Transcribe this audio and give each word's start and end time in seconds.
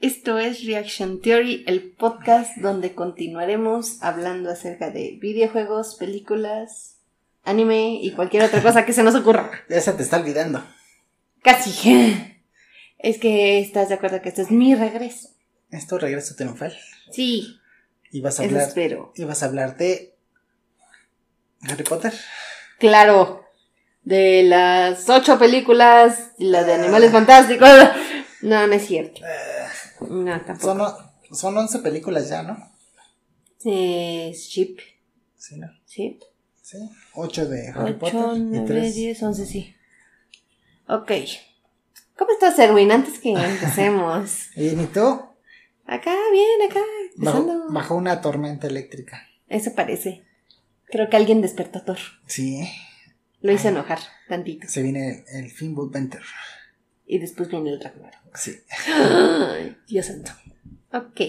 Esto 0.00 0.38
es 0.38 0.64
Reaction 0.64 1.20
Theory, 1.22 1.64
el 1.66 1.82
podcast 1.92 2.56
donde 2.58 2.94
continuaremos 2.94 4.02
hablando 4.02 4.50
acerca 4.50 4.90
de 4.90 5.16
videojuegos, 5.20 5.94
películas, 5.94 6.96
anime 7.44 7.98
y 8.02 8.12
cualquier 8.12 8.42
otra 8.44 8.62
cosa 8.62 8.84
que 8.84 8.92
se 8.92 9.02
nos 9.02 9.14
ocurra. 9.14 9.50
Ya 9.68 9.80
se 9.80 9.92
te 9.92 10.02
está 10.02 10.18
olvidando. 10.18 10.64
Casi. 11.42 12.30
Es 12.98 13.18
que 13.18 13.58
estás 13.60 13.90
de 13.90 13.96
acuerdo 13.96 14.22
que 14.22 14.30
esto 14.30 14.40
es 14.40 14.50
mi 14.50 14.74
regreso. 14.74 15.28
Es 15.70 15.86
tu 15.86 15.98
regreso 15.98 16.34
triunfal. 16.36 16.74
Sí, 17.12 17.60
Y 18.10 18.22
vas 18.22 18.40
a 18.40 18.44
eso 18.44 18.54
hablar. 18.54 18.68
espero. 18.68 19.12
Y 19.14 19.24
vas 19.24 19.42
a 19.42 19.46
hablar 19.46 19.76
de. 19.76 20.14
Harry 21.68 21.84
Potter. 21.84 22.14
Claro. 22.78 23.44
De 24.04 24.42
las 24.44 25.06
ocho 25.10 25.38
películas, 25.38 26.30
y 26.38 26.46
la 26.46 26.64
de 26.64 26.74
Animales 26.74 27.10
Fantásticos. 27.12 27.68
No, 28.40 28.66
no 28.66 28.74
es 28.74 28.86
cierto. 28.86 29.22
No, 30.08 30.40
tampoco. 30.42 30.66
Son, 30.66 30.80
o- 30.80 31.34
son 31.34 31.56
11 31.58 31.78
películas 31.80 32.28
ya, 32.28 32.42
¿no? 32.42 32.56
Es 33.64 34.48
Chip. 34.50 34.78
Sí, 35.36 35.56
¿no? 35.58 35.68
Sí. 35.84 36.18
Sí. 36.62 36.78
8 37.14 37.46
de 37.48 37.68
Harry 37.68 37.94
Potter. 37.94 38.16
8, 38.20 38.36
y 38.36 38.40
9, 38.40 38.64
3. 38.66 38.94
10, 38.94 39.22
11, 39.22 39.46
sí. 39.46 39.74
Ok. 40.88 41.12
¿Cómo 42.16 42.30
estás, 42.32 42.58
Erwin? 42.58 42.90
Antes 42.92 43.18
que 43.18 43.32
empecemos. 43.32 44.48
¿Y 44.56 44.70
ni 44.76 44.86
tú? 44.86 45.00
Acá, 45.86 46.14
bien, 46.32 46.70
acá. 46.70 46.80
Bajo, 47.16 47.66
bajo 47.70 47.94
una 47.94 48.20
tormenta 48.20 48.66
eléctrica. 48.66 49.22
Eso 49.48 49.74
parece. 49.74 50.24
Creo 50.86 51.10
que 51.10 51.16
alguien 51.16 51.42
despertó 51.42 51.80
a 51.80 51.84
Thor. 51.84 51.98
Sí. 52.26 52.66
Lo 53.40 53.52
hizo 53.52 53.68
enojar 53.68 53.98
tantito. 54.28 54.66
Se 54.68 54.82
viene 54.82 55.24
el, 55.28 55.44
el 55.44 55.50
Finwood 55.50 55.90
Venter. 55.92 56.22
Y 57.06 57.18
después 57.18 57.48
viene 57.50 57.70
el 57.70 57.80
Ragnarok. 57.80 58.36
Sí. 58.36 58.52
Ay, 58.92 59.76
Dios 59.86 60.06
santo. 60.06 60.32
Ok. 60.92 61.20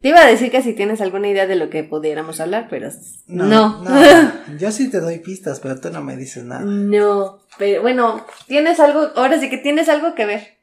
Te 0.00 0.08
iba 0.08 0.20
a 0.20 0.26
decir 0.26 0.50
que 0.50 0.62
si 0.62 0.72
tienes 0.72 1.00
alguna 1.00 1.28
idea 1.28 1.46
de 1.46 1.54
lo 1.54 1.70
que 1.70 1.84
pudiéramos 1.84 2.40
hablar, 2.40 2.66
pero 2.68 2.90
no. 3.28 3.46
No. 3.46 3.82
no. 3.84 4.32
Yo 4.58 4.72
sí 4.72 4.90
te 4.90 5.00
doy 5.00 5.18
pistas, 5.20 5.60
pero 5.60 5.80
tú 5.80 5.90
no 5.90 6.02
me 6.02 6.16
dices 6.16 6.44
nada. 6.44 6.62
No. 6.64 7.40
Pero 7.58 7.82
bueno, 7.82 8.26
tienes 8.48 8.80
algo, 8.80 9.10
ahora 9.14 9.38
sí 9.38 9.48
que 9.48 9.58
tienes 9.58 9.88
algo 9.88 10.14
que 10.14 10.26
ver. 10.26 10.58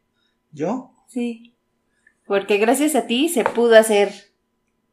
¿Yo? 0.52 0.92
Sí. 1.08 1.56
Porque 2.26 2.58
gracias 2.58 2.96
a 2.96 3.08
ti 3.08 3.30
se 3.30 3.44
pudo 3.44 3.78
hacer 3.78 4.12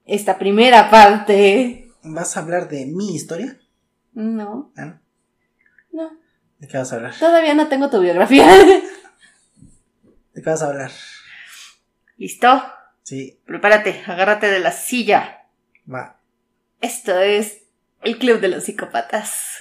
esta 0.05 0.39
primera 0.39 0.91
parte. 0.91 1.89
¿Vas 2.05 2.37
a 2.37 2.41
hablar 2.41 2.69
de 2.69 2.87
mi 2.87 3.15
historia? 3.17 3.59
No, 4.15 4.73
Ah, 4.77 5.01
¿no? 5.93 6.11
¿De 6.59 6.69
qué 6.69 6.79
vas 6.79 6.93
a 6.93 6.97
hablar? 6.97 7.15
Todavía 7.19 7.55
no 7.55 7.69
tengo 7.69 7.91
tu 7.91 8.01
biografía. 8.01 8.47
¿De 10.35 10.43
qué 10.43 10.51
vas 10.51 10.63
a 10.63 10.67
hablar? 10.69 10.91
¿Listo? 12.17 12.63
Sí, 13.03 13.39
Prepárate, 13.47 14.03
agárrate 14.07 14.47
de 14.49 14.59
la 14.61 14.73
silla. 14.73 15.43
va. 15.93 16.19
Esto 16.81 17.19
es 17.21 17.59
el 18.03 18.19
Club 18.19 18.41
de 18.41 18.49
los 18.49 18.65
Psicópatas. 18.65 19.61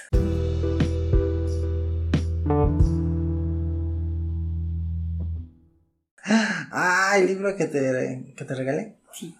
Ah, 6.28 7.12
el 7.16 7.26
libro 7.26 7.56
que 7.56 7.66
te, 7.66 8.34
que 8.36 8.44
te 8.44 8.54
regalé. 8.54 8.96
Sí. 9.12 9.34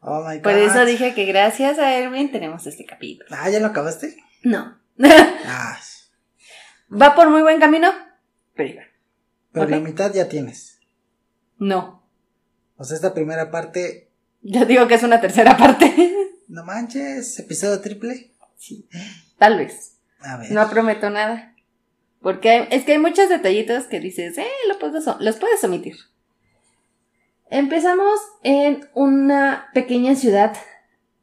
Oh 0.00 0.24
my 0.26 0.36
god. 0.36 0.42
Por 0.42 0.52
eso 0.54 0.84
dije 0.84 1.14
que 1.14 1.24
gracias 1.24 1.78
a 1.78 1.94
Erwin 1.94 2.30
tenemos 2.30 2.66
este 2.66 2.84
capítulo. 2.84 3.28
Ah, 3.32 3.50
¿ya 3.50 3.60
lo 3.60 3.66
acabaste? 3.68 4.16
No. 4.42 4.78
Ah, 5.46 5.78
Va 7.00 7.14
por 7.14 7.30
muy 7.30 7.42
buen 7.42 7.58
camino, 7.60 7.90
pero 8.54 8.80
pero 9.52 9.68
la 9.68 9.78
mitad 9.80 10.12
ya 10.12 10.28
tienes. 10.28 10.80
No. 11.58 12.02
O 12.76 12.84
sea, 12.84 12.96
esta 12.96 13.14
primera 13.14 13.50
parte, 13.50 14.10
Yo 14.42 14.64
digo 14.64 14.88
que 14.88 14.94
es 14.94 15.02
una 15.02 15.20
tercera 15.20 15.56
parte. 15.56 16.14
no 16.48 16.64
manches, 16.64 17.38
episodio 17.38 17.80
triple. 17.80 18.32
Sí. 18.56 18.88
Tal 19.38 19.58
vez. 19.58 19.98
A 20.20 20.36
ver. 20.38 20.50
No 20.52 20.68
prometo 20.70 21.10
nada. 21.10 21.54
Porque 22.20 22.50
hay- 22.50 22.68
es 22.70 22.84
que 22.84 22.92
hay 22.92 22.98
muchos 22.98 23.28
detallitos 23.28 23.84
que 23.84 24.00
dices, 24.00 24.38
eh, 24.38 24.46
lo 24.68 24.78
puedes, 24.78 25.04
los 25.20 25.36
puedes 25.36 25.62
omitir. 25.64 25.96
Empezamos 27.50 28.18
en 28.42 28.88
una 28.94 29.68
pequeña 29.74 30.14
ciudad 30.14 30.56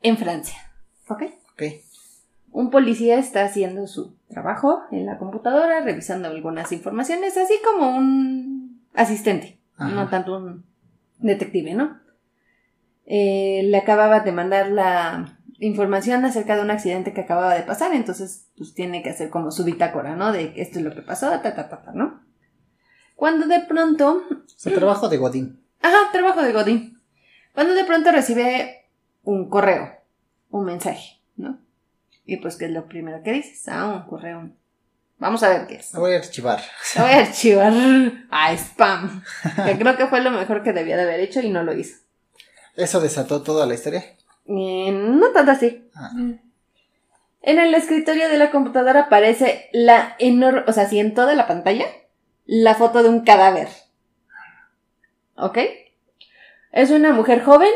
en 0.01 0.17
Francia. 0.17 0.57
¿Ok? 1.07 1.23
Ok. 1.53 1.63
Un 2.51 2.69
policía 2.69 3.17
está 3.17 3.43
haciendo 3.43 3.87
su 3.87 4.15
trabajo 4.29 4.83
en 4.91 5.05
la 5.05 5.17
computadora, 5.17 5.81
revisando 5.81 6.27
algunas 6.27 6.71
informaciones, 6.71 7.35
así 7.37 7.55
como 7.63 7.97
un 7.97 8.81
asistente, 8.93 9.59
Ajá. 9.77 9.89
no 9.89 10.09
tanto 10.09 10.37
un 10.37 10.65
detective, 11.17 11.73
¿no? 11.73 11.99
Eh, 13.05 13.63
le 13.65 13.77
acababa 13.77 14.19
de 14.19 14.31
mandar 14.31 14.69
la 14.69 15.39
información 15.59 16.23
acerca 16.25 16.55
de 16.55 16.61
un 16.61 16.71
accidente 16.71 17.13
que 17.13 17.21
acababa 17.21 17.55
de 17.55 17.63
pasar, 17.63 17.93
entonces 17.93 18.47
pues 18.55 18.73
tiene 18.73 19.03
que 19.03 19.09
hacer 19.09 19.29
como 19.29 19.51
su 19.51 19.63
bitácora, 19.63 20.15
¿no? 20.15 20.31
De 20.31 20.53
esto 20.55 20.79
es 20.79 20.85
lo 20.85 20.93
que 20.93 21.01
pasó, 21.01 21.29
ta, 21.29 21.55
ta, 21.55 21.69
ta, 21.69 21.81
ta, 21.81 21.91
¿no? 21.93 22.21
Cuando 23.15 23.47
de 23.47 23.59
pronto 23.61 24.23
Su 24.55 24.71
trabajo 24.71 25.09
de 25.09 25.17
Godín. 25.17 25.61
Ajá, 25.81 26.11
trabajo 26.11 26.41
de 26.41 26.53
Godín. 26.53 27.01
Cuando 27.53 27.73
de 27.73 27.83
pronto 27.83 28.11
recibe 28.11 28.85
un 29.23 29.49
correo, 29.49 29.91
un 30.49 30.65
mensaje, 30.65 31.19
¿no? 31.35 31.59
Y 32.29 32.37
pues, 32.37 32.57
¿qué 32.57 32.65
es 32.65 32.71
lo 32.71 32.85
primero 32.85 33.23
que 33.23 33.33
dices? 33.33 33.67
Ah, 33.67 33.87
un 33.87 34.07
correo. 34.07 34.51
Vamos 35.17 35.41
a 35.41 35.49
ver 35.49 35.65
qué 35.65 35.77
es. 35.77 35.91
Lo 35.95 36.01
voy 36.01 36.13
a 36.13 36.17
archivar. 36.17 36.61
Lo 36.95 37.01
voy 37.01 37.11
a 37.11 37.19
archivar 37.21 37.73
a 38.29 38.53
spam. 38.53 39.23
Que 39.65 39.79
creo 39.79 39.97
que 39.97 40.05
fue 40.05 40.21
lo 40.21 40.29
mejor 40.29 40.61
que 40.61 40.71
debía 40.71 40.95
de 40.95 41.03
haber 41.03 41.21
hecho 41.21 41.41
y 41.41 41.49
no 41.49 41.63
lo 41.63 41.73
hizo. 41.73 41.97
¿Eso 42.75 43.01
desató 43.01 43.41
toda 43.41 43.65
la 43.65 43.73
historia? 43.73 44.03
Eh, 44.45 44.91
no 44.91 45.31
tanto 45.31 45.53
así. 45.53 45.89
Ah. 45.95 46.11
En 47.41 47.57
el 47.59 47.73
escritorio 47.73 48.29
de 48.29 48.37
la 48.37 48.51
computadora 48.51 49.01
aparece 49.01 49.69
la 49.73 50.15
enorme, 50.19 50.65
o 50.67 50.71
sea, 50.71 50.87
si 50.87 50.99
en 50.99 51.15
toda 51.15 51.33
la 51.33 51.47
pantalla, 51.47 51.87
la 52.45 52.75
foto 52.75 53.01
de 53.01 53.09
un 53.09 53.21
cadáver. 53.25 53.69
¿Ok? 55.35 55.57
Es 56.71 56.91
una 56.91 57.11
mujer 57.11 57.43
joven, 57.43 57.71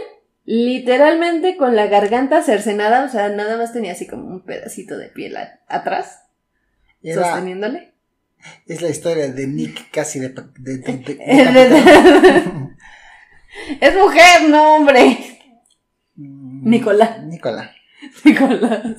literalmente 0.46 1.56
con 1.58 1.76
la 1.76 1.88
garganta 1.88 2.42
cercenada, 2.44 3.06
o 3.06 3.10
sea, 3.10 3.30
nada 3.30 3.58
más 3.58 3.74
tenía 3.74 3.94
así 3.94 4.08
como 4.08 4.28
un 4.28 4.42
pedacito 4.42 4.98
de 4.98 5.08
piel 5.08 5.38
a- 5.38 5.60
atrás, 5.68 6.20
Era, 7.02 7.24
sosteniéndole. 7.24 7.94
es 8.68 8.82
la 8.82 8.90
historia 8.90 9.32
de 9.32 9.48
Nick 9.48 9.90
casi 9.92 10.20
de... 10.20 10.30
de, 10.30 10.78
de- 10.78 11.70
de- 11.70 12.74
es 13.80 13.96
mujer, 13.96 14.50
no 14.50 14.76
hombre. 14.76 15.40
Mm, 16.16 16.70
Nicolás. 16.70 17.24
Nicolás. 17.24 17.72
Nicolás. 18.26 18.98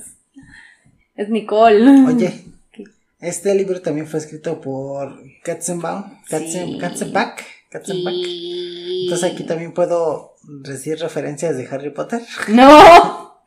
Es 1.15 1.29
Nicole. 1.29 2.05
Oye, 2.07 2.45
¿Qué? 2.71 2.83
este 3.19 3.53
libro 3.55 3.81
también 3.81 4.07
fue 4.07 4.19
escrito 4.19 4.59
por 4.61 5.21
Katzenbaum. 5.43 6.21
Katzen, 6.29 6.67
Sí. 6.73 6.77
Katzenbach. 6.79 7.41
Katzenbach. 7.79 8.13
Y- 8.13 9.03
Entonces 9.05 9.33
aquí 9.33 9.43
también 9.43 9.73
puedo 9.73 10.35
decir 10.63 10.97
referencias 10.99 11.57
de 11.57 11.67
Harry 11.67 11.89
Potter. 11.91 12.21
¡No! 12.47 13.41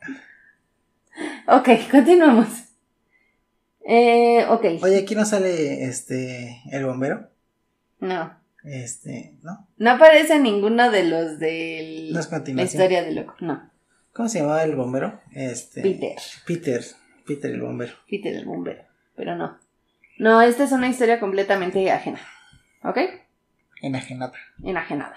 Ok, 1.47 1.69
continuamos. 1.91 2.47
Eh, 3.85 4.45
ok. 4.49 4.65
Oye, 4.83 4.99
aquí 4.99 5.15
no 5.15 5.25
sale 5.25 5.83
este 5.85 6.61
el 6.71 6.85
bombero. 6.85 7.29
No. 7.99 8.37
Este, 8.63 9.35
¿no? 9.41 9.67
No 9.77 9.91
aparece 9.91 10.37
ninguno 10.39 10.91
de 10.91 11.03
los 11.05 11.39
de 11.39 12.09
la 12.53 12.63
historia 12.63 13.03
de 13.03 13.13
loco. 13.13 13.33
No. 13.39 13.69
¿Cómo 14.13 14.29
se 14.29 14.39
llamaba 14.39 14.63
el 14.63 14.75
bombero? 14.75 15.19
Este. 15.33 15.81
Peter. 15.81 16.15
Peter. 16.45 16.85
Peter 17.25 17.51
el 17.51 17.61
bombero. 17.61 17.93
Peter 18.09 18.35
el 18.35 18.45
bombero. 18.45 18.83
Pero 19.15 19.35
no. 19.35 19.57
No, 20.19 20.41
esta 20.41 20.65
es 20.65 20.71
una 20.71 20.89
historia 20.89 21.19
completamente 21.19 21.89
ajena. 21.89 22.19
¿Ok? 22.83 22.97
Enajenada. 23.81 24.33
Enajenada. 24.63 25.15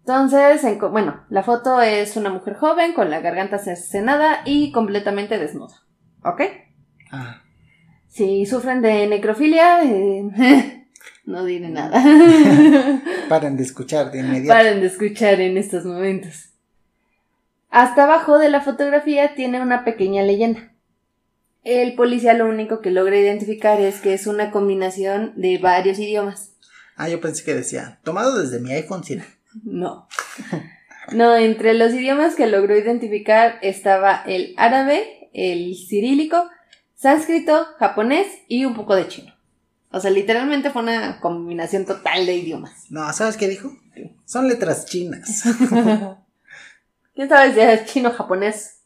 Entonces, 0.00 0.64
en 0.64 0.78
bueno, 0.90 1.24
la 1.28 1.42
foto 1.42 1.82
es 1.82 2.16
una 2.16 2.30
mujer 2.30 2.54
joven 2.54 2.94
con 2.94 3.10
la 3.10 3.20
garganta 3.20 3.58
cercenada 3.58 4.40
y 4.46 4.72
completamente 4.72 5.38
desnuda. 5.38 5.82
¿Ok? 6.24 6.40
Ah, 7.10 7.42
Si 8.06 8.46
sufren 8.46 8.80
de 8.80 9.06
necrofilia, 9.06 9.84
eh, 9.84 10.86
no 11.26 11.44
diré 11.44 11.68
nada. 11.68 12.02
paren 13.28 13.58
de 13.58 13.62
escuchar 13.62 14.10
de 14.10 14.20
inmediato. 14.20 14.48
Paren 14.48 14.80
de 14.80 14.86
escuchar 14.86 15.40
en 15.40 15.58
estos 15.58 15.84
momentos. 15.84 16.54
Hasta 17.68 18.04
abajo 18.04 18.38
de 18.38 18.48
la 18.48 18.62
fotografía 18.62 19.34
tiene 19.34 19.60
una 19.60 19.84
pequeña 19.84 20.22
leyenda. 20.22 20.72
El 21.64 21.94
policía 21.96 22.32
lo 22.32 22.46
único 22.48 22.80
que 22.80 22.90
logra 22.90 23.18
identificar 23.18 23.78
es 23.78 24.00
que 24.00 24.14
es 24.14 24.26
una 24.26 24.50
combinación 24.50 25.34
de 25.36 25.58
varios 25.58 25.98
idiomas. 25.98 26.47
Ah, 26.98 27.08
yo 27.08 27.20
pensé 27.20 27.44
que 27.44 27.54
decía, 27.54 28.00
tomado 28.02 28.38
desde 28.38 28.58
mi 28.58 28.72
iPhone 28.72 29.04
7. 29.04 29.24
No. 29.62 30.08
No, 31.12 31.36
entre 31.36 31.72
los 31.74 31.94
idiomas 31.94 32.34
que 32.34 32.48
logró 32.48 32.76
identificar 32.76 33.58
estaba 33.62 34.24
el 34.26 34.52
árabe, 34.56 35.30
el 35.32 35.76
cirílico, 35.76 36.50
sánscrito, 36.96 37.66
japonés 37.78 38.26
y 38.48 38.64
un 38.64 38.74
poco 38.74 38.96
de 38.96 39.06
chino. 39.06 39.32
O 39.90 40.00
sea, 40.00 40.10
literalmente 40.10 40.70
fue 40.70 40.82
una 40.82 41.20
combinación 41.20 41.86
total 41.86 42.26
de 42.26 42.34
idiomas. 42.34 42.90
No, 42.90 43.10
¿sabes 43.12 43.36
qué 43.36 43.46
dijo? 43.48 43.70
Son 44.26 44.48
letras 44.48 44.84
chinas. 44.84 45.44
¿Quién 47.14 47.28
sabe 47.28 47.54
si 47.54 47.60
es 47.60 47.84
chino 47.86 48.08
o 48.10 48.12
japonés? 48.12 48.80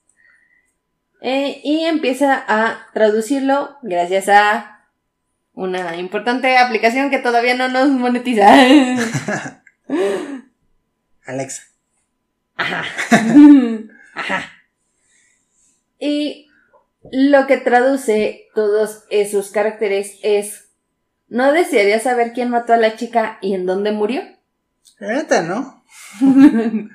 Eh, 1.22 1.60
y 1.64 1.84
empieza 1.84 2.44
a 2.46 2.88
traducirlo 2.92 3.76
gracias 3.82 4.28
a 4.28 4.71
una 5.54 5.96
importante 5.96 6.56
aplicación 6.58 7.10
que 7.10 7.18
todavía 7.18 7.54
no 7.54 7.68
nos 7.68 7.88
monetiza. 7.90 8.48
Alexa. 11.26 11.62
Ajá. 12.56 12.84
Ajá. 14.14 14.44
Y 15.98 16.48
lo 17.10 17.46
que 17.46 17.56
traduce 17.58 18.48
todos 18.54 19.04
esos 19.10 19.50
caracteres 19.50 20.18
es 20.22 20.68
¿No 21.28 21.52
desearía 21.52 21.98
saber 21.98 22.32
quién 22.34 22.50
mató 22.50 22.74
a 22.74 22.76
la 22.76 22.94
chica 22.96 23.38
y 23.40 23.54
en 23.54 23.64
dónde 23.64 23.90
murió? 23.92 24.22
Neta, 25.00 25.42
¿no? 25.42 25.82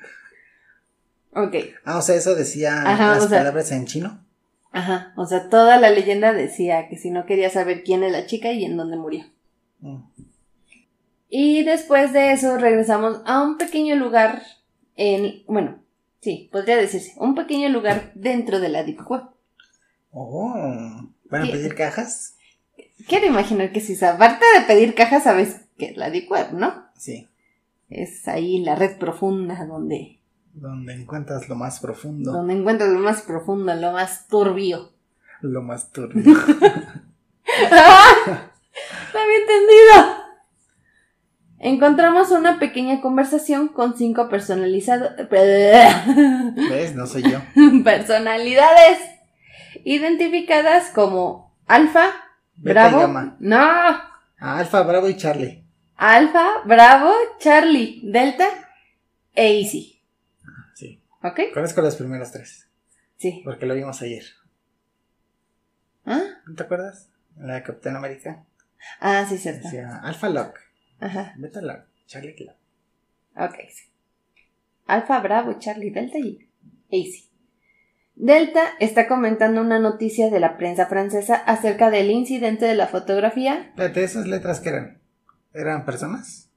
Ok. 1.32 1.54
Ah, 1.84 1.98
o 1.98 2.02
sea, 2.02 2.14
eso 2.16 2.34
decía 2.34 2.82
Ajá, 2.82 3.14
las 3.16 3.28
sea- 3.28 3.38
palabras 3.38 3.70
en 3.70 3.86
chino. 3.86 4.24
Ajá. 4.72 5.12
O 5.16 5.26
sea, 5.26 5.48
toda 5.48 5.78
la 5.78 5.90
leyenda 5.90 6.32
decía 6.32 6.88
que 6.88 6.96
si 6.96 7.10
no 7.10 7.26
quería 7.26 7.50
saber 7.50 7.82
quién 7.84 8.02
es 8.02 8.12
la 8.12 8.26
chica 8.26 8.52
y 8.52 8.64
en 8.64 8.76
dónde 8.76 8.96
murió. 8.96 9.24
Mm. 9.80 9.98
Y 11.30 11.62
después 11.64 12.12
de 12.12 12.32
eso 12.32 12.56
regresamos 12.56 13.20
a 13.26 13.42
un 13.42 13.58
pequeño 13.58 13.96
lugar 13.96 14.42
en, 14.96 15.42
bueno, 15.46 15.78
sí, 16.20 16.48
podría 16.50 16.76
decirse, 16.76 17.14
un 17.18 17.34
pequeño 17.34 17.68
lugar 17.68 18.12
dentro 18.14 18.60
de 18.60 18.68
la 18.68 18.82
Deep 18.82 19.00
Web. 19.08 19.22
Oh, 20.10 20.54
¿van 21.30 21.42
a 21.42 21.46
¿Qué? 21.46 21.52
pedir 21.52 21.74
cajas? 21.74 22.34
Quiero 23.06 23.26
imaginar 23.26 23.72
que 23.72 23.80
si 23.80 23.94
se 23.94 24.06
aparte 24.06 24.44
de 24.54 24.64
pedir 24.66 24.94
cajas, 24.94 25.24
sabes 25.24 25.60
que 25.78 25.86
es 25.90 25.96
la 25.96 26.10
Deep 26.10 26.30
Web, 26.30 26.52
¿no? 26.52 26.86
Sí, 26.96 27.28
Es 27.90 28.26
ahí 28.26 28.58
la 28.60 28.74
red 28.74 28.98
profunda 28.98 29.64
donde, 29.66 30.17
donde 30.60 30.94
encuentras 30.94 31.48
lo 31.48 31.54
más 31.54 31.80
profundo, 31.80 32.32
donde 32.32 32.54
encuentras 32.54 32.90
lo 32.90 33.00
más 33.00 33.22
profundo, 33.22 33.74
lo 33.74 33.92
más 33.92 34.26
turbio. 34.28 34.92
lo 35.40 35.62
más 35.62 35.90
turbio. 35.92 36.22
¡Ah! 37.72 38.50
¡No 39.14 39.20
había 39.20 39.38
entendido! 39.38 40.18
Encontramos 41.60 42.30
una 42.30 42.58
pequeña 42.60 43.00
conversación 43.00 43.68
con 43.68 43.96
cinco 43.96 44.28
personalizados. 44.28 45.10
¿Ves? 45.30 46.94
No 46.94 47.06
soy 47.06 47.22
yo. 47.22 47.40
personalidades 47.82 48.98
identificadas 49.84 50.90
como 50.90 51.56
Alfa, 51.66 52.10
Bravo, 52.56 53.06
no, 53.38 54.00
Alfa, 54.38 54.82
Bravo 54.82 55.08
y 55.08 55.16
Charlie. 55.16 55.64
Alfa, 55.96 56.62
Bravo, 56.64 57.12
Charlie, 57.38 58.00
Delta 58.04 58.46
e 59.34 59.60
Easy. 59.60 59.97
¿Ok? 61.22 61.40
Conozco 61.54 61.80
los 61.82 61.96
primeros 61.96 62.30
tres, 62.32 62.68
Sí. 63.16 63.42
porque 63.44 63.66
lo 63.66 63.74
vimos 63.74 64.00
ayer. 64.02 64.24
¿Ah? 66.06 66.22
¿No 66.46 66.54
te 66.54 66.62
acuerdas? 66.62 67.08
La 67.36 67.54
de 67.54 67.62
Capitán 67.62 67.96
América. 67.96 68.44
Ah, 69.00 69.26
sí, 69.28 69.38
cierto. 69.38 69.64
Decía 69.64 69.96
Alfa 70.02 70.28
Lock, 70.28 70.58
Ajá. 71.00 71.34
Beta 71.36 71.60
Lock, 71.60 71.80
Charlie 72.06 72.34
Lock. 72.38 72.56
Ok, 73.36 73.56
sí. 73.70 73.84
Alfa, 74.86 75.20
Bravo, 75.20 75.58
Charlie, 75.58 75.90
Delta 75.90 76.18
y 76.18 76.48
Easy. 76.90 77.28
Delta 78.14 78.70
está 78.80 79.06
comentando 79.06 79.60
una 79.60 79.78
noticia 79.78 80.30
de 80.30 80.40
la 80.40 80.56
prensa 80.56 80.86
francesa 80.86 81.36
acerca 81.36 81.90
del 81.90 82.10
incidente 82.10 82.64
de 82.64 82.74
la 82.74 82.86
fotografía. 82.88 83.66
Espérate, 83.68 84.02
¿esas 84.02 84.26
letras 84.26 84.60
qué 84.60 84.70
eran? 84.70 85.00
¿Eran 85.52 85.84
personas? 85.84 86.50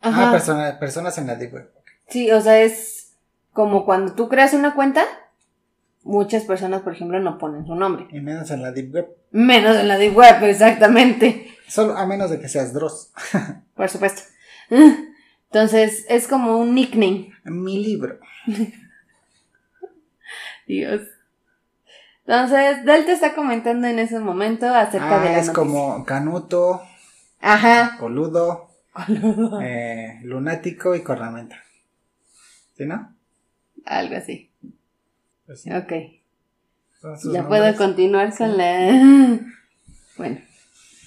Ajá. 0.00 0.28
Ah, 0.28 0.32
persona- 0.32 0.78
personas 0.78 1.18
en 1.18 1.26
la 1.26 1.34
Deep 1.36 1.52
Web. 1.54 1.70
Sí, 2.08 2.30
o 2.30 2.40
sea, 2.40 2.62
es 2.62 3.03
como 3.54 3.86
cuando 3.86 4.12
tú 4.12 4.28
creas 4.28 4.52
una 4.52 4.74
cuenta, 4.74 5.02
muchas 6.02 6.42
personas, 6.44 6.82
por 6.82 6.92
ejemplo, 6.92 7.18
no 7.20 7.38
ponen 7.38 7.64
su 7.66 7.74
nombre. 7.74 8.06
Y 8.10 8.20
menos 8.20 8.50
en 8.50 8.60
la 8.60 8.70
Deep 8.72 8.92
Web. 8.94 9.08
Menos 9.30 9.76
en 9.76 9.88
la 9.88 9.96
deep 9.96 10.14
web, 10.16 10.44
exactamente. 10.44 11.48
Solo 11.66 11.96
a 11.96 12.04
menos 12.06 12.30
de 12.30 12.38
que 12.38 12.48
seas 12.48 12.72
Dross. 12.74 13.10
Por 13.74 13.88
supuesto. 13.88 14.22
Entonces, 14.70 16.04
es 16.08 16.28
como 16.28 16.58
un 16.58 16.74
nickname. 16.74 17.32
Mi 17.44 17.82
libro. 17.82 18.18
Dios. 20.66 21.02
Entonces, 22.26 22.84
Delta 22.84 23.12
está 23.12 23.34
comentando 23.34 23.86
en 23.86 23.98
ese 23.98 24.18
momento 24.20 24.66
acerca 24.72 25.20
de 25.20 25.28
Ah, 25.28 25.32
la 25.32 25.38
es 25.40 25.46
noticia. 25.48 25.52
como 25.52 26.04
Canuto, 26.04 26.80
Ajá. 27.40 27.96
Coludo, 27.98 28.70
eh, 29.62 30.20
Lunático 30.22 30.94
y 30.94 31.02
Cornamenta. 31.02 31.56
¿Sí, 32.76 32.86
no? 32.86 33.13
Algo 33.84 34.16
así. 34.16 34.50
Pues 35.46 35.62
sí, 35.62 35.70
Ok. 35.72 35.92
Ya 37.32 37.46
puedo 37.46 37.76
continuar 37.76 38.34
con 38.36 38.56
la... 38.56 39.40
Bueno. 40.16 40.38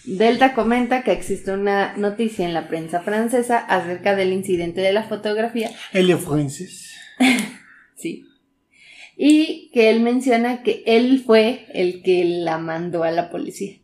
Delta 0.05 0.53
comenta 0.53 1.03
que 1.03 1.11
existe 1.11 1.51
una 1.51 1.97
noticia 1.97 2.45
en 2.45 2.53
la 2.53 2.67
prensa 2.67 3.01
francesa 3.01 3.57
acerca 3.57 4.15
del 4.15 4.31
incidente 4.31 4.81
de 4.81 4.93
la 4.93 5.03
fotografía. 5.03 5.71
Helio 5.93 6.17
Francis. 6.17 6.93
Sí. 7.95 8.27
Y 9.15 9.71
que 9.73 9.89
él 9.89 10.01
menciona 10.01 10.61
que 10.61 10.83
él 10.85 11.23
fue 11.25 11.65
el 11.73 12.03
que 12.03 12.23
la 12.25 12.59
mandó 12.59 13.03
a 13.03 13.09
la 13.09 13.31
policía. 13.31 13.79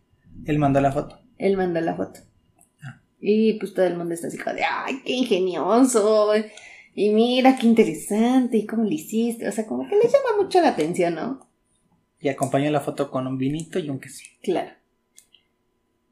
Él 0.45 0.59
mandó 0.59 0.79
la 0.81 0.91
foto. 0.91 1.19
Él 1.39 1.57
mandó 1.57 1.81
la 1.81 1.95
foto. 1.95 2.19
Ah. 2.83 3.01
Y 3.19 3.53
pues 3.53 3.73
todo 3.73 3.87
el 3.87 3.97
mundo 3.97 4.13
está 4.13 4.27
así 4.27 4.37
como 4.37 4.55
de, 4.55 4.63
ay, 4.63 5.01
qué 5.03 5.13
ingenioso. 5.13 6.31
Y 6.95 7.09
mira, 7.09 7.57
qué 7.57 7.67
interesante. 7.67 8.57
Y 8.57 8.65
cómo 8.65 8.83
lo 8.83 8.91
hiciste. 8.91 9.47
O 9.47 9.51
sea, 9.51 9.65
como 9.65 9.87
que 9.87 9.95
le 9.95 10.03
llama 10.03 10.41
mucho 10.41 10.61
la 10.61 10.69
atención, 10.69 11.15
¿no? 11.15 11.47
Y 12.19 12.29
acompañó 12.29 12.71
la 12.71 12.81
foto 12.81 13.11
con 13.11 13.27
un 13.27 13.37
vinito 13.37 13.79
y 13.79 13.89
un 13.89 13.99
queso. 13.99 14.23
Claro. 14.41 14.71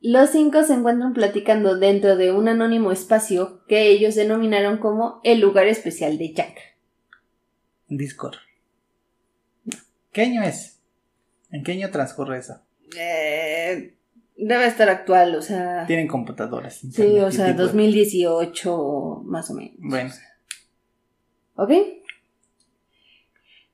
Los 0.01 0.31
cinco 0.31 0.63
se 0.63 0.73
encuentran 0.73 1.13
platicando 1.13 1.77
dentro 1.77 2.17
de 2.17 2.31
un 2.31 2.47
anónimo 2.47 2.91
espacio 2.91 3.63
que 3.67 3.89
ellos 3.89 4.15
denominaron 4.15 4.79
como 4.79 5.21
el 5.23 5.39
lugar 5.39 5.67
especial 5.67 6.17
de 6.17 6.33
Jack. 6.33 6.57
Discord. 7.87 8.37
¿Qué 10.11 10.23
año 10.23 10.41
es? 10.43 10.81
¿En 11.51 11.63
qué 11.63 11.73
año 11.73 11.91
transcurre 11.91 12.39
eso? 12.39 12.61
Eh, 12.97 13.95
debe 14.35 14.65
estar 14.65 14.89
actual, 14.89 15.35
o 15.35 15.41
sea. 15.41 15.85
Tienen 15.85 16.07
computadoras. 16.07 16.79
Sí, 16.91 17.19
o 17.19 17.31
sea, 17.31 17.45
Deep 17.45 17.57
Web. 17.57 17.67
2018 17.67 19.21
más 19.25 19.51
o 19.51 19.53
menos. 19.53 19.75
Bueno, 19.77 20.11
¿Ok? 21.61 21.71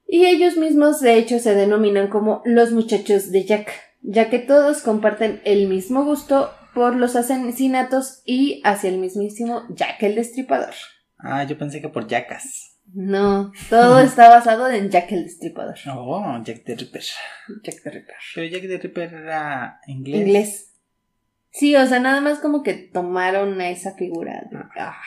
Y 0.08 0.26
ellos 0.26 0.58
mismos, 0.58 1.00
de 1.00 1.16
hecho, 1.18 1.40
se 1.40 1.56
denominan 1.56 2.10
como 2.10 2.42
los 2.44 2.74
muchachos 2.74 3.32
de 3.32 3.46
Jack, 3.46 3.72
ya 4.02 4.30
que 4.30 4.40
todos 4.40 4.82
comparten 4.82 5.42
el 5.46 5.68
mismo 5.70 6.04
gusto 6.04 6.52
por 6.74 6.98
los 6.98 7.16
asesinatos 7.16 8.22
y 8.26 8.62
hacia 8.66 8.90
el 8.90 8.98
mismísimo 8.98 9.64
Jack 9.70 10.04
el 10.04 10.16
Destripador. 10.16 10.74
ah, 11.18 11.46
yo 11.46 11.58
pensé 11.58 11.82
que 11.82 11.88
por 11.88 12.10
Jackas. 12.10 12.78
No, 12.94 13.54
todo 13.70 14.00
está 14.02 14.28
basado 14.30 14.70
en 14.70 14.90
Jack 14.90 15.14
el 15.14 15.24
Destripador. 15.24 15.78
Oh, 15.96 16.44
Jack 16.44 16.64
the 16.66 16.76
Ripper. 16.76 17.04
Jack 17.64 17.84
the 17.84 17.90
Ripper. 17.90 18.16
Pero 18.36 18.48
Jack 18.48 18.62
the 18.64 18.78
Ripper 18.80 19.14
era 19.14 19.80
inglés. 19.88 20.22
Inglés. 20.22 20.74
Sí, 21.52 21.74
o 21.78 21.88
sea, 21.88 22.00
nada 22.02 22.20
más 22.20 22.40
como 22.40 22.64
que 22.64 22.74
tomaron 22.74 23.62
a 23.62 23.70
esa 23.70 23.94
figura. 23.96 24.44
de, 24.52 24.58
ah, 24.78 25.00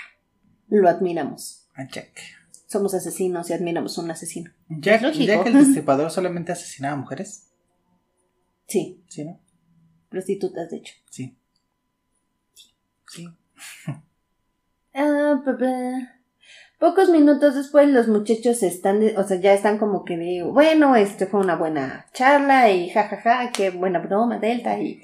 lo 0.68 0.88
admiramos. 0.88 1.68
A 1.74 1.86
Jack. 1.86 2.39
Somos 2.70 2.94
asesinos 2.94 3.50
y 3.50 3.52
admiramos 3.52 3.98
a 3.98 4.02
un 4.02 4.12
asesino. 4.12 4.52
Jack. 4.68 5.02
Jack 5.12 5.46
el 5.46 5.54
Destripador 5.54 6.08
solamente 6.12 6.52
asesinaba 6.52 6.94
a 6.94 6.98
mujeres. 6.98 7.48
Sí, 8.68 9.02
¿Sí, 9.08 9.24
no? 9.24 9.40
prostitutas, 10.08 10.70
de 10.70 10.76
hecho. 10.76 10.94
Sí. 11.10 11.36
Sí. 13.08 13.28
Ah. 14.94 15.42
Pocos 16.78 17.10
minutos 17.10 17.56
después 17.56 17.88
los 17.88 18.06
muchachos 18.08 18.62
están, 18.62 19.00
de- 19.00 19.16
o 19.18 19.24
sea, 19.26 19.38
ya 19.38 19.52
están 19.52 19.78
como 19.78 20.04
que 20.04 20.16
de, 20.16 20.42
bueno, 20.44 20.94
este 20.96 21.26
fue 21.26 21.40
una 21.40 21.56
buena 21.56 22.06
charla 22.14 22.70
y 22.70 22.88
jajaja, 22.90 23.50
qué 23.52 23.70
buena 23.70 23.98
broma, 23.98 24.38
Delta 24.38 24.80
y, 24.80 25.02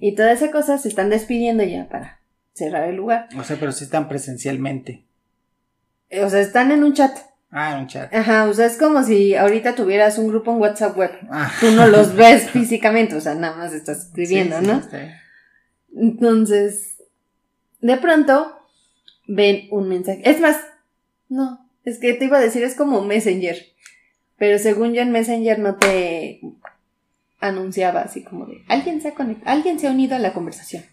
y 0.00 0.14
toda 0.14 0.32
esa 0.32 0.50
cosa, 0.50 0.76
se 0.78 0.88
están 0.88 1.08
despidiendo 1.10 1.64
ya 1.64 1.88
para 1.88 2.20
cerrar 2.52 2.88
el 2.88 2.96
lugar. 2.96 3.28
O 3.38 3.42
sea, 3.44 3.56
pero 3.58 3.72
sí 3.72 3.84
están 3.84 4.08
presencialmente. 4.08 5.07
Eh, 6.10 6.22
O 6.24 6.30
sea, 6.30 6.40
están 6.40 6.70
en 6.72 6.84
un 6.84 6.94
chat. 6.94 7.16
Ah, 7.50 7.72
en 7.74 7.80
un 7.80 7.86
chat. 7.86 8.12
Ajá, 8.14 8.44
o 8.48 8.52
sea, 8.52 8.66
es 8.66 8.76
como 8.76 9.02
si 9.02 9.34
ahorita 9.34 9.74
tuvieras 9.74 10.18
un 10.18 10.28
grupo 10.28 10.52
en 10.52 10.58
WhatsApp 10.58 10.96
web. 10.96 11.10
Ah. 11.30 11.50
Tú 11.60 11.70
no 11.70 11.86
los 11.86 12.14
ves 12.16 12.50
físicamente, 12.50 13.14
o 13.14 13.20
sea, 13.20 13.34
nada 13.34 13.56
más 13.56 13.72
estás 13.72 14.06
escribiendo, 14.06 14.58
Sí, 14.58 14.64
sí, 14.64 14.70
¿no? 14.70 14.80
bien. 14.90 15.12
Entonces, 15.96 16.96
de 17.80 17.96
pronto 17.96 18.58
ven 19.26 19.68
un 19.70 19.88
mensaje. 19.88 20.20
Es 20.28 20.40
más, 20.40 20.58
no, 21.28 21.70
es 21.84 21.98
que 21.98 22.12
te 22.14 22.26
iba 22.26 22.38
a 22.38 22.42
decir, 22.42 22.62
es 22.62 22.74
como 22.74 23.02
Messenger. 23.02 23.56
Pero 24.36 24.58
según 24.58 24.92
yo 24.94 25.02
en 25.02 25.10
Messenger 25.10 25.58
no 25.58 25.76
te 25.76 26.40
anunciaba 27.40 28.02
así 28.02 28.22
como 28.22 28.46
de, 28.46 28.62
alguien 28.68 29.00
se 29.00 29.08
ha 29.08 29.14
conectado, 29.14 29.50
alguien 29.50 29.78
se 29.78 29.88
ha 29.88 29.90
unido 29.90 30.14
a 30.16 30.18
la 30.18 30.32
conversación. 30.32 30.84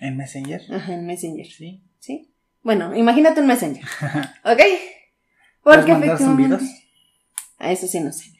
¿En 0.00 0.16
Messenger? 0.16 0.62
Ajá, 0.72 0.94
en 0.94 1.06
Messenger. 1.06 1.46
Sí. 1.46 1.82
¿Sí? 1.98 2.30
Bueno, 2.66 2.96
imagínate 2.96 3.40
un 3.40 3.46
Messenger. 3.46 3.84
¿Ok? 4.44 4.58
¿Puedes 5.62 5.84
Porque 5.84 5.92
efectivamente. 5.92 6.64
A 7.58 7.70
eso 7.70 7.86
sí 7.86 8.00
no 8.00 8.10
sé. 8.12 8.32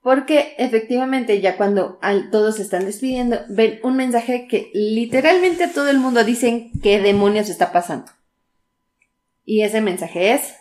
Porque 0.00 0.56
efectivamente 0.58 1.40
ya 1.40 1.56
cuando 1.56 1.96
al- 2.02 2.30
todos 2.30 2.56
se 2.56 2.62
están 2.62 2.84
despidiendo, 2.86 3.38
ven 3.48 3.78
un 3.84 3.94
mensaje 3.94 4.48
que 4.48 4.72
literalmente 4.74 5.62
a 5.62 5.72
todo 5.72 5.88
el 5.90 5.98
mundo 5.98 6.24
dicen 6.24 6.72
qué 6.82 6.98
demonios 7.00 7.48
está 7.48 7.70
pasando. 7.70 8.10
Y 9.44 9.62
ese 9.62 9.80
mensaje 9.80 10.32
es, 10.32 10.54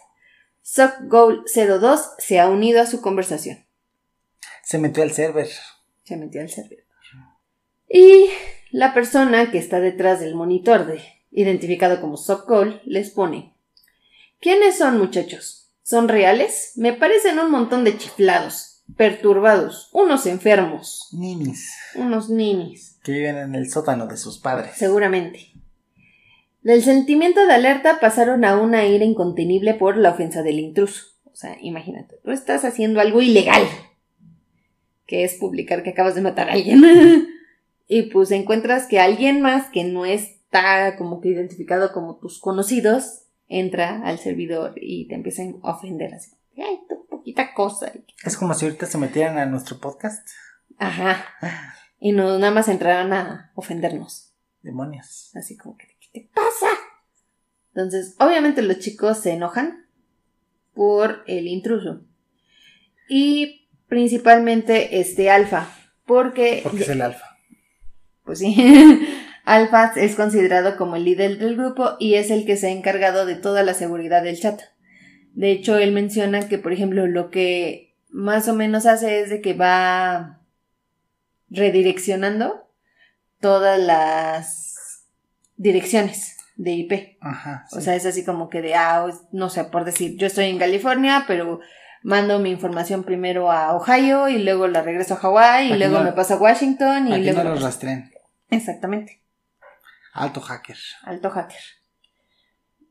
SockGoal02 0.64 2.02
se 2.20 2.40
ha 2.40 2.50
unido 2.50 2.84
a 2.84 2.86
su 2.86 3.02
conversación. 3.02 3.66
Se 4.64 4.78
metió 4.78 5.02
al 5.02 5.12
server. 5.12 5.50
Se 6.04 6.18
metió 6.18 6.40
al 6.40 6.50
servidor. 6.52 6.86
Y 7.90 8.30
la 8.70 8.94
persona 8.94 9.50
que 9.50 9.58
está 9.58 9.80
detrás 9.80 10.20
del 10.20 10.36
monitor 10.36 10.86
de 10.86 11.02
identificado 11.36 12.02
como 12.02 12.18
SockGoal 12.18 12.82
les 12.86 13.10
pone, 13.12 13.54
¿quiénes 14.40 14.78
son 14.78 14.98
muchachos? 14.98 15.70
¿Son 15.84 16.08
reales? 16.08 16.72
Me 16.76 16.94
parecen 16.94 17.38
un 17.40 17.52
montón 17.52 17.84
de 17.84 17.98
chiflados, 17.98 18.82
perturbados, 18.98 19.90
unos 19.94 20.26
enfermos, 20.26 21.10
Ninis. 21.12 21.70
unos 21.96 22.30
ninis, 22.30 22.98
Que 23.04 23.12
viven 23.12 23.38
en 23.38 23.56
el 23.56 23.70
sótano 23.70 24.08
de 24.08 24.18
sus 24.18 24.40
padres. 24.40 24.72
seguramente. 24.76 25.52
Del 26.64 26.82
sentimiento 26.82 27.46
de 27.46 27.54
alerta 27.54 28.00
pasaron 28.00 28.44
a 28.44 28.58
una 28.58 28.88
ira 28.88 29.06
incontenible 29.06 29.76
por 29.76 29.98
la 29.98 30.10
ofensa 30.12 30.42
del 30.42 30.58
intruso. 30.60 31.06
O 31.26 31.36
sea, 31.36 31.58
imagínate, 31.62 32.16
tú 32.24 32.32
estás 32.32 32.66
haciendo 32.66 33.00
algo 33.02 33.22
ilegal, 33.22 33.62
que 35.06 35.24
es 35.24 35.36
publicar 35.36 35.84
que 35.84 35.92
acabas 35.92 36.16
de 36.16 36.22
matar 36.22 36.50
a 36.50 36.54
alguien. 36.54 37.28
y 37.88 38.04
pues 38.04 38.32
encuentras 38.32 38.88
que 38.88 39.00
alguien 39.00 39.42
más 39.42 39.70
que 39.70 39.84
no 39.84 40.06
está 40.46 40.96
como 40.98 41.22
que 41.22 41.30
identificado 41.30 41.92
como 41.92 42.18
tus 42.18 42.40
conocidos 42.40 43.24
entra 43.48 44.02
al 44.04 44.20
servidor 44.20 44.74
y 44.78 45.08
te 45.08 45.16
empiezan 45.16 45.60
a 45.64 45.72
ofender 45.72 46.14
así. 46.14 46.32
Ay, 46.58 46.80
tu 46.88 47.06
poquita 47.08 47.54
cosa. 47.54 47.92
Es 48.24 48.38
como 48.38 48.54
si 48.54 48.66
ahorita 48.66 48.86
se 48.86 48.98
metieran 48.98 49.38
a 49.38 49.46
nuestro 49.46 49.80
podcast. 49.80 50.28
Ajá. 50.78 51.26
Y 52.00 52.12
no 52.12 52.38
nada 52.40 52.54
más 52.54 52.68
entraran 52.70 53.14
a 53.14 53.52
ofendernos. 53.56 54.34
Demonios. 54.62 55.32
Así 55.36 55.58
como 55.58 55.78
que, 55.78 55.88
¿qué 56.00 56.22
te 56.22 56.30
pasa? 56.34 56.68
Entonces, 57.74 58.16
obviamente 58.20 58.62
los 58.62 58.80
chicos 58.80 59.20
se 59.20 59.34
enojan 59.34 59.86
por 60.74 61.24
el 61.28 61.48
intruso. 61.48 62.02
Y 63.10 63.68
principalmente 63.88 65.00
este 65.00 65.30
alfa. 65.30 65.70
Porque, 66.06 66.62
Porque 66.64 66.84
es 66.84 66.90
el 66.90 67.02
alfa. 67.02 67.38
pues 68.24 68.40
sí, 68.40 68.56
alfa 69.46 69.94
es 69.96 70.16
considerado 70.16 70.76
como 70.78 70.96
el 70.96 71.06
líder 71.06 71.38
del 71.38 71.56
grupo 71.56 71.92
y 72.00 72.16
es 72.16 72.30
el 72.32 72.46
que 72.46 72.58
se 72.58 72.68
ha 72.68 72.72
encargado 72.72 73.26
de 73.26 73.36
toda 73.36 73.64
la 73.64 73.74
seguridad 73.74 74.24
del 74.24 74.40
chat. 74.40 74.60
De 75.34 75.52
hecho, 75.52 75.78
él 75.78 75.92
menciona 75.92 76.48
que, 76.48 76.58
por 76.58 76.74
ejemplo, 76.74 77.08
lo 77.08 77.30
que 77.30 77.96
más 78.10 78.48
o 78.48 78.54
menos 78.54 78.86
hace 78.86 79.22
es 79.22 79.30
de 79.30 79.42
que 79.42 79.54
va 79.54 80.40
redireccionando 81.50 82.68
todas 83.40 83.80
las 83.80 85.04
direcciones 85.58 86.38
de 86.56 86.72
IP. 86.72 87.18
Ajá. 87.22 87.66
O 87.74 87.82
sea, 87.82 87.96
es 87.96 88.06
así 88.06 88.24
como 88.24 88.50
que 88.50 88.62
de, 88.62 88.76
ah, 88.76 89.08
no 89.32 89.50
sé, 89.50 89.66
por 89.66 89.84
decir, 89.86 90.16
yo 90.18 90.28
estoy 90.28 90.46
en 90.46 90.58
California, 90.58 91.26
pero 91.28 91.60
mando 92.02 92.40
mi 92.40 92.50
información 92.50 93.04
primero 93.04 93.52
a 93.52 93.76
Ohio 93.76 94.30
y 94.30 94.38
luego 94.44 94.68
la 94.68 94.82
regreso 94.82 95.16
a 95.16 95.18
Hawái 95.18 95.74
y 95.74 95.78
luego 95.78 95.98
no- 96.00 96.04
me 96.06 96.12
paso 96.14 96.36
a 96.36 96.38
Washington 96.38 97.08
y 97.10 97.18
luego... 97.24 97.44
no 97.44 97.52
los 97.52 97.62
rastrean. 97.62 98.12
Exactamente, 98.50 99.22
Alto 100.16 100.40
hacker. 100.40 100.78
alto 101.04 101.30
hacker. 101.30 101.60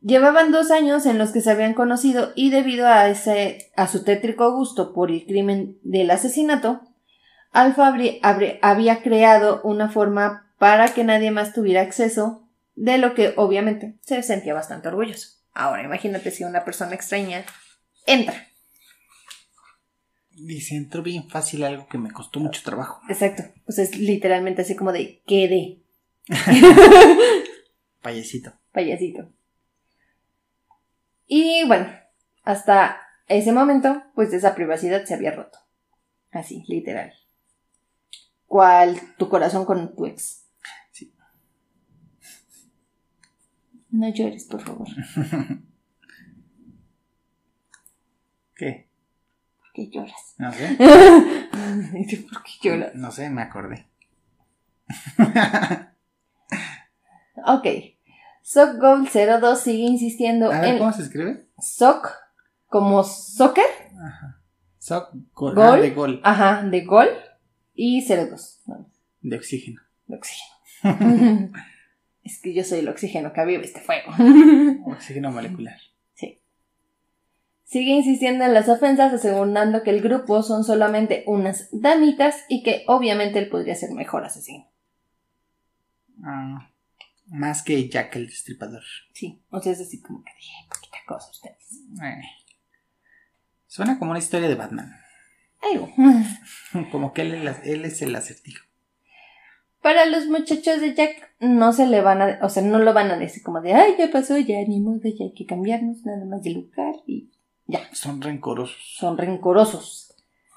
Llevaban 0.02 0.52
dos 0.52 0.71
años 0.71 1.07
en 1.07 1.16
los 1.16 1.31
que 1.31 1.40
se 1.40 1.50
habían 1.50 1.73
conocido 1.73 2.33
y 2.37 2.50
debido 2.50 2.87
a 2.87 3.09
ese, 3.09 3.73
a 3.76 3.88
su 3.88 4.04
tétrico 4.04 4.52
gusto 4.54 4.93
por 4.93 5.11
el 5.11 5.25
crimen 5.25 5.78
del 5.83 6.11
asesinato, 6.11 6.83
habrí- 7.54 8.21
había 8.61 9.02
creado 9.02 9.62
una 9.62 9.88
forma 9.88 10.52
para 10.59 10.93
que 10.93 11.04
nadie 11.04 11.31
más 11.31 11.54
tuviera 11.54 11.81
acceso, 11.81 12.47
de 12.76 12.99
lo 12.99 13.14
que 13.14 13.33
obviamente 13.37 13.95
se 14.02 14.23
sentía 14.23 14.52
bastante 14.52 14.88
orgulloso. 14.88 15.28
Ahora 15.54 15.83
imagínate 15.85 16.31
si 16.31 16.45
una 16.45 16.64
persona 16.64 16.95
extraña 16.95 17.45
entra. 18.07 18.49
Dice, 20.33 20.75
entró 20.76 21.02
bien 21.02 21.28
fácil 21.31 21.62
algo 21.64 21.87
que 21.87 21.97
me 21.97 22.11
costó 22.11 22.40
mucho 22.40 22.61
trabajo. 22.64 23.00
Exacto. 23.09 23.45
Pues 23.64 23.78
es 23.78 23.97
literalmente 23.97 24.62
así 24.62 24.75
como 24.75 24.93
de 24.93 25.23
quede, 25.26 25.78
Payasito. 28.02 28.52
payasito. 28.73 29.31
Y 31.26 31.66
bueno, 31.66 31.88
hasta 32.43 33.00
ese 33.28 33.52
momento, 33.52 34.02
pues 34.14 34.33
esa 34.33 34.54
privacidad 34.54 35.04
se 35.04 35.14
había 35.14 35.31
roto. 35.33 35.59
Así, 36.31 36.64
literal. 36.69 37.12
¿Cuál 38.47 39.00
tu 39.16 39.28
corazón 39.28 39.64
con 39.64 39.95
tu 39.95 40.07
ex? 40.07 40.45
Sí. 40.90 41.14
No 43.90 44.09
llores, 44.12 44.45
por 44.45 44.61
favor. 44.61 44.87
¿Qué? 48.54 48.88
¿Por 49.59 49.73
qué 49.73 49.88
lloras? 49.90 50.35
No 50.38 50.52
sé. 50.52 50.76
¿Por 51.49 52.43
qué 52.43 52.52
lloras? 52.62 52.95
No 52.95 53.11
sé, 53.11 53.31
me 53.31 53.43
acordé. 53.43 53.88
Ok. 57.47 57.67
SockGold02 58.45 59.57
sigue 59.57 59.85
insistiendo 59.85 60.53
A 60.53 60.61
ver, 60.61 60.71
en 60.75 60.79
¿cómo 60.79 60.93
se 60.93 61.03
escribe? 61.03 61.47
Sock 61.59 62.11
como 62.67 63.03
soccer, 63.05 63.65
Ajá. 63.97 64.41
Soc, 64.79 65.11
gol. 65.33 65.55
Gol. 65.55 65.65
Ah, 65.65 65.77
de 65.81 65.91
gol. 65.91 66.21
ajá, 66.25 66.63
de 66.65 66.81
gol 66.83 67.09
y 67.75 68.05
02. 68.07 68.63
No, 68.67 68.91
De 69.23 69.37
oxígeno. 69.37 69.81
de 70.07 70.17
oxígeno. 70.17 70.51
es 72.23 72.41
que 72.43 72.53
yo 72.53 72.63
soy 72.65 72.81
el 72.81 72.89
oxígeno 72.89 73.33
que 73.33 73.41
aviva 73.41 73.63
este 73.63 73.81
fuego. 73.81 74.13
Oxígeno 74.87 75.31
molecular. 75.31 75.79
sí. 76.15 76.41
Sigue 77.65 77.93
insistiendo 77.93 78.45
en 78.45 78.53
las 78.53 78.69
ofensas, 78.69 79.13
asegurando 79.15 79.83
que 79.83 79.91
el 79.91 80.03
grupo 80.03 80.43
son 80.43 80.65
solamente 80.65 81.25
unas 81.27 81.69
damitas 81.73 82.45
y 82.49 82.63
que 82.63 82.85
obviamente 82.89 83.39
él 83.39 83.49
podría 83.49 83.75
ser 83.75 83.91
mejor 83.93 84.25
asesino. 84.25 84.67
Ah, 86.23 86.69
más 87.26 87.62
que 87.62 87.88
Jack 87.88 88.16
el 88.16 88.26
Destripador. 88.26 88.83
Sí, 89.12 89.43
o 89.50 89.61
sea, 89.61 89.73
es 89.73 89.81
así 89.81 90.00
como 90.00 90.23
que 90.25 90.31
dije, 90.38 90.52
poquita 90.69 90.99
cosa 91.07 91.31
ustedes. 91.31 91.81
Eh. 92.02 92.23
Suena 93.66 93.99
como 93.99 94.11
una 94.12 94.21
historia 94.21 94.49
de 94.49 94.54
Batman. 94.54 94.93
Algo. 95.62 95.88
Como 96.93 97.12
que 97.14 97.23
él, 97.23 97.49
es- 97.49 97.64
él 97.64 97.85
es 97.87 98.02
el 98.02 98.14
acertijo. 98.14 98.64
Para 99.81 100.04
los 100.07 100.26
muchachos 100.26 100.81
de 100.81 100.95
Jack 100.95 101.35
no 101.40 101.73
se 101.73 101.87
le 101.87 102.00
van 102.02 102.21
a, 102.23 102.38
o 102.43 102.49
sea, 102.50 102.62
no 102.62 102.78
lo 102.78 102.93
van 102.95 103.11
a 103.11 103.16
decir 103.16 103.43
como 103.43 103.61
de, 103.62 103.73
ay, 103.75 103.95
ya 103.99 104.11
pasó, 104.11 104.37
ya 104.38 104.57
ni 104.66 104.81
modo, 104.81 105.00
ya 105.04 105.25
hay 105.25 105.33
que 105.35 105.47
cambiarnos 105.47 106.04
nada 106.04 106.25
más 106.26 106.43
de 106.43 106.50
lugar 106.50 106.95
y 107.07 107.31
ya, 107.66 107.81
Son 107.95 108.21
rencorosos. 108.21 108.76
son 108.99 109.16
rencorosos. 109.19 110.13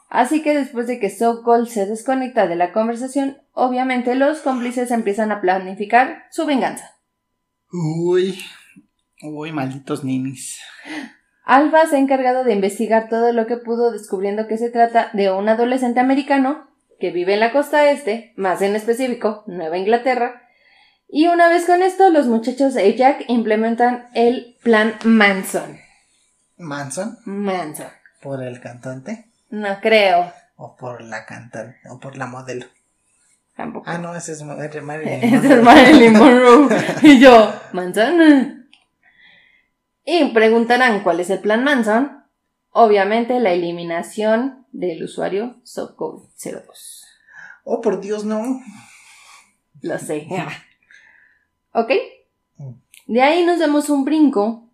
Así 0.09 0.41
que 0.41 0.55
después 0.55 0.87
de 0.87 0.99
que 0.99 1.09
Sokol 1.09 1.67
se 1.67 1.85
desconecta 1.85 2.47
de 2.47 2.55
la 2.55 2.71
conversación, 2.71 3.37
obviamente 3.51 4.15
los 4.15 4.39
cómplices 4.39 4.91
empiezan 4.91 5.31
a 5.31 5.41
planificar 5.41 6.23
su 6.31 6.45
venganza. 6.45 6.95
Uy. 7.71 8.39
Uy, 9.21 9.51
malditos 9.51 10.03
ninis. 10.03 10.59
Alba 11.43 11.85
se 11.87 11.95
ha 11.95 11.99
encargado 11.99 12.43
de 12.43 12.53
investigar 12.53 13.09
todo 13.09 13.31
lo 13.33 13.47
que 13.47 13.57
pudo, 13.57 13.91
descubriendo 13.91 14.47
que 14.47 14.57
se 14.57 14.69
trata 14.69 15.09
de 15.13 15.31
un 15.31 15.49
adolescente 15.49 15.99
americano 15.99 16.67
que 16.99 17.11
vive 17.11 17.33
en 17.33 17.39
la 17.39 17.51
costa 17.51 17.89
este, 17.89 18.33
más 18.35 18.61
en 18.61 18.75
específico, 18.75 19.43
Nueva 19.47 19.77
Inglaterra. 19.77 20.41
Y 21.07 21.27
una 21.27 21.47
vez 21.47 21.65
con 21.65 21.81
esto, 21.83 22.09
los 22.09 22.27
muchachos 22.27 22.73
de 22.73 22.93
Jack 22.95 23.25
implementan 23.27 24.07
el 24.13 24.57
plan 24.61 24.95
Manson. 25.03 25.79
Manson. 26.57 27.17
Manson. 27.25 27.87
¿Por 28.21 28.43
el 28.43 28.59
cantante? 28.59 29.26
No 29.49 29.79
creo. 29.81 30.31
¿O 30.55 30.75
por 30.75 31.01
la 31.01 31.25
cantante? 31.25 31.77
¿O 31.89 31.99
por 31.99 32.17
la 32.17 32.25
modelo? 32.25 32.65
Tampoco. 33.55 33.89
Ah, 33.89 33.97
no, 33.97 34.15
ese 34.15 34.33
es 34.33 34.43
Marilyn 34.43 34.85
Marilyn 34.85 35.13
Ese 35.23 35.35
es 35.35 35.43
Monroe. 35.43 35.63
Marilyn 35.63 36.13
Monroe. 36.13 36.77
Y 37.03 37.19
yo, 37.19 37.53
¿Manson? 37.73 38.69
Y 40.05 40.25
preguntarán 40.33 41.03
cuál 41.03 41.19
es 41.19 41.29
el 41.29 41.39
plan 41.39 41.63
Manson. 41.63 42.23
Obviamente 42.71 43.39
la 43.39 43.51
eliminación 43.51 44.65
del 44.71 45.03
usuario 45.03 45.57
SoftCode02. 45.63 47.03
Oh, 47.63 47.81
por 47.81 47.99
Dios, 47.99 48.23
no. 48.25 48.61
Lo 49.81 49.97
sé. 49.97 50.27
¿Ok? 51.73 51.91
De 53.07 53.21
ahí 53.21 53.45
nos 53.45 53.59
damos 53.59 53.89
un 53.89 54.05
brinco 54.05 54.69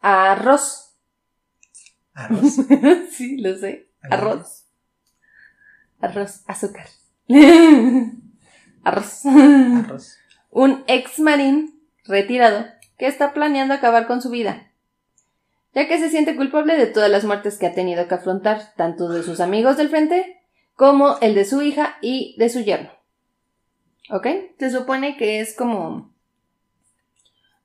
a 0.00 0.32
arroz. 0.32 0.96
Arroz. 2.14 2.56
sí, 3.10 3.38
lo 3.38 3.56
sé. 3.56 3.91
Arroz. 4.10 4.66
Arroz. 6.00 6.42
Azúcar. 6.46 6.86
Arroz. 8.84 9.26
Arroz. 9.26 10.18
un 10.50 10.84
ex 10.86 11.18
marín 11.18 11.80
retirado 12.04 12.66
que 12.98 13.06
está 13.06 13.32
planeando 13.32 13.74
acabar 13.74 14.06
con 14.06 14.20
su 14.20 14.30
vida, 14.30 14.70
ya 15.74 15.88
que 15.88 15.98
se 15.98 16.10
siente 16.10 16.36
culpable 16.36 16.76
de 16.76 16.86
todas 16.86 17.10
las 17.10 17.24
muertes 17.24 17.58
que 17.58 17.66
ha 17.66 17.74
tenido 17.74 18.06
que 18.06 18.14
afrontar, 18.14 18.74
tanto 18.76 19.08
de 19.08 19.22
sus 19.22 19.40
amigos 19.40 19.76
del 19.76 19.88
frente 19.88 20.40
como 20.74 21.16
el 21.20 21.34
de 21.34 21.44
su 21.44 21.62
hija 21.62 21.96
y 22.00 22.36
de 22.38 22.48
su 22.48 22.60
yerno. 22.60 22.90
¿Ok? 24.10 24.26
Se 24.58 24.70
supone 24.70 25.16
que 25.16 25.40
es 25.40 25.56
como... 25.56 26.12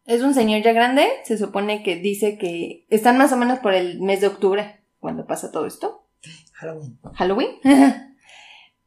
Es 0.06 0.22
un 0.22 0.34
señor 0.34 0.62
ya 0.62 0.72
grande, 0.72 1.06
se 1.26 1.38
supone 1.38 1.84
que 1.84 1.98
dice 1.98 2.38
que 2.38 2.86
están 2.90 3.18
más 3.18 3.34
o 3.34 3.38
menos 3.38 3.60
por 3.60 3.74
el 3.74 4.00
mes 4.02 4.22
de 4.22 4.28
octubre, 4.28 4.80
cuando 5.00 5.28
pasa 5.28 5.52
todo 5.52 5.66
esto. 5.66 6.07
Halloween. 6.58 7.00
Halloween. 7.14 7.50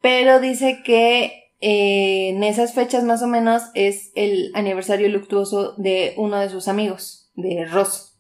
Pero 0.01 0.41
dice 0.41 0.83
que 0.85 1.53
eh, 1.61 2.31
en 2.31 2.43
esas 2.43 2.75
fechas 2.75 3.05
más 3.05 3.23
o 3.23 3.27
menos 3.27 3.63
es 3.75 4.11
el 4.15 4.51
aniversario 4.55 5.09
luctuoso 5.09 5.75
de 5.77 6.15
uno 6.17 6.39
de 6.39 6.49
sus 6.49 6.69
amigos, 6.69 7.31
de 7.35 7.65
Ross, 7.67 8.19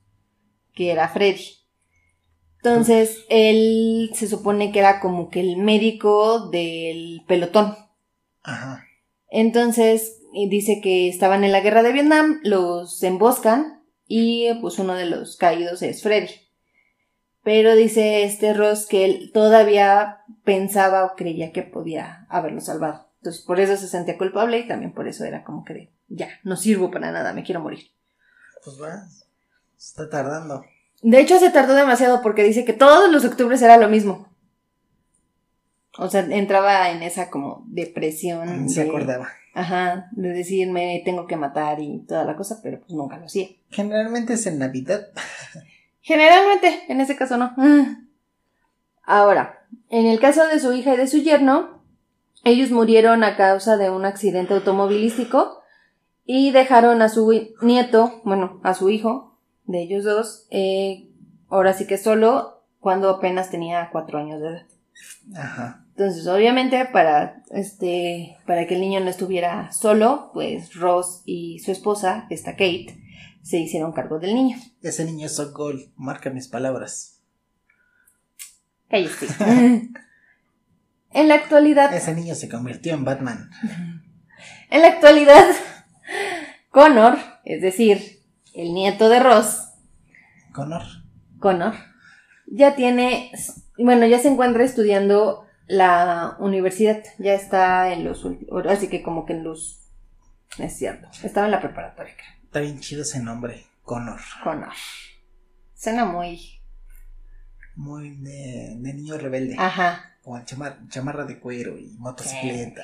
que 0.74 0.92
era 0.92 1.08
Freddy. 1.08 1.56
Entonces, 2.62 3.24
él 3.30 4.10
se 4.14 4.28
supone 4.28 4.70
que 4.70 4.80
era 4.80 5.00
como 5.00 5.30
que 5.30 5.40
el 5.40 5.56
médico 5.56 6.50
del 6.50 7.22
pelotón. 7.26 7.74
Ajá. 8.42 8.84
Entonces, 9.30 10.20
y 10.32 10.48
dice 10.48 10.80
que 10.82 11.08
estaban 11.08 11.42
en 11.42 11.52
la 11.52 11.60
guerra 11.60 11.82
de 11.82 11.92
Vietnam, 11.92 12.40
los 12.42 13.02
emboscan 13.02 13.82
y 14.06 14.52
pues 14.60 14.78
uno 14.78 14.94
de 14.94 15.06
los 15.06 15.36
caídos 15.36 15.82
es 15.82 16.02
Freddy. 16.02 16.30
Pero 17.42 17.74
dice 17.74 18.24
este 18.24 18.52
Ross 18.52 18.86
que 18.86 19.04
él 19.04 19.30
todavía 19.32 20.18
pensaba 20.44 21.04
o 21.04 21.14
creía 21.16 21.52
que 21.52 21.62
podía 21.62 22.26
haberlo 22.28 22.60
salvado. 22.60 23.08
Entonces, 23.18 23.42
por 23.42 23.60
eso 23.60 23.76
se 23.76 23.88
sentía 23.88 24.18
culpable 24.18 24.58
y 24.58 24.68
también 24.68 24.92
por 24.92 25.08
eso 25.08 25.24
era 25.24 25.42
como 25.44 25.64
que 25.64 25.90
ya, 26.08 26.28
no 26.44 26.56
sirvo 26.56 26.90
para 26.90 27.12
nada, 27.12 27.32
me 27.32 27.42
quiero 27.42 27.60
morir. 27.60 27.90
Pues 28.64 28.80
va. 28.80 29.04
Está 29.78 30.08
tardando. 30.10 30.64
De 31.02 31.18
hecho, 31.20 31.38
se 31.38 31.50
tardó 31.50 31.74
demasiado 31.74 32.20
porque 32.22 32.42
dice 32.44 32.64
que 32.64 32.72
todos 32.74 33.10
los 33.10 33.24
octubres 33.24 33.62
era 33.62 33.78
lo 33.78 33.88
mismo. 33.88 34.28
O 35.98 36.08
sea, 36.08 36.20
entraba 36.20 36.90
en 36.90 37.02
esa 37.02 37.30
como 37.30 37.64
depresión. 37.68 38.68
Se 38.68 38.84
de- 38.84 38.88
acordaba. 38.88 39.28
Ajá, 39.52 40.08
de 40.12 40.28
decirme 40.28 41.02
tengo 41.04 41.26
que 41.26 41.36
matar 41.36 41.80
y 41.80 42.04
toda 42.06 42.24
la 42.24 42.36
cosa, 42.36 42.60
pero 42.62 42.78
pues 42.80 42.92
nunca 42.92 43.18
lo 43.18 43.24
hacía. 43.26 43.48
Generalmente 43.70 44.34
es 44.34 44.46
en 44.46 44.58
Navidad. 44.58 45.08
Generalmente, 46.10 46.82
en 46.88 47.00
ese 47.00 47.14
caso 47.14 47.36
no. 47.36 47.54
Ahora, 49.04 49.64
en 49.90 50.06
el 50.06 50.18
caso 50.18 50.44
de 50.48 50.58
su 50.58 50.72
hija 50.72 50.94
y 50.94 50.96
de 50.96 51.06
su 51.06 51.18
yerno, 51.18 51.84
ellos 52.42 52.72
murieron 52.72 53.22
a 53.22 53.36
causa 53.36 53.76
de 53.76 53.90
un 53.90 54.04
accidente 54.04 54.54
automovilístico 54.54 55.60
y 56.24 56.50
dejaron 56.50 57.00
a 57.00 57.08
su 57.08 57.30
nieto, 57.62 58.22
bueno, 58.24 58.60
a 58.64 58.74
su 58.74 58.90
hijo, 58.90 59.38
de 59.66 59.82
ellos 59.82 60.02
dos, 60.02 60.48
eh, 60.50 61.08
ahora 61.48 61.74
sí 61.74 61.86
que 61.86 61.96
solo 61.96 62.64
cuando 62.80 63.08
apenas 63.08 63.52
tenía 63.52 63.90
cuatro 63.92 64.18
años 64.18 64.40
de 64.40 64.48
edad. 64.48 64.66
Ajá. 65.36 65.84
Entonces, 65.90 66.26
obviamente, 66.26 66.86
para 66.86 67.44
este, 67.52 68.36
para 68.48 68.66
que 68.66 68.74
el 68.74 68.80
niño 68.80 68.98
no 68.98 69.10
estuviera 69.10 69.70
solo, 69.70 70.32
pues 70.34 70.74
Ross 70.74 71.22
y 71.24 71.60
su 71.60 71.70
esposa, 71.70 72.26
esta 72.30 72.54
Kate, 72.54 72.98
se 73.42 73.58
hicieron 73.58 73.92
cargo 73.92 74.18
del 74.18 74.34
niño. 74.34 74.56
Ese 74.82 75.04
niño 75.04 75.26
es 75.26 75.36
so. 75.36 75.52
Marca 75.96 76.30
mis 76.30 76.48
palabras. 76.48 77.20
Cállate. 78.88 79.26
en 81.12 81.28
la 81.28 81.34
actualidad, 81.34 81.94
Ese 81.94 82.14
niño 82.14 82.34
se 82.34 82.48
convirtió 82.48 82.94
en 82.94 83.04
Batman. 83.04 83.50
en 84.70 84.82
la 84.82 84.88
actualidad, 84.88 85.46
Connor, 86.70 87.18
es 87.44 87.62
decir, 87.62 88.20
el 88.54 88.74
nieto 88.74 89.08
de 89.08 89.20
Ross, 89.20 89.66
Connor. 90.52 90.82
Connor, 91.38 91.74
ya 92.46 92.74
tiene, 92.74 93.30
bueno, 93.78 94.06
ya 94.06 94.18
se 94.18 94.28
encuentra 94.28 94.64
estudiando 94.64 95.46
la 95.66 96.36
universidad, 96.40 97.02
ya 97.18 97.34
está 97.34 97.92
en 97.92 98.04
los 98.04 98.24
últimos, 98.24 98.66
así 98.66 98.88
que 98.88 99.02
como 99.02 99.24
que 99.24 99.34
en 99.34 99.44
los, 99.44 99.88
es 100.58 100.76
cierto, 100.76 101.08
estaba 101.22 101.46
en 101.46 101.52
la 101.52 101.60
preparatoria, 101.60 102.14
creo. 102.16 102.39
Está 102.50 102.58
bien 102.62 102.80
chido 102.80 103.02
ese 103.02 103.20
nombre. 103.20 103.64
Connor. 103.84 104.18
Connor. 104.42 104.72
Suena 105.76 106.04
muy, 106.04 106.58
Muy 107.76 108.16
de, 108.16 108.74
de 108.76 108.92
niño 108.92 109.16
rebelde. 109.18 109.54
ajá. 109.56 110.16
Con 110.24 110.44
chamar- 110.44 110.80
chamarra 110.88 111.24
de 111.26 111.38
cuero 111.38 111.78
y 111.78 111.94
motocicleta. 111.98 112.82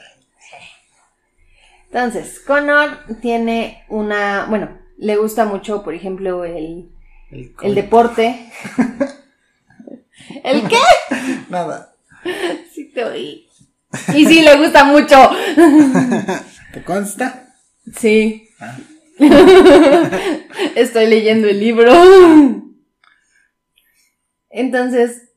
Entonces, 1.86 2.38
Connor 2.38 2.98
tiene 3.20 3.84
una, 3.88 4.46
bueno, 4.46 4.78
le 4.98 5.16
gusta 5.16 5.44
mucho, 5.44 5.82
por 5.82 5.94
ejemplo, 5.94 6.44
el, 6.44 6.88
El, 7.32 7.52
el 7.62 7.74
deporte. 7.74 8.48
¿El 10.44 10.68
qué? 10.68 10.78
Nada. 11.50 11.92
Sí 12.72 12.92
te 12.94 13.04
oí. 13.04 13.48
Y 14.14 14.26
sí, 14.26 14.42
le 14.42 14.56
gusta 14.58 14.84
mucho. 14.84 15.16
¿Te 16.72 16.84
consta? 16.84 17.52
Sí. 17.96 18.48
Ah. 18.60 18.76
Estoy 20.76 21.06
leyendo 21.06 21.48
el 21.48 21.60
libro. 21.60 21.92
Entonces, 24.50 25.30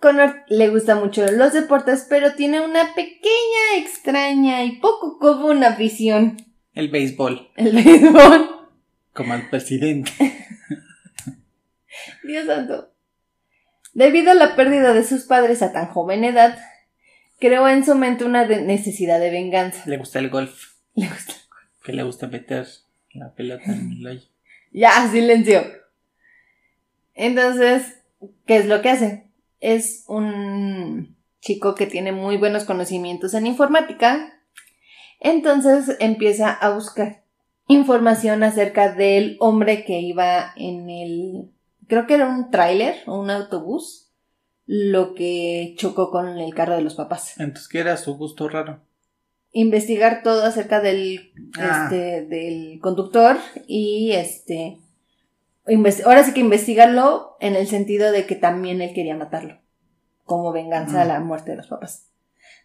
Connor 0.00 0.42
le 0.48 0.68
gusta 0.68 0.96
mucho 0.96 1.24
los 1.30 1.52
deportes, 1.52 2.06
pero 2.08 2.34
tiene 2.34 2.60
una 2.60 2.94
pequeña, 2.94 3.76
extraña 3.78 4.64
y 4.64 4.80
poco 4.80 5.18
común 5.18 5.62
afición. 5.62 6.36
El 6.74 6.88
béisbol. 6.88 7.50
El 7.56 7.72
béisbol. 7.72 8.68
Como 9.12 9.34
al 9.34 9.48
presidente. 9.50 10.10
Dios 12.24 12.46
santo. 12.46 12.92
Debido 13.94 14.32
a 14.32 14.34
la 14.34 14.56
pérdida 14.56 14.94
de 14.94 15.04
sus 15.04 15.24
padres 15.24 15.62
a 15.62 15.72
tan 15.72 15.86
joven 15.88 16.24
edad, 16.24 16.58
creó 17.38 17.68
en 17.68 17.84
su 17.84 17.94
mente 17.94 18.24
una 18.24 18.46
necesidad 18.46 19.20
de 19.20 19.30
venganza. 19.30 19.82
Le 19.86 19.98
gusta 19.98 20.18
el 20.18 20.30
golf. 20.30 20.72
Le 20.94 21.08
gusta. 21.08 21.34
Que 21.84 21.92
le 21.92 22.02
gusta 22.02 22.26
meter 22.26 22.66
la 23.14 23.34
pelota 23.34 23.64
en 23.64 23.92
el 23.92 24.06
hoyo. 24.06 24.22
Ya, 24.74 25.06
silencio. 25.10 25.62
Entonces, 27.14 28.00
¿qué 28.46 28.56
es 28.56 28.66
lo 28.66 28.80
que 28.80 28.88
hace? 28.88 29.26
Es 29.60 30.04
un 30.08 31.14
chico 31.42 31.74
que 31.74 31.86
tiene 31.86 32.12
muy 32.12 32.38
buenos 32.38 32.64
conocimientos 32.64 33.34
en 33.34 33.46
informática. 33.46 34.32
Entonces 35.20 35.96
empieza 36.00 36.50
a 36.50 36.70
buscar 36.70 37.22
información 37.68 38.42
acerca 38.42 38.92
del 38.92 39.36
hombre 39.40 39.84
que 39.84 40.00
iba 40.00 40.52
en 40.56 40.88
el, 40.88 41.50
creo 41.86 42.06
que 42.06 42.14
era 42.14 42.28
un 42.28 42.50
tráiler 42.50 42.96
o 43.06 43.20
un 43.20 43.30
autobús, 43.30 44.10
lo 44.66 45.14
que 45.14 45.74
chocó 45.76 46.10
con 46.10 46.38
el 46.38 46.54
carro 46.54 46.76
de 46.76 46.82
los 46.82 46.94
papás. 46.94 47.38
Entonces, 47.38 47.68
¿qué 47.68 47.80
era 47.80 47.96
su 47.96 48.16
gusto 48.16 48.48
raro? 48.48 48.80
Investigar 49.52 50.22
todo 50.22 50.44
acerca 50.44 50.80
del, 50.80 51.32
Ah. 51.58 51.82
este, 51.90 52.24
del 52.26 52.80
conductor 52.80 53.36
y 53.66 54.12
este, 54.12 54.78
ahora 56.06 56.24
sí 56.24 56.32
que 56.32 56.40
investigarlo 56.40 57.36
en 57.40 57.54
el 57.56 57.66
sentido 57.66 58.10
de 58.12 58.24
que 58.26 58.34
también 58.34 58.80
él 58.80 58.94
quería 58.94 59.14
matarlo, 59.16 59.60
como 60.24 60.52
venganza 60.52 61.02
a 61.02 61.04
la 61.04 61.20
muerte 61.20 61.50
de 61.50 61.58
los 61.58 61.66
papás. 61.68 62.08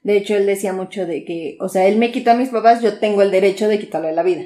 De 0.03 0.15
hecho, 0.15 0.35
él 0.37 0.45
decía 0.45 0.71
mucho 0.71 1.05
de 1.05 1.25
que, 1.25 1.57
o 1.59 1.67
sea, 1.67 1.85
él 1.87 1.97
me 1.97 2.11
quitó 2.13 2.31
a 2.31 2.35
mis 2.35 2.49
papás, 2.49 2.81
yo 2.81 2.99
tengo 2.99 3.21
el 3.21 3.31
derecho 3.31 3.67
de 3.67 3.79
quitarle 3.79 4.13
la 4.13 4.23
vida. 4.23 4.45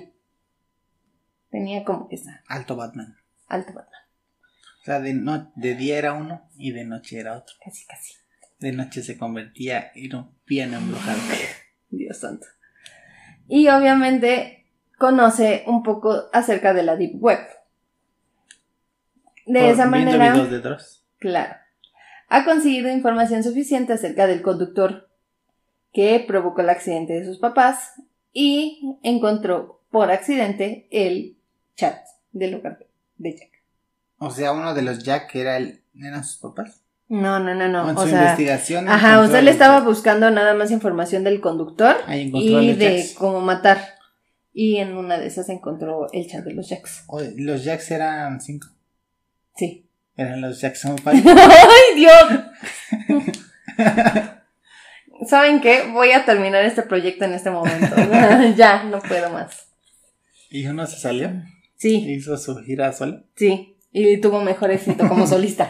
Tenía 1.52 1.84
como 1.84 2.08
que 2.10 2.16
esa 2.16 2.42
Alto 2.48 2.76
Batman. 2.76 3.18
alta 3.48 3.74
Batman, 3.74 4.02
O 4.82 4.86
sea, 4.86 5.00
de, 5.00 5.14
no, 5.14 5.52
de 5.56 5.76
día 5.76 5.98
era 6.00 6.14
uno 6.14 6.50
y 6.58 6.72
de 6.72 6.86
noche 6.86 7.20
era 7.20 7.38
otro. 7.38 7.54
casi 7.64 7.86
casi. 7.86 8.14
De 8.60 8.72
noche 8.72 9.04
se 9.04 9.18
convertía 9.18 9.92
en 9.94 10.16
un 10.16 10.32
piano 10.46 10.78
embrujado. 10.78 11.20
Dios 11.92 12.18
santo. 12.18 12.48
Y 13.48 13.68
obviamente 13.68 14.66
conoce 14.98 15.64
un 15.68 15.84
poco 15.84 16.30
acerca 16.34 16.74
de 16.74 16.84
la 16.84 16.96
Deep 16.96 17.22
Web. 17.22 17.40
De 19.46 19.60
Por- 19.60 19.70
esa 19.70 19.88
viendo 19.90 20.12
manera, 20.12 20.34
videos 20.34 20.52
de 20.52 20.60
Dross. 20.60 21.06
claro, 21.20 21.56
ha 22.30 22.46
conseguido 22.46 22.90
información 22.90 23.44
suficiente 23.44 23.94
acerca 23.94 24.28
del 24.28 24.42
conductor 24.42 25.10
que 25.94 26.24
provocó 26.26 26.62
el 26.62 26.70
accidente 26.70 27.14
de 27.14 27.26
sus 27.26 27.40
papás 27.40 27.94
y 28.32 28.98
encontró 29.04 29.82
por 29.90 30.10
accidente 30.12 30.88
el 30.92 31.38
chat 31.76 31.98
del 32.32 32.52
lugar 32.52 32.86
de 33.18 33.36
Jack. 33.36 33.50
O 34.20 34.30
sea, 34.32 34.54
uno 34.54 34.74
de 34.74 34.84
los 34.84 35.04
Jack 35.04 35.36
era 35.36 35.58
el. 35.58 35.84
¿Eran 35.96 36.24
sus 36.24 36.38
papás? 36.38 36.82
No, 37.14 37.40
no, 37.40 37.54
no, 37.54 37.68
no. 37.68 37.90
en 37.90 37.98
O 37.98 38.04
su 38.04 38.08
sea, 38.10 38.22
investigación. 38.22 38.88
ajá, 38.88 39.10
encontró 39.10 39.26
usted 39.26 39.40
a 39.40 39.42
le 39.42 39.52
estaba 39.52 39.80
buscando 39.82 40.32
nada 40.32 40.54
más 40.54 40.72
información 40.72 41.26
del 41.26 41.42
conductor 41.42 41.98
Ahí 42.08 42.32
y 42.34 42.74
de 42.74 43.06
cómo 43.18 43.42
matar. 43.42 43.80
Y 44.54 44.78
en 44.78 44.96
una 44.96 45.18
de 45.18 45.28
esas 45.28 45.50
encontró 45.50 46.08
el 46.14 46.28
chat 46.30 46.46
de 46.46 46.54
los 46.54 46.70
Jacks. 46.70 47.04
Los 47.36 47.66
Jacks 47.66 47.92
eran 47.92 48.40
cinco. 48.40 48.70
Sí. 49.58 49.86
Eran 50.16 50.40
los 50.40 50.62
Jackson 50.62 50.98
Five. 50.98 51.22
¡Ay, 51.26 51.96
Dios! 51.98 52.40
¿Saben 55.28 55.60
qué? 55.60 55.84
Voy 55.92 56.12
a 56.12 56.24
terminar 56.26 56.64
este 56.64 56.82
proyecto 56.84 57.26
en 57.26 57.34
este 57.34 57.52
momento. 57.52 57.94
ya, 58.56 58.84
no 58.84 59.00
puedo 59.00 59.30
más. 59.32 59.68
y 60.50 60.66
uno 60.66 60.88
se 60.88 60.98
salió. 60.98 61.30
Sí, 61.76 62.10
Hizo 62.14 62.38
su 62.38 62.56
gira 62.64 62.94
sola. 62.94 63.24
sí. 63.36 63.68
Y 63.94 64.22
tuvo 64.22 64.40
mejor 64.42 64.72
éxito 64.72 65.06
como 65.10 65.28
solista. 65.28 65.70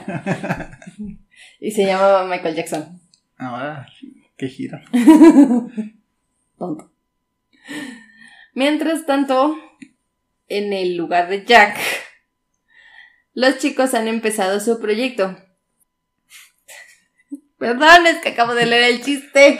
Y 1.59 1.71
se 1.71 1.85
llamaba 1.85 2.25
Michael 2.25 2.55
Jackson. 2.55 3.01
Ah, 3.37 3.85
qué 4.37 4.47
gira. 4.47 4.83
Tonto. 6.57 6.91
Mientras 8.53 9.05
tanto, 9.05 9.57
en 10.47 10.73
el 10.73 10.97
lugar 10.97 11.29
de 11.29 11.45
Jack, 11.45 11.77
los 13.33 13.57
chicos 13.59 13.93
han 13.93 14.07
empezado 14.07 14.59
su 14.59 14.79
proyecto. 14.79 15.37
Perdón, 17.57 18.07
es 18.07 18.17
que 18.17 18.29
acabo 18.29 18.53
de 18.53 18.65
leer 18.65 18.93
el 18.93 19.01
chiste. 19.01 19.59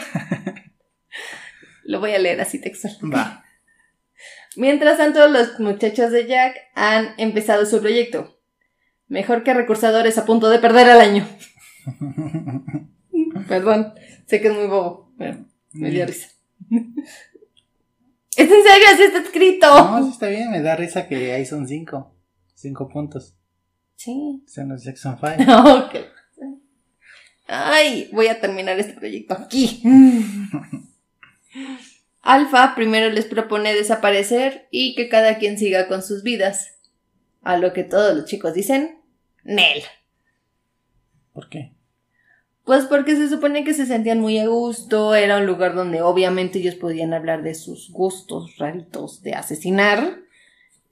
Lo 1.84 2.00
voy 2.00 2.12
a 2.12 2.18
leer 2.18 2.40
así 2.40 2.60
textual. 2.60 2.96
Va. 3.12 3.44
Mientras 4.56 4.98
tanto, 4.98 5.26
los 5.28 5.58
muchachos 5.58 6.10
de 6.10 6.26
Jack 6.26 6.56
han 6.74 7.14
empezado 7.16 7.64
su 7.64 7.80
proyecto. 7.80 8.38
Mejor 9.08 9.42
que 9.42 9.54
recursadores 9.54 10.18
a 10.18 10.24
punto 10.26 10.50
de 10.50 10.58
perder 10.58 10.90
al 10.90 11.00
año. 11.00 11.26
Perdón, 13.48 13.94
sé 14.26 14.40
que 14.40 14.48
es 14.48 14.54
muy 14.54 14.66
bobo, 14.66 15.12
pero 15.18 15.44
me 15.72 15.90
dio 15.90 16.06
risa. 16.06 16.28
¿Es 18.36 18.50
en 18.50 18.62
serio? 18.62 18.86
Así 18.92 19.02
está 19.02 19.18
escrito. 19.18 19.66
No, 19.66 20.04
sí 20.04 20.12
está 20.12 20.28
bien, 20.28 20.50
me 20.50 20.62
da 20.62 20.76
risa 20.76 21.06
que 21.06 21.32
ahí 21.32 21.44
son 21.44 21.68
cinco. 21.68 22.14
Cinco 22.54 22.88
puntos. 22.88 23.34
Sí. 23.96 24.42
Son 24.46 24.68
los 24.68 24.82
Jackson 24.82 25.18
5. 25.20 25.52
Ok. 25.52 25.96
Ay, 27.46 28.08
voy 28.12 28.28
a 28.28 28.40
terminar 28.40 28.78
este 28.80 28.94
proyecto 28.94 29.34
aquí. 29.34 29.82
Alfa 32.22 32.74
primero 32.74 33.10
les 33.10 33.26
propone 33.26 33.74
desaparecer 33.74 34.68
y 34.70 34.94
que 34.94 35.08
cada 35.08 35.38
quien 35.38 35.58
siga 35.58 35.88
con 35.88 36.02
sus 36.02 36.22
vidas. 36.22 36.78
A 37.42 37.58
lo 37.58 37.72
que 37.72 37.84
todos 37.84 38.16
los 38.16 38.24
chicos 38.24 38.54
dicen, 38.54 39.00
Nel. 39.42 39.82
¿Por 41.32 41.48
qué? 41.48 41.72
Pues 42.64 42.84
porque 42.84 43.16
se 43.16 43.28
supone 43.28 43.64
que 43.64 43.74
se 43.74 43.86
sentían 43.86 44.20
muy 44.20 44.38
a 44.38 44.46
gusto, 44.46 45.14
era 45.14 45.38
un 45.38 45.46
lugar 45.46 45.74
donde 45.74 46.00
obviamente 46.00 46.60
ellos 46.60 46.76
podían 46.76 47.12
hablar 47.12 47.42
de 47.42 47.54
sus 47.54 47.90
gustos 47.90 48.56
raritos 48.58 49.22
de 49.22 49.34
asesinar 49.34 50.20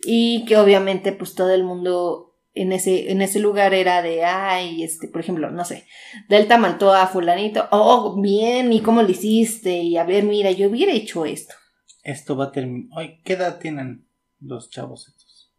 y 0.02 0.44
que 0.46 0.56
obviamente 0.56 1.12
pues 1.12 1.34
todo 1.34 1.50
el 1.50 1.62
mundo 1.62 2.34
en 2.54 2.72
ese, 2.72 3.12
en 3.12 3.22
ese 3.22 3.38
lugar 3.38 3.74
era 3.74 4.02
de, 4.02 4.24
ay, 4.24 4.82
este, 4.82 5.06
por 5.06 5.20
ejemplo, 5.20 5.52
no 5.52 5.64
sé, 5.64 5.86
Delta 6.28 6.58
mató 6.58 6.92
a 6.92 7.06
fulanito, 7.06 7.68
oh, 7.70 8.20
bien, 8.20 8.72
¿y 8.72 8.80
cómo 8.80 9.02
lo 9.02 9.08
hiciste? 9.08 9.78
Y 9.78 9.96
a 9.96 10.04
ver, 10.04 10.24
mira, 10.24 10.50
yo 10.50 10.68
hubiera 10.68 10.92
hecho 10.92 11.24
esto. 11.24 11.54
Esto 12.02 12.36
va 12.36 12.46
a 12.46 12.52
terminar. 12.52 12.90
¿qué 13.22 13.34
edad 13.34 13.58
tienen 13.58 14.06
los 14.40 14.70
chavos 14.70 15.06
estos? 15.06 15.52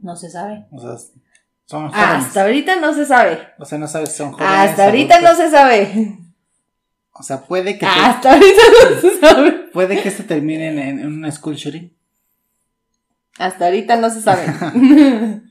No 0.00 0.16
se 0.16 0.30
sabe. 0.30 0.66
O 0.70 0.80
sea, 0.80 0.96
son 1.66 1.88
jóvenes. 1.88 2.26
Hasta 2.26 2.42
ahorita 2.42 2.76
no 2.76 2.94
se 2.94 3.04
sabe. 3.06 3.48
O 3.58 3.64
sea, 3.64 3.78
no 3.78 3.86
sabes 3.88 4.10
si 4.10 4.16
son 4.18 4.32
jóvenes. 4.32 4.50
Hasta 4.70 4.86
ahorita 4.86 5.20
no 5.20 5.34
se 5.34 5.50
sabe. 5.50 6.18
O 7.12 7.22
sea, 7.22 7.42
puede 7.42 7.74
que, 7.74 7.80
te- 7.80 7.86
Hasta 7.86 8.32
ahorita 8.34 8.62
no 8.94 9.00
se 9.00 9.20
sabe. 9.20 9.52
puede 9.72 10.00
que 10.02 10.08
esto 10.08 10.24
termine 10.24 10.68
en, 10.68 10.78
en 11.00 11.06
un 11.24 11.32
school 11.32 11.54
shooting. 11.56 11.94
Hasta 13.38 13.66
ahorita 13.66 13.96
no 13.96 14.08
se 14.10 14.22
sabe. 14.22 14.44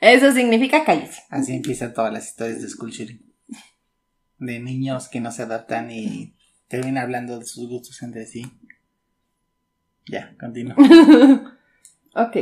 Eso 0.00 0.32
significa 0.32 0.84
cállese. 0.84 1.22
Así 1.30 1.54
empiezan 1.54 1.92
todas 1.94 2.12
las 2.12 2.26
historias 2.28 2.60
de 2.62 2.68
school 2.68 2.90
shooting. 2.90 3.20
De 4.38 4.58
niños 4.60 5.08
que 5.08 5.20
no 5.20 5.30
se 5.30 5.42
adaptan 5.42 5.90
y 5.90 6.34
terminan 6.68 7.04
hablando 7.04 7.38
de 7.38 7.44
sus 7.44 7.68
gustos 7.68 8.00
entre 8.02 8.26
sí. 8.26 8.50
Ya, 10.06 10.34
continúa. 10.40 10.74
ok. 12.14 12.36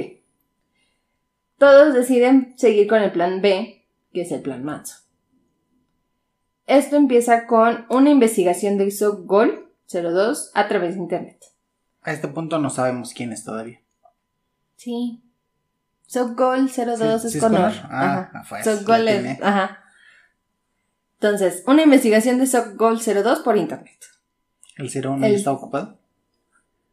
Todos 1.59 1.92
deciden 1.94 2.55
seguir 2.57 2.87
con 2.87 3.03
el 3.03 3.11
plan 3.12 3.40
B, 3.42 3.85
que 4.12 4.23
es 4.23 4.33
el 4.33 4.42
plan 4.42 4.64
Manso. 4.64 4.97
Esto 6.66 6.97
empieza 6.97 7.47
con 7.47 7.87
una 7.88 8.11
investigación 8.11 8.79
de 8.79 8.92
Gol 9.25 9.73
02 9.90 10.51
a 10.55 10.68
través 10.68 10.94
de 10.94 11.01
internet. 11.01 11.42
A 12.03 12.12
este 12.12 12.29
punto 12.29 12.59
no 12.59 12.71
sabemos 12.71 13.12
quién 13.14 13.33
es 13.33 13.44
todavía. 13.44 13.81
Sí. 14.77 15.21
Gol 16.14 16.68
02 16.71 16.99
Sí, 17.23 17.27
es 17.27 17.33
sí 17.33 17.40
Connor. 17.40 17.73
Connor. 17.73 17.88
Ah, 17.90 18.31
Ajá. 18.33 18.44
pues, 18.49 18.66
es-. 18.66 19.42
Ajá. 19.42 19.85
Entonces, 21.14 21.64
una 21.66 21.83
investigación 21.83 22.38
de 22.38 22.47
Gol 22.77 23.01
02 23.01 23.40
por 23.40 23.57
internet. 23.57 23.99
¿El 24.77 24.88
01 24.90 25.27
El- 25.27 25.33
ya 25.33 25.38
está 25.38 25.53
ocupado? 25.53 25.99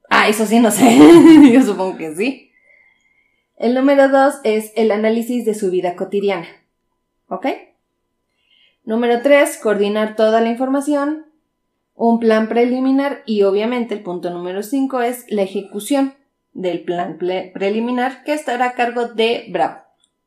Ah, 0.10 0.28
eso 0.30 0.46
sí, 0.46 0.60
no 0.60 0.72
sé. 0.72 0.98
Yo 1.54 1.62
supongo 1.64 1.98
que 1.98 2.16
sí. 2.16 2.52
El 3.58 3.74
número 3.74 4.10
dos 4.10 4.36
es 4.44 4.74
el 4.76 4.92
análisis 4.92 5.46
de 5.46 5.54
su 5.54 5.72
vida 5.72 5.96
cotidiana. 5.96 6.48
¿Ok? 7.28 7.48
Número 8.84 9.22
tres, 9.22 9.58
coordinar 9.58 10.16
toda 10.16 10.42
la 10.42 10.50
información. 10.50 11.26
Un 11.96 12.20
plan 12.20 12.50
preliminar 12.50 13.24
y 13.26 13.44
obviamente 13.44 13.96
el 13.96 14.04
punto 14.04 14.30
número 14.30 14.62
cinco 14.64 15.02
es 15.02 15.26
la 15.30 15.44
ejecución 15.44 16.14
del 16.54 16.84
plan 16.84 17.18
preliminar 17.18 18.24
que 18.24 18.34
estará 18.34 18.68
a 18.68 18.74
cargo 18.74 19.08
de 19.08 19.46
Bravo. 19.50 19.82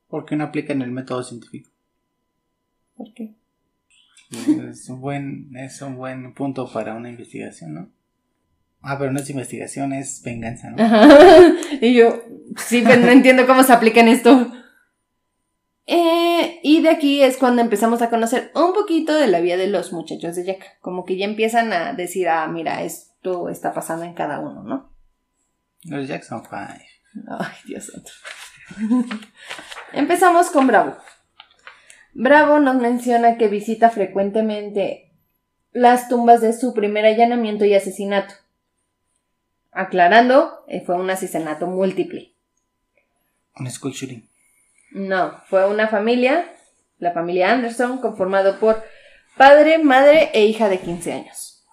¿Por 0.09 0.25
qué 0.25 0.37
no 0.37 0.45
aplican 0.45 0.81
el 0.81 0.91
método 0.91 1.23
científico? 1.23 1.71
¿Por 2.97 3.13
qué? 3.13 3.35
Es 4.71 4.89
un 4.89 5.01
buen, 5.01 5.55
es 5.57 5.81
un 5.83 5.97
buen 5.97 6.35
punto 6.35 6.71
para 6.71 6.95
una 6.95 7.11
investigación, 7.11 7.75
¿no? 7.75 7.91
Ah, 8.81 8.97
pero 8.99 9.11
no 9.11 9.21
es 9.21 9.29
investigación, 9.31 9.93
es 9.93 10.23
venganza, 10.23 10.71
¿no? 10.71 10.83
Ajá. 10.83 11.09
Y 11.81 11.95
yo, 11.95 12.23
sí, 12.59 12.83
pero 12.87 13.01
no 13.01 13.11
entiendo 13.11 13.47
cómo 13.47 13.63
se 13.63 13.73
aplica 13.73 14.01
en 14.01 14.09
esto. 14.09 14.53
Eh, 15.87 16.61
y 16.63 16.83
de 16.83 16.91
aquí 16.91 17.23
es 17.23 17.39
cuando 17.39 17.63
empezamos 17.63 18.03
a 18.03 18.11
conocer 18.11 18.51
un 18.55 18.75
poquito 18.75 19.15
de 19.15 19.27
la 19.27 19.41
vida 19.41 19.57
de 19.57 19.69
los 19.69 19.93
muchachos 19.93 20.37
de 20.37 20.45
Jack. 20.45 20.81
Como 20.81 21.05
que 21.05 21.17
ya 21.17 21.25
empiezan 21.25 21.73
a 21.73 21.95
decir, 21.95 22.29
ah, 22.29 22.47
mira, 22.47 22.83
esto 22.83 23.49
está 23.49 23.73
pasando 23.73 24.05
en 24.05 24.13
cada 24.13 24.39
uno, 24.39 24.63
¿no? 24.63 24.93
Los 25.85 26.07
Jackson 26.07 26.43
5. 26.43 26.57
Ay, 27.39 27.57
Dios 27.67 27.87
santo. 27.87 28.11
Empezamos 29.93 30.51
con 30.51 30.67
Bravo. 30.67 30.97
Bravo 32.13 32.59
nos 32.59 32.77
menciona 32.77 33.39
que 33.39 33.49
visita 33.49 33.91
frecuentemente 33.91 35.13
las 35.73 36.09
tumbas 36.09 36.41
de 36.41 36.53
su 36.53 36.75
primer 36.75 37.07
allanamiento 37.07 37.65
y 37.65 37.75
asesinato. 37.75 38.35
Aclarando, 39.71 40.65
eh, 40.67 40.83
fue 40.85 40.97
un 40.97 41.09
asesinato 41.09 41.67
múltiple. 41.67 42.35
Un 43.59 43.71
school 43.71 43.93
shooting. 43.93 44.29
No, 44.93 45.41
fue 45.49 45.69
una 45.69 45.89
familia, 45.89 46.51
la 46.99 47.13
familia 47.13 47.53
Anderson, 47.53 47.99
conformado 47.99 48.59
por 48.59 48.83
padre, 49.37 49.79
madre 49.79 50.31
e 50.33 50.47
hija 50.47 50.69
de 50.69 50.81
15 50.81 51.13
años. 51.13 51.65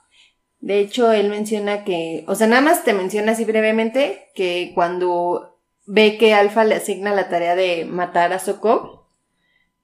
De 0.59 0.79
hecho, 0.79 1.11
él 1.11 1.29
menciona 1.29 1.83
que, 1.83 2.25
o 2.27 2.35
sea, 2.35 2.47
nada 2.47 2.61
más 2.61 2.83
te 2.83 2.93
menciona 2.93 3.33
así 3.33 3.45
brevemente 3.45 4.31
que 4.33 4.71
cuando 4.73 5.59
ve 5.85 6.17
que 6.17 6.33
Alfa 6.33 6.63
le 6.63 6.75
asigna 6.75 7.13
la 7.13 7.29
tarea 7.29 7.55
de 7.55 7.85
matar 7.85 8.33
a 8.33 8.39
Sokov, 8.39 9.05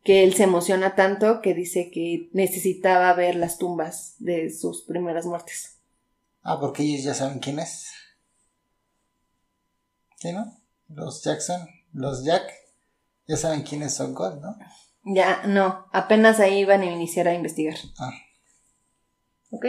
que 0.03 0.23
él 0.23 0.33
se 0.33 0.43
emociona 0.43 0.95
tanto 0.95 1.41
que 1.41 1.53
dice 1.53 1.91
que 1.91 2.29
necesitaba 2.33 3.13
ver 3.13 3.35
las 3.35 3.57
tumbas 3.57 4.15
de 4.17 4.49
sus 4.49 4.81
primeras 4.83 5.25
muertes. 5.25 5.77
Ah, 6.41 6.59
porque 6.59 6.83
ellos 6.83 7.03
ya 7.03 7.13
saben 7.13 7.39
quién 7.39 7.59
es. 7.59 7.87
¿Sí, 10.17 10.33
no? 10.33 10.59
Los 10.89 11.23
Jackson, 11.23 11.67
los 11.93 12.23
Jack, 12.23 12.43
ya 13.27 13.37
saben 13.37 13.61
quiénes 13.63 13.93
son 13.93 14.13
God, 14.13 14.41
¿no? 14.41 14.55
Ya, 15.03 15.43
no, 15.47 15.87
apenas 15.91 16.39
ahí 16.39 16.59
iban 16.59 16.81
a 16.81 16.85
iniciar 16.85 17.27
a 17.27 17.33
investigar. 17.33 17.75
Ah. 17.99 18.11
¿Ok? 19.51 19.65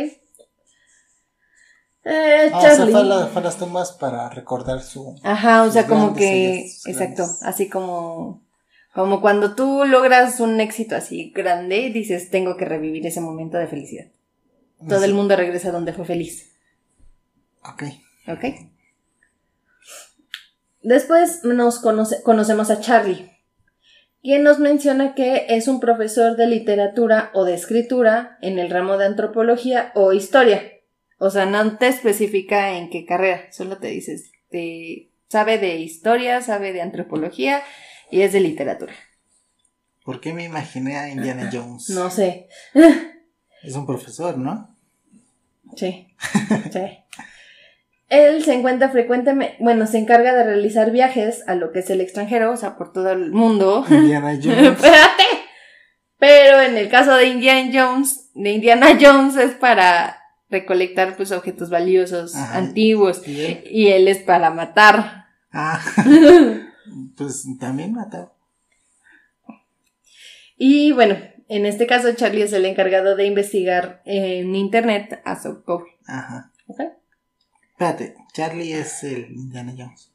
Eh, 2.05 2.51
Ah, 2.53 2.59
o 2.59 2.61
sea, 2.61 2.77
Charlie. 2.77 2.93
fue 2.93 3.05
la- 3.05 3.31
las 3.41 3.57
tumbas 3.57 3.93
para 3.93 4.29
recordar 4.29 4.83
su... 4.83 5.17
Ajá, 5.23 5.63
o 5.63 5.71
sea, 5.71 5.87
como 5.87 6.15
que, 6.15 6.67
exacto, 6.87 7.25
así 7.43 7.69
como, 7.69 8.45
como 8.93 9.21
cuando 9.21 9.55
tú 9.55 9.85
logras 9.85 10.41
un 10.41 10.61
éxito 10.61 10.97
así 10.97 11.31
grande, 11.35 11.91
dices, 11.91 12.31
tengo 12.31 12.57
que 12.57 12.65
revivir 12.65 13.07
ese 13.07 13.21
momento 13.21 13.57
de 13.57 13.69
felicidad. 13.69 14.07
Todo 14.89 15.05
el 15.05 15.15
mundo 15.15 15.37
regresa 15.37 15.71
donde 15.71 15.93
fue 15.93 16.05
feliz, 16.05 16.51
Ok. 17.63 17.85
¿ok? 18.27 18.45
Después 20.83 21.45
nos 21.45 21.81
conoce- 21.83 22.23
conocemos 22.23 22.71
a 22.71 22.81
Charlie, 22.81 23.31
quien 24.23 24.43
nos 24.43 24.59
menciona 24.59 25.15
que 25.15 25.47
es 25.49 25.69
un 25.69 25.81
profesor 25.81 26.37
de 26.37 26.47
literatura 26.47 27.31
o 27.35 27.45
de 27.45 27.55
escritura 27.55 28.39
en 28.41 28.59
el 28.59 28.71
ramo 28.71 28.97
de 28.99 29.07
antropología 29.07 29.93
o 29.95 30.13
historia. 30.13 30.63
O 31.19 31.31
sea, 31.31 31.47
no 31.47 31.79
te 31.79 31.87
especifica 31.89 32.77
en 32.77 32.91
qué 32.91 33.05
carrera, 33.07 33.43
solo 33.53 33.79
te 33.79 33.89
dices, 33.89 34.33
de- 34.51 35.09
sabe 35.29 35.59
de 35.59 35.77
historia, 35.77 36.41
sabe 36.43 36.73
de 36.73 36.83
antropología 36.83 37.63
y 38.11 38.23
es 38.23 38.33
de 38.33 38.41
literatura. 38.41 38.93
¿Por 40.05 40.21
qué 40.21 40.33
me 40.33 40.45
imaginé 40.45 40.97
a 40.99 41.09
Indiana 41.11 41.49
Jones? 41.53 41.91
No 41.91 42.11
sé. 42.11 42.49
Es 43.63 43.75
un 43.77 43.87
profesor, 43.87 44.37
¿no? 44.37 44.77
Sí. 45.77 46.09
sí. 46.73 46.81
Él 48.13 48.45
se 48.45 48.53
encuentra 48.53 48.91
frecuentemente, 48.91 49.57
bueno, 49.59 49.87
se 49.87 49.97
encarga 49.97 50.35
de 50.35 50.45
realizar 50.45 50.91
viajes 50.91 51.43
a 51.49 51.55
lo 51.55 51.73
que 51.73 51.79
es 51.79 51.89
el 51.89 52.03
extranjero, 52.03 52.53
o 52.53 52.57
sea, 52.59 52.77
por 52.77 52.93
todo 52.93 53.11
el 53.11 53.33
mundo. 53.33 53.87
Indiana 53.89 54.39
Jones. 54.43 54.73
Espérate. 54.73 55.23
Pero 56.19 56.61
en 56.61 56.77
el 56.77 56.91
caso 56.91 57.15
de 57.17 57.29
Indiana 57.29 57.71
Jones, 57.73 58.31
de 58.35 58.51
Indiana 58.51 58.99
Jones 59.01 59.37
es 59.37 59.53
para 59.53 60.19
recolectar 60.51 61.17
pues 61.17 61.33
objetos 61.33 61.71
valiosos, 61.71 62.37
Ajá. 62.37 62.59
antiguos, 62.59 63.27
¿Y 63.27 63.41
él? 63.41 63.65
y 63.71 63.89
él 63.89 64.07
es 64.07 64.19
para 64.19 64.51
matar. 64.51 65.25
Ah, 65.51 65.81
pues 67.17 67.47
también 67.59 67.95
mata. 67.95 68.31
Y 70.59 70.93
bueno, 70.93 71.17
en 71.49 71.65
este 71.65 71.87
caso 71.87 72.13
Charlie 72.13 72.43
es 72.43 72.53
el 72.53 72.67
encargado 72.67 73.17
de 73.17 73.25
investigar 73.25 74.03
en 74.05 74.55
internet 74.55 75.23
a 75.25 75.41
Sokovia. 75.41 75.93
Ajá. 76.07 76.53
¿Ok? 76.67 76.81
Espérate, 77.83 78.15
Charlie 78.33 78.75
es 78.75 79.03
el 79.03 79.33
Indiana 79.33 79.75
Jones. 79.77 80.13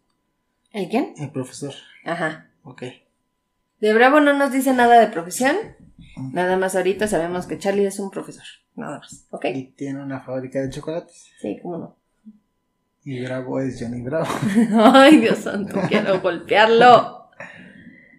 ¿El 0.72 0.88
quién? 0.88 1.14
El 1.18 1.32
profesor. 1.32 1.74
Ajá. 2.06 2.48
Ok. 2.64 2.84
De 3.82 3.94
Bravo 3.94 4.22
no 4.22 4.32
nos 4.32 4.54
dice 4.54 4.72
nada 4.72 5.02
de 5.02 5.08
profesión. 5.08 5.54
Nada 6.32 6.56
más 6.56 6.78
ahorita 6.78 7.08
sabemos 7.08 7.46
que 7.46 7.58
Charlie 7.58 7.86
es 7.86 8.00
un 8.00 8.10
profesor. 8.10 8.46
Nada 8.76 9.00
más. 9.00 9.26
¿Ok? 9.32 9.48
Y 9.54 9.64
tiene 9.76 10.02
una 10.02 10.22
fábrica 10.22 10.62
de 10.62 10.70
chocolates. 10.70 11.26
Sí, 11.42 11.60
cómo 11.62 11.78
no. 11.78 11.98
Y 13.04 13.22
Bravo 13.26 13.60
es 13.60 13.78
Johnny 13.82 14.02
Bravo. 14.02 14.28
Ay, 14.94 15.18
Dios 15.18 15.40
santo, 15.40 15.78
quiero 15.90 16.22
golpearlo. 16.22 17.32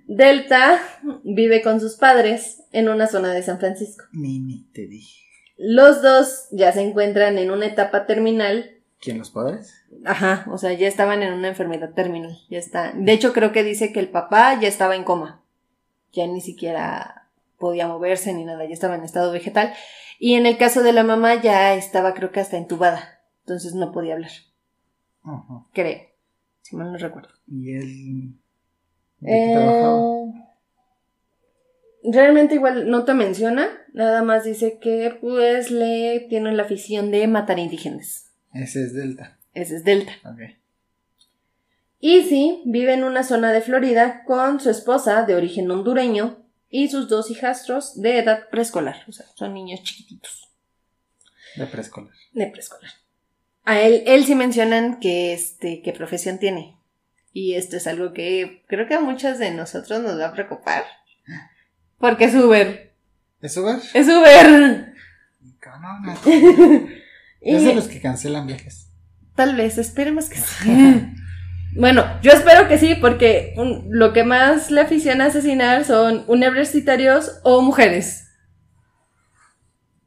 Delta 0.06 0.78
vive 1.24 1.62
con 1.62 1.80
sus 1.80 1.96
padres 1.96 2.64
en 2.72 2.90
una 2.90 3.06
zona 3.06 3.32
de 3.32 3.42
San 3.42 3.58
Francisco. 3.58 4.04
Mimi, 4.12 4.68
te 4.74 4.86
dije. 4.86 5.24
Los 5.56 6.02
dos 6.02 6.48
ya 6.50 6.70
se 6.72 6.82
encuentran 6.82 7.38
en 7.38 7.50
una 7.50 7.64
etapa 7.64 8.04
terminal. 8.04 8.74
¿Quién 9.00 9.18
los 9.18 9.30
padres? 9.30 9.84
Ajá, 10.04 10.46
o 10.50 10.58
sea, 10.58 10.72
ya 10.72 10.88
estaban 10.88 11.22
en 11.22 11.32
una 11.32 11.48
enfermedad 11.48 11.94
terminal. 11.94 12.38
Ya 12.50 12.58
está. 12.58 12.92
De 12.92 13.12
hecho, 13.12 13.32
creo 13.32 13.52
que 13.52 13.62
dice 13.62 13.92
que 13.92 14.00
el 14.00 14.08
papá 14.08 14.58
ya 14.60 14.66
estaba 14.66 14.96
en 14.96 15.04
coma. 15.04 15.42
Ya 16.12 16.26
ni 16.26 16.40
siquiera 16.40 17.28
podía 17.58 17.86
moverse 17.86 18.32
ni 18.32 18.44
nada, 18.44 18.64
ya 18.64 18.72
estaba 18.72 18.96
en 18.96 19.04
estado 19.04 19.30
vegetal. 19.30 19.72
Y 20.18 20.34
en 20.34 20.46
el 20.46 20.56
caso 20.56 20.82
de 20.82 20.92
la 20.92 21.04
mamá 21.04 21.40
ya 21.40 21.74
estaba, 21.74 22.14
creo 22.14 22.32
que 22.32 22.40
hasta 22.40 22.56
entubada. 22.56 23.20
Entonces 23.40 23.74
no 23.74 23.92
podía 23.92 24.14
hablar. 24.14 24.32
Ajá. 25.22 25.64
Creo. 25.72 26.00
Si 26.62 26.76
mal 26.76 26.92
no 26.92 26.98
recuerdo. 26.98 27.30
¿Y 27.46 27.74
él? 27.74 28.34
¿De 29.20 29.30
qué 29.30 29.52
trabajaba? 29.54 29.98
Eh, 32.02 32.12
realmente 32.12 32.54
igual 32.54 32.90
no 32.90 33.04
te 33.04 33.14
menciona, 33.14 33.68
nada 33.92 34.22
más 34.22 34.44
dice 34.44 34.78
que 34.78 35.16
pues 35.20 35.70
le 35.70 36.20
tiene 36.28 36.52
la 36.52 36.64
afición 36.64 37.10
de 37.10 37.26
matar 37.26 37.58
indígenas. 37.58 38.27
Ese 38.54 38.82
es 38.84 38.94
Delta. 38.94 39.38
Ese 39.54 39.76
es 39.76 39.84
Delta. 39.84 40.12
Ok. 40.24 40.40
Easy 42.00 42.62
vive 42.64 42.94
en 42.94 43.04
una 43.04 43.24
zona 43.24 43.52
de 43.52 43.60
Florida 43.60 44.22
con 44.24 44.60
su 44.60 44.70
esposa 44.70 45.24
de 45.24 45.34
origen 45.34 45.70
hondureño 45.70 46.38
y 46.70 46.88
sus 46.88 47.08
dos 47.08 47.30
hijastros 47.30 48.00
de 48.00 48.18
edad 48.18 48.48
preescolar, 48.50 49.02
o 49.08 49.12
sea, 49.12 49.26
son 49.34 49.54
niños 49.54 49.82
chiquititos 49.82 50.48
De 51.56 51.66
preescolar. 51.66 52.12
de 52.34 52.46
preescolar. 52.46 52.90
A 53.64 53.80
él, 53.80 54.02
él 54.06 54.24
sí 54.24 54.34
mencionan 54.34 55.00
que 55.00 55.32
este, 55.32 55.82
qué 55.82 55.92
profesión 55.92 56.38
tiene. 56.38 56.76
Y 57.32 57.54
esto 57.54 57.76
es 57.76 57.86
algo 57.86 58.12
que 58.12 58.64
creo 58.68 58.86
que 58.86 58.94
a 58.94 59.00
muchos 59.00 59.38
de 59.38 59.50
nosotros 59.50 60.00
nos 60.02 60.18
va 60.18 60.28
a 60.28 60.32
preocupar. 60.32 60.84
Porque 61.98 62.24
es 62.26 62.34
Uber. 62.34 62.94
¿Es 63.42 63.56
Uber? 63.56 63.78
Es 63.92 64.08
Uber. 64.08 64.94
Es 67.40 67.64
de 67.64 67.74
los 67.74 67.88
que 67.88 68.00
cancelan 68.00 68.46
viajes. 68.46 68.88
tal 69.34 69.54
vez, 69.56 69.78
esperemos 69.78 70.28
que 70.28 70.36
sí. 70.38 71.06
bueno, 71.76 72.04
yo 72.22 72.32
espero 72.32 72.66
que 72.68 72.78
sí, 72.78 72.94
porque 73.00 73.54
un- 73.56 73.86
lo 73.90 74.12
que 74.12 74.24
más 74.24 74.70
le 74.70 74.80
aficiona 74.80 75.24
a 75.24 75.28
asesinar 75.28 75.84
son 75.84 76.24
universitarios 76.26 77.38
o 77.44 77.60
mujeres. 77.62 78.24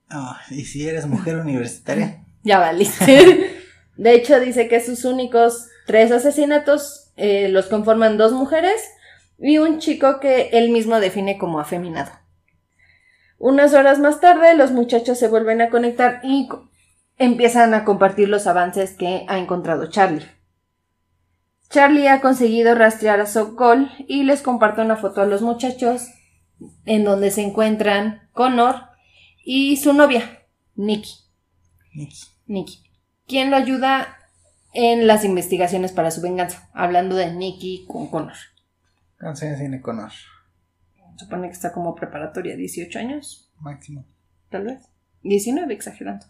Ah, 0.09 0.41
¿Y 0.49 0.65
si 0.65 0.87
eres 0.87 1.05
mujer 1.07 1.37
universitaria? 1.37 2.17
Ya 2.43 2.57
valiste. 2.57 3.51
De 3.97 4.13
hecho, 4.15 4.39
dice 4.39 4.67
que 4.67 4.81
sus 4.81 5.05
únicos 5.05 5.67
tres 5.85 6.11
asesinatos 6.11 7.11
eh, 7.15 7.49
los 7.49 7.67
conforman 7.67 8.17
dos 8.17 8.31
mujeres 8.33 8.81
y 9.37 9.59
un 9.59 9.77
chico 9.77 10.19
que 10.19 10.49
él 10.53 10.71
mismo 10.71 10.99
define 10.99 11.37
como 11.37 11.59
afeminado. 11.59 12.11
Unas 13.37 13.75
horas 13.75 13.99
más 13.99 14.19
tarde, 14.21 14.55
los 14.55 14.71
muchachos 14.71 15.19
se 15.19 15.27
vuelven 15.27 15.61
a 15.61 15.69
conectar 15.69 16.19
y 16.23 16.49
empiezan 17.17 17.73
a 17.73 17.85
compartir 17.85 18.29
los 18.29 18.47
avances 18.47 18.91
que 18.93 19.25
ha 19.27 19.37
encontrado 19.37 19.89
Charlie. 19.89 20.25
Charlie 21.69 22.07
ha 22.07 22.19
conseguido 22.19 22.75
rastrear 22.75 23.21
a 23.21 23.25
Sokol 23.25 23.89
y 24.07 24.23
les 24.23 24.41
comparte 24.41 24.81
una 24.81 24.97
foto 24.97 25.21
a 25.21 25.25
los 25.25 25.41
muchachos 25.41 26.07
en 26.85 27.03
donde 27.05 27.31
se 27.31 27.41
encuentran 27.43 28.29
Connor 28.33 28.75
y 29.43 29.77
su 29.77 29.93
novia, 29.93 30.41
Nikki. 30.75 31.11
Nikki. 31.93 32.21
Nikki, 32.47 32.83
quien 33.27 33.49
lo 33.51 33.55
ayuda 33.55 34.17
en 34.73 35.07
las 35.07 35.23
investigaciones 35.23 35.91
para 35.93 36.11
su 36.11 36.21
venganza, 36.21 36.69
hablando 36.73 37.15
de 37.15 37.33
Nikki 37.33 37.85
con 37.87 38.07
Connor. 38.07 38.35
¿Cuántos 39.19 39.43
años 39.43 39.59
tiene 39.59 39.81
Connor? 39.81 40.11
Supone 41.17 41.47
que 41.47 41.53
está 41.53 41.71
como 41.71 41.95
preparatoria, 41.95 42.55
18 42.55 42.99
años, 42.99 43.51
Máximo. 43.59 44.05
tal 44.49 44.65
vez. 44.65 44.81
19, 45.23 45.73
exagerando. 45.73 46.25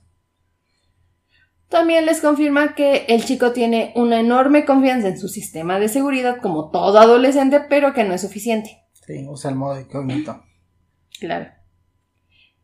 También 1.72 2.06
les 2.06 2.20
confirma 2.20 2.76
que 2.76 3.06
el 3.08 3.24
chico 3.24 3.54
tiene 3.54 3.94
una 3.96 4.20
enorme 4.20 4.66
confianza 4.66 5.08
en 5.08 5.18
su 5.18 5.30
sistema 5.30 5.80
de 5.80 5.88
seguridad, 5.88 6.40
como 6.42 6.70
todo 6.70 7.00
adolescente, 7.00 7.62
pero 7.62 7.94
que 7.94 8.04
no 8.04 8.14
es 8.14 8.20
suficiente. 8.20 8.84
Sí, 9.08 9.26
usa 9.26 9.52
el 9.52 9.56
modo 9.56 9.80
incógnito. 9.80 10.44
Claro. 11.22 11.50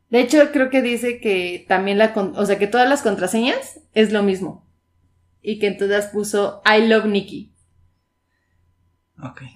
De 0.10 0.20
hecho, 0.20 0.52
creo 0.52 0.70
que 0.70 0.82
dice 0.82 1.22
que 1.22 1.66
también 1.70 1.98
la, 1.98 2.14
o 2.36 2.46
sea, 2.46 2.60
que 2.60 2.68
todas 2.68 2.90
las 2.90 3.02
contraseñas 3.02 3.80
es 3.94 4.12
lo 4.12 4.24
mismo. 4.24 4.68
Y 5.42 5.60
que 5.60 5.68
en 5.68 5.78
todas 5.78 6.08
puso 6.08 6.62
I 6.66 6.86
love 6.86 7.06
Nikki. 7.06 7.56
Ok. 9.24 9.42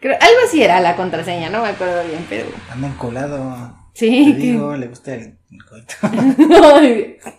Creo, 0.00 0.16
algo 0.20 0.38
así 0.46 0.62
era 0.64 0.80
la 0.80 0.96
contraseña, 0.96 1.48
no 1.48 1.62
me 1.62 1.68
acuerdo 1.68 2.02
bien, 2.08 2.26
pero. 2.28 2.48
Anda 2.70 2.88
enculado. 2.88 3.85
Sí, 3.96 4.32
Te 4.32 4.38
que- 4.38 4.46
digo, 4.52 4.76
le 4.76 4.88
gusta 4.88 5.14
el, 5.14 5.38
el 5.50 5.64
coito. 5.64 5.94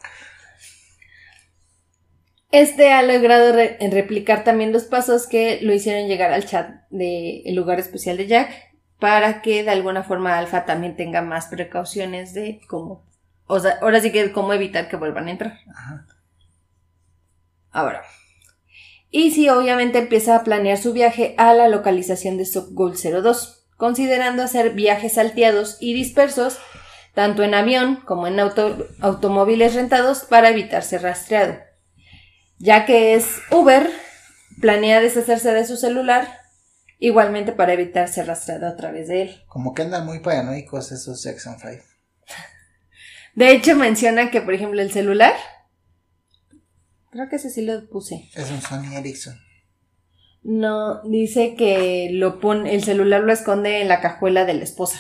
Este 2.51 2.91
ha 2.93 3.03
logrado 3.03 3.51
re- 3.51 3.77
replicar 3.91 4.43
también 4.43 4.71
los 4.71 4.85
pasos 4.85 5.27
que 5.27 5.59
lo 5.61 5.73
hicieron 5.73 6.07
llegar 6.07 6.31
al 6.31 6.45
chat 6.45 6.69
del 6.89 7.53
lugar 7.55 7.79
especial 7.79 8.15
de 8.17 8.27
Jack 8.27 8.49
para 8.99 9.41
que 9.41 9.63
de 9.63 9.69
alguna 9.69 10.03
forma 10.03 10.37
Alpha 10.37 10.65
también 10.65 10.95
tenga 10.95 11.21
más 11.21 11.47
precauciones 11.47 12.33
de 12.33 12.61
cómo, 12.67 13.05
o 13.47 13.59
sea, 13.59 13.77
ahora 13.81 13.99
sí 13.99 14.11
que 14.11 14.31
cómo 14.31 14.53
evitar 14.53 14.87
que 14.87 14.95
vuelvan 14.95 15.27
a 15.27 15.31
entrar. 15.31 15.59
Ajá. 15.75 16.05
Ahora. 17.71 18.01
Y 19.11 19.31
si 19.31 19.49
obviamente 19.49 19.99
empieza 19.99 20.35
a 20.35 20.43
planear 20.43 20.77
su 20.77 20.93
viaje 20.93 21.35
a 21.37 21.53
la 21.53 21.67
localización 21.67 22.37
de 22.37 22.47
Gold 22.71 22.97
02, 22.97 23.56
considerando 23.77 24.43
hacer 24.43 24.71
viajes 24.73 25.13
salteados 25.13 25.77
y 25.79 25.93
dispersos, 25.93 26.57
tanto 27.13 27.43
en 27.43 27.53
avión 27.53 27.97
como 28.05 28.27
en 28.27 28.39
auto- 28.39 28.87
automóviles 28.99 29.73
rentados 29.75 30.19
para 30.25 30.49
evitar 30.49 30.83
ser 30.83 31.03
rastreado. 31.03 31.57
Ya 32.59 32.85
que 32.85 33.13
es 33.15 33.37
Uber, 33.51 33.89
planea 34.61 34.99
deshacerse 34.99 35.51
de 35.53 35.65
su 35.65 35.77
celular, 35.77 36.27
igualmente 36.99 37.51
para 37.51 37.73
evitar 37.73 38.07
ser 38.07 38.25
rastreado 38.27 38.67
a 38.67 38.75
través 38.75 39.07
de 39.07 39.21
él. 39.23 39.43
Como 39.47 39.73
que 39.73 39.83
andan 39.83 40.05
muy 40.05 40.19
paranoicos 40.19 40.91
esos 40.91 41.23
Jackson 41.23 41.57
5. 41.59 41.83
De 43.35 43.51
hecho, 43.51 43.75
menciona 43.75 44.31
que, 44.31 44.41
por 44.41 44.55
ejemplo, 44.55 44.81
el 44.81 44.91
celular, 44.91 45.33
creo 47.11 47.29
que 47.29 47.35
ese 47.35 47.51
sí 47.51 47.61
lo 47.61 47.87
puse. 47.87 48.27
Es 48.33 48.49
un 48.49 48.61
Sony 48.61 48.95
Ericsson. 48.95 49.39
No, 50.49 51.01
dice 51.03 51.55
que 51.55 52.09
lo 52.13 52.39
pone, 52.39 52.73
el 52.73 52.81
celular 52.81 53.21
lo 53.21 53.33
esconde 53.33 53.81
en 53.81 53.89
la 53.89 53.99
cajuela 53.99 54.45
de 54.45 54.53
la 54.53 54.63
esposa. 54.63 54.97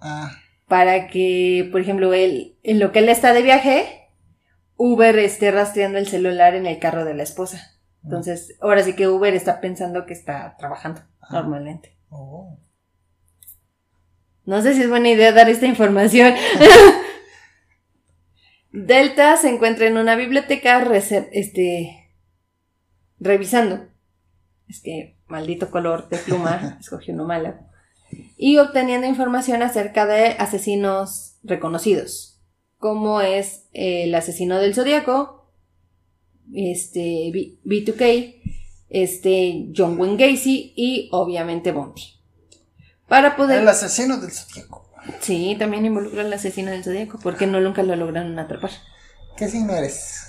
Ah, 0.00 0.30
Para 0.68 1.08
que, 1.08 1.68
por 1.72 1.80
ejemplo, 1.80 2.14
él, 2.14 2.56
en 2.62 2.78
lo 2.78 2.92
que 2.92 3.00
él 3.00 3.08
está 3.08 3.32
de 3.32 3.42
viaje, 3.42 4.08
Uber 4.76 5.18
esté 5.18 5.50
rastreando 5.50 5.98
el 5.98 6.06
celular 6.06 6.54
en 6.54 6.66
el 6.66 6.78
carro 6.78 7.04
de 7.04 7.14
la 7.14 7.24
esposa. 7.24 7.72
Entonces, 8.04 8.56
ahora 8.60 8.84
sí 8.84 8.94
que 8.94 9.08
Uber 9.08 9.34
está 9.34 9.60
pensando 9.60 10.06
que 10.06 10.12
está 10.12 10.54
trabajando 10.58 11.00
Ah. 11.20 11.26
normalmente. 11.32 11.96
oh. 12.10 12.56
No 14.44 14.62
sé 14.62 14.74
si 14.74 14.82
es 14.82 14.88
buena 14.88 15.08
idea 15.10 15.32
dar 15.32 15.48
esta 15.48 15.66
información. 15.66 16.34
Delta 18.70 19.36
se 19.38 19.48
encuentra 19.48 19.86
en 19.88 19.96
una 19.96 20.14
biblioteca 20.14 20.80
este, 21.32 22.12
revisando. 23.18 23.88
Es 24.68 24.80
que 24.80 25.16
maldito 25.28 25.70
color 25.70 26.08
de 26.08 26.18
pluma, 26.18 26.76
escogió 26.80 27.14
uno 27.14 27.24
malo. 27.24 27.54
Y 28.36 28.58
obteniendo 28.58 29.06
información 29.06 29.62
acerca 29.62 30.06
de 30.06 30.28
asesinos 30.38 31.38
reconocidos, 31.42 32.40
como 32.78 33.20
es 33.20 33.64
el 33.72 34.14
asesino 34.14 34.58
del 34.58 34.74
zodiaco, 34.74 35.50
este, 36.54 37.30
B- 37.32 37.58
B2K, 37.64 38.34
este, 38.88 39.68
John 39.76 39.98
Wayne 39.98 40.16
Gacy 40.16 40.72
y 40.76 41.08
obviamente 41.12 41.72
Bondi. 41.72 42.02
Para 43.08 43.36
poder... 43.36 43.60
El 43.62 43.68
asesino 43.68 44.18
del 44.18 44.30
zodiaco. 44.30 44.88
Sí, 45.20 45.56
también 45.58 45.86
involucra 45.86 46.22
al 46.22 46.32
asesino 46.32 46.70
del 46.70 46.82
zodiaco, 46.84 47.18
porque 47.22 47.46
no 47.46 47.60
nunca 47.60 47.82
lo 47.82 47.94
lograron 47.96 48.38
atrapar. 48.38 48.70
¿Qué 49.36 49.48
signo 49.48 49.74
eres? 49.74 50.25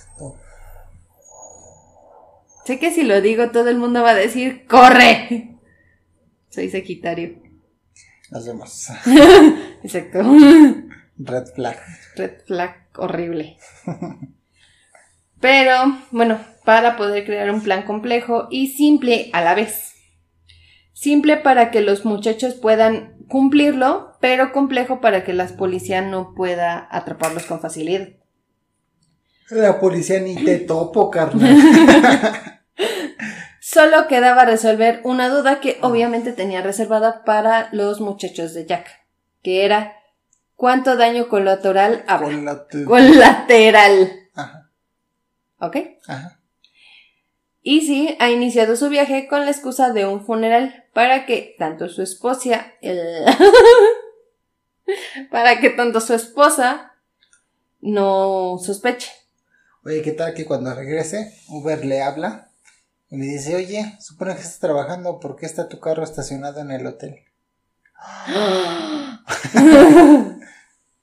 Sé 2.67 2.79
que 2.79 2.91
si 2.91 3.03
lo 3.03 3.21
digo 3.21 3.51
todo 3.51 3.69
el 3.69 3.77
mundo 3.77 4.03
va 4.03 4.09
a 4.09 4.13
decir 4.13 4.65
¡Corre! 4.67 5.55
Soy 6.49 6.69
Sagitario. 6.69 7.41
Nos 8.29 8.45
vemos. 8.45 8.89
Exacto. 9.83 10.19
Red 11.17 11.45
flag. 11.55 11.77
Red 12.17 12.41
flag 12.45 12.89
horrible. 12.97 13.57
Pero, 15.39 15.97
bueno, 16.11 16.41
para 16.65 16.97
poder 16.97 17.23
crear 17.23 17.49
un 17.51 17.61
plan 17.61 17.83
complejo 17.83 18.49
y 18.51 18.67
simple 18.75 19.29
a 19.31 19.39
la 19.39 19.55
vez. 19.55 19.93
Simple 20.91 21.37
para 21.37 21.71
que 21.71 21.79
los 21.79 22.03
muchachos 22.03 22.55
puedan 22.55 23.15
cumplirlo, 23.29 24.17
pero 24.19 24.51
complejo 24.51 24.99
para 24.99 25.23
que 25.23 25.31
la 25.31 25.47
policía 25.47 26.01
no 26.01 26.33
pueda 26.35 26.85
atraparlos 26.91 27.45
con 27.45 27.61
facilidad. 27.61 28.09
La 29.51 29.79
policía 29.79 30.19
ni 30.19 30.35
te 30.35 30.57
topo, 30.57 31.09
carnal. 31.09 31.55
Solo 33.77 34.07
quedaba 34.07 34.43
resolver 34.43 35.01
una 35.03 35.29
duda 35.29 35.59
que 35.59 35.77
obviamente 35.83 36.33
tenía 36.33 36.63
reservada 36.63 37.23
para 37.23 37.69
los 37.73 38.01
muchachos 38.01 38.55
de 38.55 38.65
Jack, 38.65 38.87
que 39.43 39.65
era 39.65 39.93
¿cuánto 40.55 40.95
daño 40.97 41.29
colateral 41.29 42.03
habrá? 42.07 42.27
Con 42.29 42.43
la 42.45 42.67
tu- 42.67 42.85
Colateral. 42.85 44.29
Ajá, 44.33 44.71
¿Ok? 45.59 45.77
ajá. 46.07 46.39
Easy 47.61 48.17
ha 48.19 48.31
iniciado 48.31 48.75
su 48.77 48.89
viaje 48.89 49.27
con 49.27 49.45
la 49.45 49.51
excusa 49.51 49.93
de 49.93 50.07
un 50.07 50.25
funeral 50.25 50.85
para 50.93 51.27
que 51.27 51.55
tanto 51.59 51.87
su 51.87 52.01
esposa 52.01 52.73
el- 52.81 53.25
para 55.29 55.59
que 55.59 55.69
tanto 55.69 56.01
su 56.01 56.15
esposa 56.15 56.93
no 57.81 58.57
sospeche. 58.57 59.11
Oye, 59.85 60.01
¿qué 60.01 60.13
tal 60.13 60.33
que 60.33 60.45
cuando 60.45 60.73
regrese, 60.73 61.31
Uber 61.49 61.85
le 61.85 62.01
habla 62.01 62.46
y 63.09 63.17
le 63.17 63.25
dice, 63.25 63.55
oye, 63.55 63.97
supone 64.01 64.33
que 64.35 64.41
estás 64.41 64.59
trabajando, 64.59 65.19
¿por 65.19 65.35
qué 65.37 65.45
está 65.45 65.69
tu 65.69 65.79
carro 65.79 66.03
estacionado 66.03 66.59
en 66.59 66.71
el 66.71 66.85
hotel? 66.85 67.23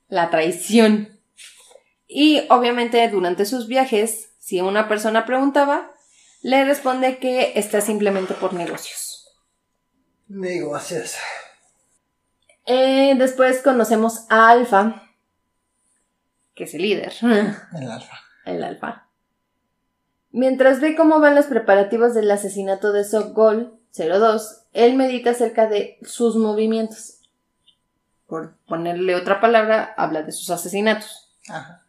La 0.08 0.30
traición. 0.30 1.18
Y 2.06 2.46
obviamente 2.50 3.08
durante 3.08 3.46
sus 3.46 3.66
viajes, 3.66 4.30
si 4.38 4.60
una 4.60 4.88
persona 4.88 5.24
preguntaba, 5.24 5.90
le 6.42 6.64
responde 6.64 7.18
que 7.18 7.52
está 7.58 7.80
simplemente 7.80 8.34
por 8.34 8.52
negocios. 8.52 9.34
Negocios. 10.28 11.14
Eh, 12.66 13.14
después 13.16 13.62
conocemos 13.62 14.26
a 14.28 14.50
Alfa, 14.50 15.10
que 16.54 16.64
es 16.64 16.74
el 16.74 16.82
líder. 16.82 17.12
El 17.22 17.90
alfa. 17.90 18.20
el 18.44 18.62
alfa. 18.62 19.03
Mientras 20.36 20.80
ve 20.80 20.96
cómo 20.96 21.20
van 21.20 21.36
los 21.36 21.46
preparativos 21.46 22.12
del 22.12 22.28
asesinato 22.28 22.92
de 22.92 23.04
Sokgol 23.04 23.78
02, 23.96 24.62
él 24.72 24.96
medita 24.96 25.30
acerca 25.30 25.68
de 25.68 25.96
sus 26.02 26.34
movimientos. 26.34 27.20
Por 28.26 28.56
ponerle 28.66 29.14
otra 29.14 29.40
palabra, 29.40 29.94
habla 29.96 30.24
de 30.24 30.32
sus 30.32 30.50
asesinatos. 30.50 31.32
Ajá. 31.48 31.84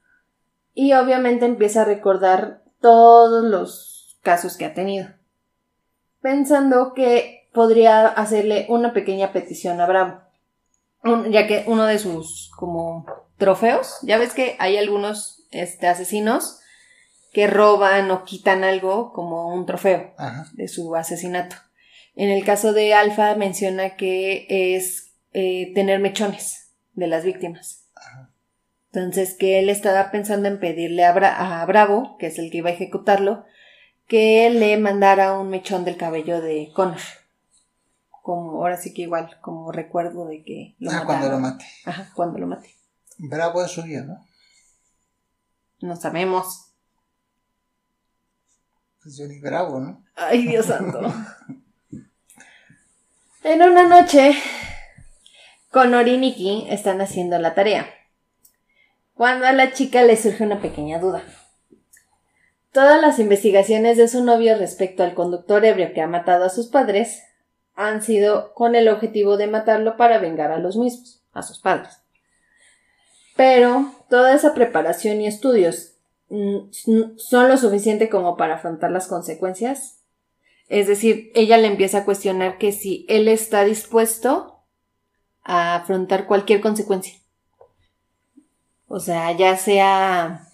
Y 0.75 0.93
obviamente 0.93 1.45
empieza 1.45 1.81
a 1.81 1.85
recordar 1.85 2.61
todos 2.81 3.43
los 3.45 4.19
casos 4.21 4.57
que 4.57 4.65
ha 4.65 4.75
tenido. 4.75 5.07
Pensando 6.21 6.93
que 6.93 7.49
podría 7.51 8.05
hacerle 8.05 8.67
una 8.69 8.93
pequeña 8.93 9.33
petición 9.33 9.81
a 9.81 9.87
Bravo. 9.87 10.21
Un- 11.03 11.31
ya 11.31 11.47
que 11.47 11.63
uno 11.65 11.85
de 11.85 11.97
sus 11.97 12.51
como 12.55 13.07
trofeos, 13.37 13.97
ya 14.03 14.19
ves 14.19 14.33
que 14.35 14.55
hay 14.59 14.77
algunos 14.77 15.47
este, 15.49 15.87
asesinos 15.87 16.59
que 17.35 17.47
roban 17.47 18.09
o 18.11 18.23
quitan 18.23 18.63
algo 18.63 19.11
como 19.11 19.49
un 19.53 19.65
trofeo 19.65 20.13
Ajá. 20.17 20.45
de 20.53 20.69
su 20.69 20.95
asesinato. 20.95 21.57
En 22.15 22.29
el 22.29 22.45
caso 22.45 22.71
de 22.71 22.93
Alfa 22.93 23.35
menciona 23.35 23.97
que 23.97 24.47
es 24.49 25.11
eh, 25.33 25.73
tener 25.75 25.99
mechones 25.99 26.71
de 26.93 27.07
las 27.07 27.25
víctimas. 27.25 27.89
Entonces 28.93 29.35
que 29.37 29.59
él 29.59 29.67
estaba 29.69 30.11
pensando 30.11 30.47
en 30.47 30.61
pedirle 30.61 31.03
a, 31.03 31.13
Bra- 31.13 31.35
a 31.37 31.65
Bravo, 31.65 32.15
que 32.17 32.27
es 32.27 32.39
el 32.39 32.49
que 32.49 32.59
iba 32.59 32.69
a 32.69 32.73
ejecutarlo, 32.73 33.43
que 34.07 34.49
le 34.49 34.77
mandara 34.77 35.37
un 35.37 35.49
mechón 35.49 35.83
del 35.83 35.97
cabello 35.97 36.39
de 36.39 36.71
Connor. 36.73 37.01
Como, 38.23 38.51
ahora 38.61 38.77
sí 38.77 38.93
que 38.93 39.01
igual, 39.01 39.37
como 39.41 39.73
recuerdo 39.73 40.25
de 40.25 40.41
que 40.45 40.75
lo 40.79 40.89
Ah, 40.91 41.03
mataron. 41.03 41.05
cuando 41.19 41.29
lo 41.31 41.39
mate. 41.39 41.65
Ajá, 41.83 42.11
cuando 42.15 42.39
lo 42.39 42.47
mate. 42.47 42.69
Bravo 43.17 43.61
es 43.61 43.75
rubio, 43.75 44.05
¿no? 44.05 44.25
No 45.81 45.97
sabemos. 45.97 46.71
Pues 49.05 49.19
Johnny 49.19 49.39
Bravo, 49.39 49.79
¿no? 49.79 50.03
Ay, 50.15 50.47
Dios 50.47 50.65
santo. 50.65 50.99
en 53.43 53.61
una 53.61 53.83
noche, 53.83 54.35
Connor 55.69 56.07
y 56.07 56.17
Nikki 56.17 56.65
están 56.71 56.99
haciendo 57.01 57.37
la 57.37 57.53
tarea. 57.53 57.85
Cuando 59.13 59.45
a 59.45 59.51
la 59.51 59.73
chica 59.73 60.01
le 60.01 60.17
surge 60.17 60.43
una 60.43 60.59
pequeña 60.59 60.97
duda. 60.97 61.21
Todas 62.71 62.99
las 62.99 63.19
investigaciones 63.19 63.97
de 63.97 64.07
su 64.07 64.23
novio 64.23 64.57
respecto 64.57 65.03
al 65.03 65.13
conductor 65.13 65.63
ebrio 65.65 65.93
que 65.93 66.01
ha 66.01 66.07
matado 66.07 66.43
a 66.43 66.49
sus 66.49 66.65
padres 66.65 67.21
han 67.75 68.01
sido 68.01 68.55
con 68.55 68.73
el 68.73 68.87
objetivo 68.87 69.37
de 69.37 69.45
matarlo 69.45 69.97
para 69.97 70.17
vengar 70.17 70.51
a 70.51 70.57
los 70.57 70.77
mismos, 70.77 71.21
a 71.31 71.43
sus 71.43 71.59
padres. 71.59 72.01
Pero 73.35 73.91
toda 74.09 74.33
esa 74.33 74.55
preparación 74.55 75.21
y 75.21 75.27
estudios 75.27 75.94
son 76.71 77.49
lo 77.49 77.57
suficiente 77.57 78.09
como 78.09 78.37
para 78.37 78.55
afrontar 78.55 78.91
las 78.91 79.07
consecuencias. 79.07 80.01
Es 80.67 80.87
decir, 80.87 81.31
ella 81.35 81.57
le 81.57 81.67
empieza 81.67 81.99
a 81.99 82.05
cuestionar 82.05 82.57
que 82.57 82.71
si 82.71 83.05
él 83.07 83.27
está 83.27 83.63
dispuesto 83.65 84.63
a 85.43 85.75
afrontar 85.75 86.25
cualquier 86.25 86.61
consecuencia. 86.61 87.13
O 88.87 88.99
sea, 88.99 89.31
ya 89.31 89.57
sea 89.57 90.47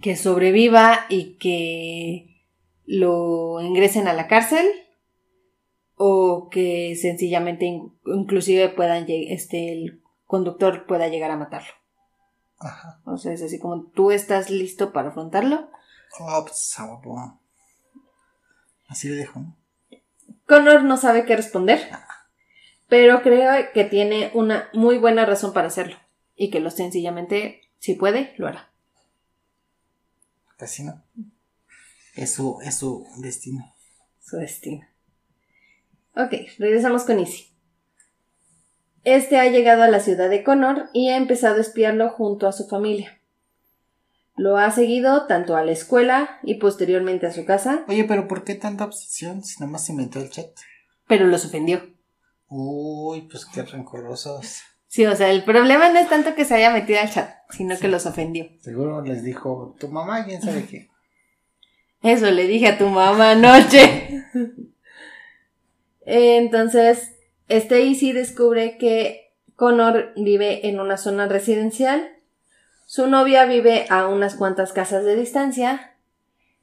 que 0.00 0.16
sobreviva 0.16 1.06
y 1.08 1.34
que 1.38 2.42
lo 2.86 3.60
ingresen 3.60 4.08
a 4.08 4.12
la 4.12 4.26
cárcel 4.26 4.66
o 5.96 6.48
que 6.50 6.94
sencillamente 6.96 7.64
in- 7.64 7.92
inclusive 8.06 8.68
puedan 8.68 9.06
este 9.08 9.72
el 9.72 10.02
conductor 10.26 10.86
pueda 10.86 11.08
llegar 11.08 11.30
a 11.30 11.36
matarlo. 11.36 11.72
Ajá. 12.58 13.00
O 13.04 13.18
sea, 13.18 13.32
es 13.32 13.42
así 13.42 13.58
como 13.58 13.84
tú 13.84 14.10
estás 14.10 14.50
listo 14.50 14.92
para 14.92 15.08
afrontarlo. 15.08 15.70
Oh, 16.18 16.44
pues, 16.44 16.74
ah. 16.78 17.38
Así 18.88 19.08
le 19.08 19.16
dejo, 19.16 19.40
¿no? 19.40 19.56
Connor 20.46 20.84
no 20.84 20.96
sabe 20.96 21.24
qué 21.24 21.36
responder, 21.36 21.90
pero 22.88 23.22
creo 23.22 23.72
que 23.74 23.84
tiene 23.84 24.30
una 24.32 24.70
muy 24.72 24.96
buena 24.96 25.26
razón 25.26 25.52
para 25.52 25.66
hacerlo 25.66 25.96
y 26.36 26.50
que 26.50 26.60
lo 26.60 26.70
sencillamente, 26.70 27.62
si 27.78 27.94
puede, 27.94 28.34
lo 28.38 28.46
hará. 28.46 28.70
Casi 30.56 30.84
no. 30.84 31.02
Es 32.14 32.32
su, 32.32 32.58
es 32.62 32.76
su 32.76 33.06
destino. 33.18 33.74
Su 34.24 34.36
destino. 34.36 34.86
Ok, 36.14 36.32
regresamos 36.58 37.04
con 37.04 37.18
Izzy. 37.20 37.55
Este 39.06 39.38
ha 39.38 39.46
llegado 39.46 39.84
a 39.84 39.88
la 39.88 40.00
ciudad 40.00 40.28
de 40.28 40.42
Connor 40.42 40.90
y 40.92 41.10
ha 41.10 41.16
empezado 41.16 41.58
a 41.58 41.60
espiarlo 41.60 42.10
junto 42.10 42.48
a 42.48 42.52
su 42.52 42.66
familia. 42.66 43.20
Lo 44.34 44.56
ha 44.58 44.68
seguido 44.72 45.28
tanto 45.28 45.54
a 45.56 45.64
la 45.64 45.70
escuela 45.70 46.40
y 46.42 46.56
posteriormente 46.56 47.24
a 47.24 47.32
su 47.32 47.44
casa, 47.44 47.84
Oye, 47.86 48.02
pero 48.02 48.26
¿por 48.26 48.42
qué 48.42 48.56
tanta 48.56 48.84
obsesión 48.84 49.44
si 49.44 49.60
nomás 49.62 49.86
se 49.86 49.92
inventó 49.92 50.18
el 50.18 50.30
chat? 50.30 50.48
pero 51.06 51.28
los 51.28 51.44
ofendió. 51.44 51.82
Uy, 52.48 53.28
pues 53.30 53.46
qué 53.46 53.62
rencorosos. 53.62 54.62
Sí, 54.88 55.06
o 55.06 55.14
sea, 55.14 55.30
el 55.30 55.44
problema 55.44 55.88
no 55.88 56.00
es 56.00 56.08
tanto 56.08 56.34
que 56.34 56.44
se 56.44 56.56
haya 56.56 56.70
metido 56.72 56.98
al 56.98 57.08
chat, 57.08 57.30
sino 57.50 57.78
que 57.78 57.86
los 57.86 58.06
ofendió. 58.06 58.48
Seguro 58.60 59.02
les 59.02 59.22
dijo, 59.22 59.76
tu 59.78 59.86
mamá, 59.86 60.24
quién 60.24 60.42
sabe 60.42 60.66
qué. 60.66 60.88
Eso 62.02 62.28
le 62.32 62.48
dije 62.48 62.66
a 62.66 62.78
tu 62.78 62.88
mamá 62.88 63.30
anoche. 63.30 64.24
Entonces, 66.04 67.15
este 67.48 67.84
Easy 67.84 68.12
descubre 68.12 68.76
que 68.78 69.32
Connor 69.54 70.12
vive 70.16 70.68
en 70.68 70.80
una 70.80 70.96
zona 70.96 71.26
residencial. 71.26 72.10
Su 72.84 73.06
novia 73.06 73.46
vive 73.46 73.86
a 73.88 74.06
unas 74.08 74.34
cuantas 74.34 74.72
casas 74.72 75.04
de 75.04 75.16
distancia. 75.16 75.96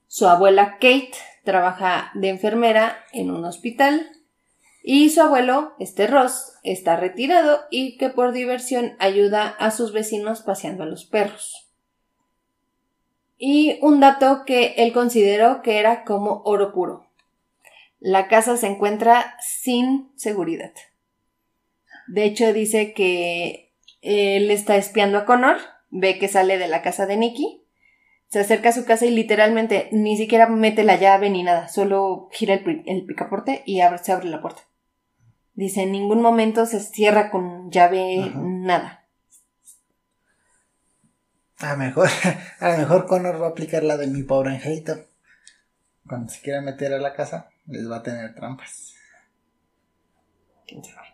Su 0.07 0.27
abuela 0.27 0.73
Kate 0.73 1.13
trabaja 1.43 2.11
de 2.13 2.29
enfermera 2.29 2.97
en 3.11 3.31
un 3.31 3.45
hospital. 3.45 4.09
Y 4.83 5.09
su 5.09 5.21
abuelo, 5.21 5.73
este 5.79 6.07
Ross, 6.07 6.53
está 6.63 6.97
retirado 6.97 7.61
y 7.71 7.97
que 7.97 8.09
por 8.09 8.33
diversión 8.33 8.97
ayuda 8.99 9.47
a 9.47 9.71
sus 9.71 9.93
vecinos 9.93 10.41
paseando 10.41 10.83
a 10.83 10.87
los 10.87 11.05
perros. 11.05 11.69
Y 13.37 13.79
un 13.81 14.01
dato 14.01 14.43
que 14.45 14.75
él 14.77 14.93
consideró 14.93 15.61
que 15.61 15.79
era 15.79 16.03
como 16.03 16.41
oro 16.43 16.73
puro. 16.73 17.07
La 18.03 18.27
casa 18.27 18.57
se 18.57 18.67
encuentra 18.67 19.37
sin 19.39 20.11
seguridad. 20.17 20.73
De 22.09 22.25
hecho, 22.25 22.51
dice 22.51 22.93
que 22.93 23.73
él 24.01 24.51
está 24.51 24.75
espiando 24.75 25.17
a 25.17 25.25
Connor, 25.25 25.55
ve 25.89 26.19
que 26.19 26.27
sale 26.27 26.57
de 26.57 26.67
la 26.67 26.81
casa 26.81 27.05
de 27.05 27.15
Nicky, 27.15 27.63
se 28.27 28.41
acerca 28.41 28.69
a 28.69 28.73
su 28.73 28.83
casa 28.83 29.05
y 29.05 29.11
literalmente 29.11 29.87
ni 29.93 30.17
siquiera 30.17 30.47
mete 30.47 30.83
la 30.83 30.97
llave 30.97 31.29
ni 31.29 31.43
nada, 31.43 31.69
solo 31.69 32.27
gira 32.33 32.55
el, 32.55 33.05
picaporte 33.05 33.63
y 33.65 33.79
abre, 33.79 33.99
se 33.99 34.11
abre 34.11 34.27
la 34.27 34.41
puerta. 34.41 34.63
Dice, 35.53 35.83
en 35.83 35.93
ningún 35.93 36.21
momento 36.21 36.65
se 36.65 36.81
cierra 36.81 37.31
con 37.31 37.71
llave, 37.71 38.33
nada. 38.35 39.05
A 41.59 41.71
lo 41.71 41.77
mejor, 41.77 42.09
a 42.59 42.69
lo 42.73 42.77
mejor 42.79 43.05
Connor 43.05 43.41
va 43.41 43.45
a 43.45 43.49
aplicar 43.51 43.85
la 43.85 43.95
de 43.95 44.07
mi 44.07 44.23
pobre 44.23 44.49
angelito. 44.49 45.12
Cuando 46.07 46.31
se 46.31 46.41
quiera 46.41 46.61
meter 46.61 46.93
a 46.93 46.99
la 46.99 47.13
casa, 47.13 47.49
les 47.67 47.89
va 47.89 47.97
a 47.97 48.03
tener 48.03 48.35
trampas. 48.35 48.93
¿Quién 50.67 50.83
sabe? 50.83 51.07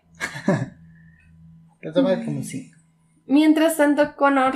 como. 1.94 2.10
Mientras 3.26 3.78
tanto, 3.78 4.16
Connor, 4.16 4.56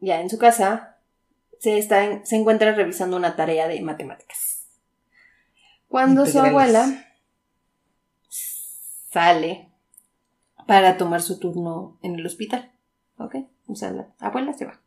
ya 0.00 0.20
en 0.20 0.30
su 0.30 0.38
casa, 0.38 0.98
se, 1.58 1.78
está 1.78 2.24
se 2.24 2.36
encuentra 2.36 2.72
revisando 2.72 3.16
una 3.16 3.36
tarea 3.36 3.68
de 3.68 3.80
matemáticas. 3.80 4.66
Cuando 5.88 6.26
su 6.26 6.38
abuela 6.38 7.06
sale 9.10 9.68
para 10.66 10.98
tomar 10.98 11.22
su 11.22 11.38
turno 11.38 11.98
en 12.02 12.16
el 12.16 12.26
hospital. 12.26 12.70
¿Ok? 13.16 13.36
O 13.66 13.74
sea, 13.74 13.90
la 13.90 14.08
abuela 14.20 14.52
se 14.52 14.66
va. 14.66 14.80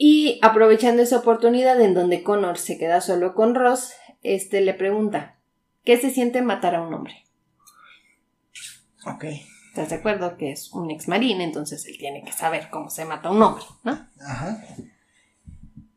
Y 0.00 0.38
aprovechando 0.42 1.02
esa 1.02 1.18
oportunidad 1.18 1.80
en 1.80 1.92
donde 1.92 2.22
Connor 2.22 2.56
se 2.56 2.78
queda 2.78 3.00
solo 3.00 3.34
con 3.34 3.56
Ross, 3.56 3.92
este 4.22 4.60
le 4.60 4.72
pregunta, 4.72 5.36
¿qué 5.84 5.98
se 5.98 6.10
siente 6.10 6.40
matar 6.40 6.76
a 6.76 6.82
un 6.82 6.94
hombre? 6.94 7.24
Ok. 9.04 9.24
¿Estás 9.68 9.90
de 9.90 9.96
acuerdo 9.96 10.36
que 10.36 10.52
es 10.52 10.72
un 10.72 10.90
ex 10.92 11.08
marine, 11.08 11.42
entonces 11.42 11.84
él 11.86 11.98
tiene 11.98 12.22
que 12.22 12.32
saber 12.32 12.70
cómo 12.70 12.90
se 12.90 13.04
mata 13.04 13.28
a 13.28 13.32
un 13.32 13.42
hombre, 13.42 13.64
¿no? 13.82 14.08
Ajá. 14.20 14.64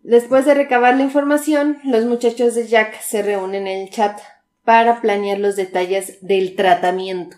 Después 0.03 0.45
de 0.45 0.55
recabar 0.55 0.97
la 0.97 1.03
información, 1.03 1.77
los 1.83 2.05
muchachos 2.05 2.55
de 2.55 2.67
Jack 2.67 2.99
se 3.01 3.21
reúnen 3.21 3.67
en 3.67 3.83
el 3.83 3.89
chat 3.91 4.19
para 4.63 4.99
planear 4.99 5.37
los 5.37 5.55
detalles 5.55 6.17
del 6.21 6.55
tratamiento. 6.55 7.37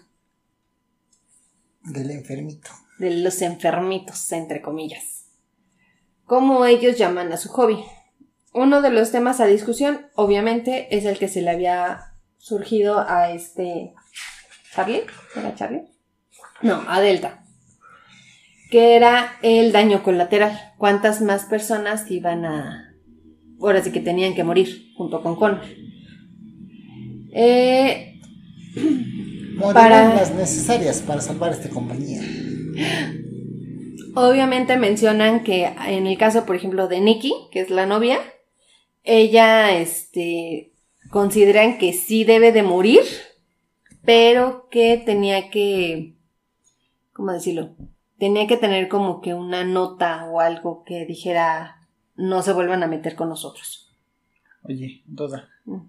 Del 1.82 2.11
enfermito. 2.11 2.70
De 2.99 3.11
los 3.11 3.41
enfermitos, 3.41 4.32
entre 4.32 4.61
comillas. 4.61 5.12
Como 6.26 6.66
ellos 6.66 6.98
llaman 6.98 7.32
a 7.32 7.38
su 7.38 7.50
hobby. 7.50 7.84
Uno 8.54 8.82
de 8.82 8.92
los 8.92 9.12
temas 9.12 9.40
a 9.40 9.46
discusión, 9.46 10.08
obviamente, 10.16 10.96
es 10.96 11.06
el 11.06 11.18
que 11.18 11.28
se 11.28 11.42
le 11.42 11.50
había 11.50 12.14
surgido 12.38 13.00
a 13.00 13.32
este 13.32 13.94
Charlie. 14.74 15.04
¿Era 15.36 15.56
Charlie? 15.56 15.84
No, 16.62 16.84
a 16.88 17.02
Delta. 17.02 17.44
Que 18.70 18.96
era 18.96 19.38
el 19.42 19.72
daño 19.72 20.04
colateral. 20.04 20.74
¿Cuántas 20.78 21.22
más 21.22 21.46
personas 21.46 22.10
iban 22.10 22.46
a. 22.46 22.96
Ahora 23.60 23.82
sí 23.82 23.92
que 23.92 24.00
tenían 24.00 24.36
que 24.36 24.44
morir 24.44 24.94
junto 24.96 25.22
con 25.22 25.36
Connor? 25.36 25.62
Eh, 27.36 28.20
para 29.74 30.14
las 30.16 30.34
necesarias 30.34 31.02
para 31.02 31.22
salvar 31.22 31.52
esta 31.52 31.70
compañía. 31.70 32.22
Obviamente 34.16 34.78
mencionan 34.78 35.43
que 35.43 35.66
en 35.66 36.07
el 36.07 36.18
caso, 36.18 36.45
por 36.45 36.55
ejemplo, 36.55 36.88
de 36.88 37.01
Nikki, 37.01 37.34
que 37.51 37.61
es 37.61 37.70
la 37.70 37.86
novia, 37.86 38.20
ella, 39.03 39.78
este, 39.78 40.74
consideran 41.09 41.78
que 41.78 41.93
sí 41.93 42.24
debe 42.24 42.51
de 42.51 42.64
morir, 42.64 43.01
pero 44.05 44.68
que 44.70 45.01
tenía 45.03 45.49
que, 45.49 46.16
¿cómo 47.14 47.32
decirlo? 47.32 47.76
Tenía 48.18 48.47
que 48.47 48.57
tener 48.57 48.88
como 48.88 49.22
que 49.22 49.34
una 49.34 49.64
nota 49.64 50.26
o 50.26 50.39
algo 50.39 50.84
que 50.84 51.05
dijera, 51.05 51.88
no 52.16 52.41
se 52.41 52.53
vuelvan 52.53 52.84
a 52.84 52.88
meter 52.88 53.16
con 53.16 53.30
nosotros. 53.30 53.95
Oye, 54.64 55.01
duda. 55.05 55.49
Mm. 55.66 55.82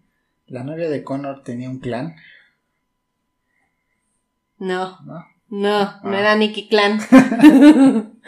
¿La 0.47 0.65
novia 0.65 0.89
de 0.89 1.05
Connor 1.05 1.43
tenía 1.43 1.71
un 1.71 1.79
clan? 1.79 2.17
No. 4.59 5.01
¿No? 5.03 5.34
No, 5.49 6.01
no 6.03 6.17
ah. 6.17 6.21
era 6.21 6.37
Nicky 6.37 6.69
Clan. 6.69 7.01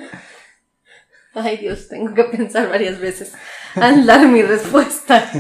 Ay 1.35 1.59
Dios, 1.59 1.89
tengo 1.89 2.15
que 2.15 2.25
pensar 2.25 2.69
varias 2.69 2.99
veces 2.99 3.35
al 3.75 4.07
dar 4.07 4.27
mi 4.27 4.43
respuesta. 4.43 5.31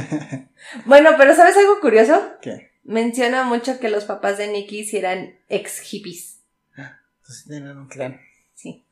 Bueno, 0.85 1.13
pero 1.17 1.35
¿sabes 1.35 1.57
algo 1.57 1.81
curioso? 1.81 2.35
¿Qué? 2.43 2.71
Menciona 2.85 3.45
mucho 3.45 3.81
que 3.81 3.89
los 3.89 4.05
papás 4.05 4.37
de 4.37 4.49
Nicky 4.49 4.85
sí 4.85 4.99
eran 4.99 5.39
ex 5.49 5.81
hippies. 5.81 6.41
Entonces 6.77 7.45
tenían 7.47 7.79
un 7.79 7.89
clan. 7.89 8.21
Sí. 8.55 8.85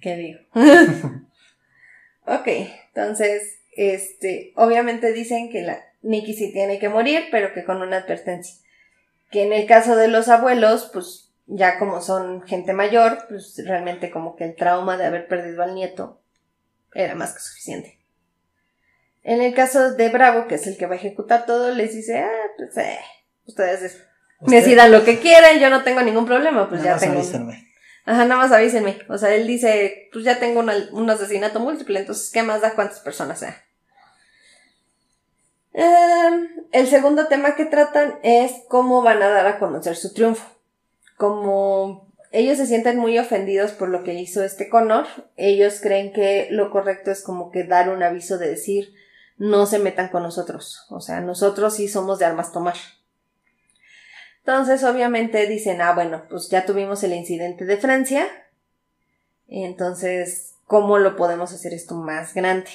¿Qué 0.00 0.16
digo? 0.16 0.40
ok, 2.26 2.48
entonces 2.88 3.60
este, 3.76 4.52
obviamente 4.56 5.12
dicen 5.12 5.50
que 5.50 5.62
la 5.62 5.84
Nikki 6.02 6.34
sí 6.34 6.52
tiene 6.52 6.78
que 6.78 6.88
morir, 6.88 7.24
pero 7.30 7.52
que 7.52 7.64
con 7.64 7.82
una 7.82 7.98
advertencia. 7.98 8.56
Que 9.36 9.42
en 9.42 9.52
el 9.52 9.66
caso 9.66 9.96
de 9.96 10.08
los 10.08 10.30
abuelos, 10.30 10.88
pues 10.94 11.30
ya 11.44 11.78
como 11.78 12.00
son 12.00 12.40
gente 12.46 12.72
mayor, 12.72 13.18
pues 13.28 13.60
realmente 13.66 14.10
como 14.10 14.34
que 14.34 14.44
el 14.44 14.56
trauma 14.56 14.96
de 14.96 15.04
haber 15.04 15.28
perdido 15.28 15.62
al 15.62 15.74
nieto 15.74 16.22
era 16.94 17.14
más 17.14 17.34
que 17.34 17.40
suficiente. 17.40 18.00
En 19.22 19.42
el 19.42 19.52
caso 19.52 19.92
de 19.92 20.08
Bravo, 20.08 20.46
que 20.46 20.54
es 20.54 20.66
el 20.66 20.78
que 20.78 20.86
va 20.86 20.94
a 20.94 20.96
ejecutar 20.96 21.44
todo, 21.44 21.70
les 21.74 21.94
dice, 21.94 22.20
ah, 22.20 22.32
pues 22.56 22.78
eh, 22.78 22.98
ustedes 23.44 24.06
decidan 24.40 24.90
lo 24.90 25.04
que 25.04 25.18
quieran, 25.18 25.58
yo 25.58 25.68
no 25.68 25.82
tengo 25.82 26.00
ningún 26.00 26.24
problema, 26.24 26.66
pues 26.70 26.82
ya 26.82 26.96
tengo. 26.96 27.20
Ajá, 28.06 28.24
nada 28.24 28.40
más 28.40 28.52
avísenme. 28.52 29.00
O 29.10 29.18
sea, 29.18 29.34
él 29.34 29.46
dice, 29.46 30.08
pues 30.14 30.24
ya 30.24 30.38
tengo 30.38 30.60
un 30.60 31.10
asesinato 31.10 31.60
múltiple, 31.60 32.00
entonces, 32.00 32.30
¿qué 32.32 32.42
más 32.42 32.62
da 32.62 32.74
cuántas 32.74 33.00
personas 33.00 33.40
sean? 33.40 33.54
Em, 35.78 36.48
el 36.72 36.86
segundo 36.86 37.26
tema 37.26 37.54
que 37.54 37.66
tratan 37.66 38.18
es 38.22 38.52
cómo 38.66 39.02
van 39.02 39.22
a 39.22 39.28
dar 39.28 39.46
a 39.46 39.58
conocer 39.58 39.94
su 39.94 40.14
triunfo. 40.14 40.48
Como 41.18 42.08
ellos 42.32 42.56
se 42.56 42.66
sienten 42.66 42.96
muy 42.96 43.18
ofendidos 43.18 43.72
por 43.72 43.90
lo 43.90 44.02
que 44.02 44.14
hizo 44.14 44.42
este 44.42 44.70
Connor, 44.70 45.06
ellos 45.36 45.80
creen 45.82 46.14
que 46.14 46.48
lo 46.50 46.70
correcto 46.70 47.10
es 47.10 47.22
como 47.22 47.50
que 47.50 47.64
dar 47.64 47.90
un 47.90 48.02
aviso 48.02 48.38
de 48.38 48.48
decir 48.48 48.94
no 49.36 49.66
se 49.66 49.78
metan 49.78 50.08
con 50.08 50.22
nosotros. 50.22 50.86
O 50.88 51.00
sea, 51.02 51.20
nosotros 51.20 51.74
sí 51.74 51.88
somos 51.88 52.18
de 52.18 52.24
armas 52.24 52.52
tomar. 52.52 52.76
Entonces, 54.38 54.82
obviamente 54.82 55.46
dicen, 55.46 55.82
ah, 55.82 55.92
bueno, 55.92 56.22
pues 56.30 56.48
ya 56.48 56.64
tuvimos 56.64 57.02
el 57.04 57.12
incidente 57.12 57.66
de 57.66 57.76
Francia. 57.76 58.26
Entonces, 59.46 60.54
¿cómo 60.64 60.96
lo 60.96 61.16
podemos 61.16 61.52
hacer 61.52 61.74
esto 61.74 61.96
más 61.96 62.32
grande? 62.32 62.70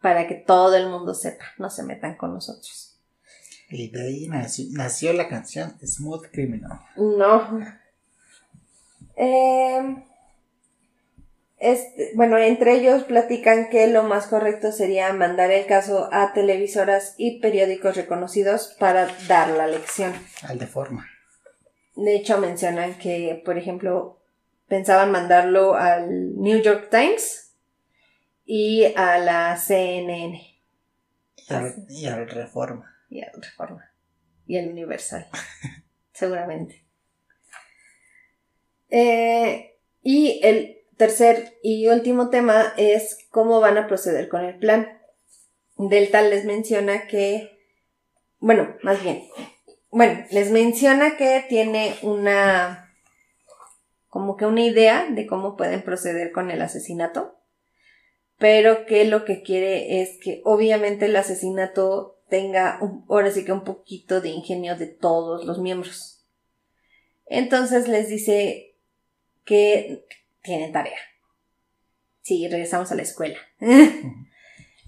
Para 0.00 0.26
que 0.26 0.34
todo 0.34 0.76
el 0.76 0.88
mundo 0.88 1.14
sepa, 1.14 1.44
no 1.58 1.70
se 1.70 1.82
metan 1.82 2.16
con 2.16 2.34
nosotros. 2.34 2.96
Y 3.70 3.90
de 3.90 4.02
ahí 4.02 4.28
nació, 4.70 5.12
la 5.12 5.28
canción 5.28 5.76
Smooth 5.84 6.28
Criminal. 6.32 6.80
No. 6.96 7.60
Em, 9.16 10.04
este, 11.58 12.12
bueno, 12.14 12.38
entre 12.38 12.76
ellos 12.76 13.02
platican 13.02 13.68
que 13.68 13.88
lo 13.88 14.04
más 14.04 14.26
correcto 14.26 14.72
sería 14.72 15.12
mandar 15.12 15.50
el 15.50 15.66
caso 15.66 16.08
a 16.12 16.32
televisoras 16.32 17.14
y 17.18 17.40
periódicos 17.40 17.96
reconocidos 17.96 18.74
para 18.78 19.08
dar 19.26 19.50
la 19.50 19.66
lección. 19.66 20.14
Al 20.42 20.58
de 20.58 20.66
forma. 20.66 21.06
De 21.94 22.14
hecho, 22.14 22.38
mencionan 22.38 22.94
que, 22.94 23.42
por 23.44 23.58
ejemplo, 23.58 24.20
pensaban 24.68 25.10
mandarlo 25.10 25.74
al 25.74 26.36
New 26.36 26.62
York 26.62 26.88
Times 26.90 27.47
y 28.50 28.94
a 28.96 29.18
la 29.18 29.58
CNN. 29.58 30.40
Y 31.90 32.06
al, 32.06 32.30
Reforma. 32.30 32.96
Y 33.10 33.20
al 33.20 33.42
Reforma. 33.42 33.92
Y 34.46 34.56
al 34.56 34.70
Universal. 34.70 35.28
seguramente. 36.14 36.82
Eh, 38.88 39.76
y 40.02 40.40
el 40.42 40.78
tercer 40.96 41.58
y 41.62 41.88
último 41.88 42.30
tema 42.30 42.72
es 42.78 43.18
cómo 43.30 43.60
van 43.60 43.76
a 43.76 43.86
proceder 43.86 44.30
con 44.30 44.42
el 44.42 44.58
plan. 44.58 44.98
Delta 45.76 46.22
les 46.22 46.46
menciona 46.46 47.06
que, 47.06 47.60
bueno, 48.38 48.76
más 48.82 49.02
bien, 49.02 49.28
bueno, 49.90 50.24
les 50.30 50.50
menciona 50.50 51.18
que 51.18 51.44
tiene 51.50 51.96
una, 52.00 52.94
como 54.08 54.38
que 54.38 54.46
una 54.46 54.62
idea 54.62 55.06
de 55.10 55.26
cómo 55.26 55.54
pueden 55.54 55.82
proceder 55.82 56.32
con 56.32 56.50
el 56.50 56.62
asesinato 56.62 57.37
pero 58.38 58.86
que 58.86 59.04
lo 59.04 59.24
que 59.24 59.42
quiere 59.42 60.00
es 60.00 60.18
que 60.22 60.40
obviamente 60.44 61.06
el 61.06 61.16
asesinato 61.16 62.20
tenga 62.28 62.78
ahora 63.08 63.30
sí 63.30 63.44
que 63.44 63.52
un 63.52 63.64
poquito 63.64 64.20
de 64.20 64.28
ingenio 64.28 64.76
de 64.76 64.86
todos 64.86 65.44
los 65.44 65.58
miembros. 65.58 66.24
Entonces 67.26 67.88
les 67.88 68.08
dice 68.08 68.74
que 69.44 70.04
tienen 70.42 70.72
tarea. 70.72 70.98
Sí, 72.22 72.46
regresamos 72.48 72.92
a 72.92 72.94
la 72.94 73.02
escuela. 73.02 73.38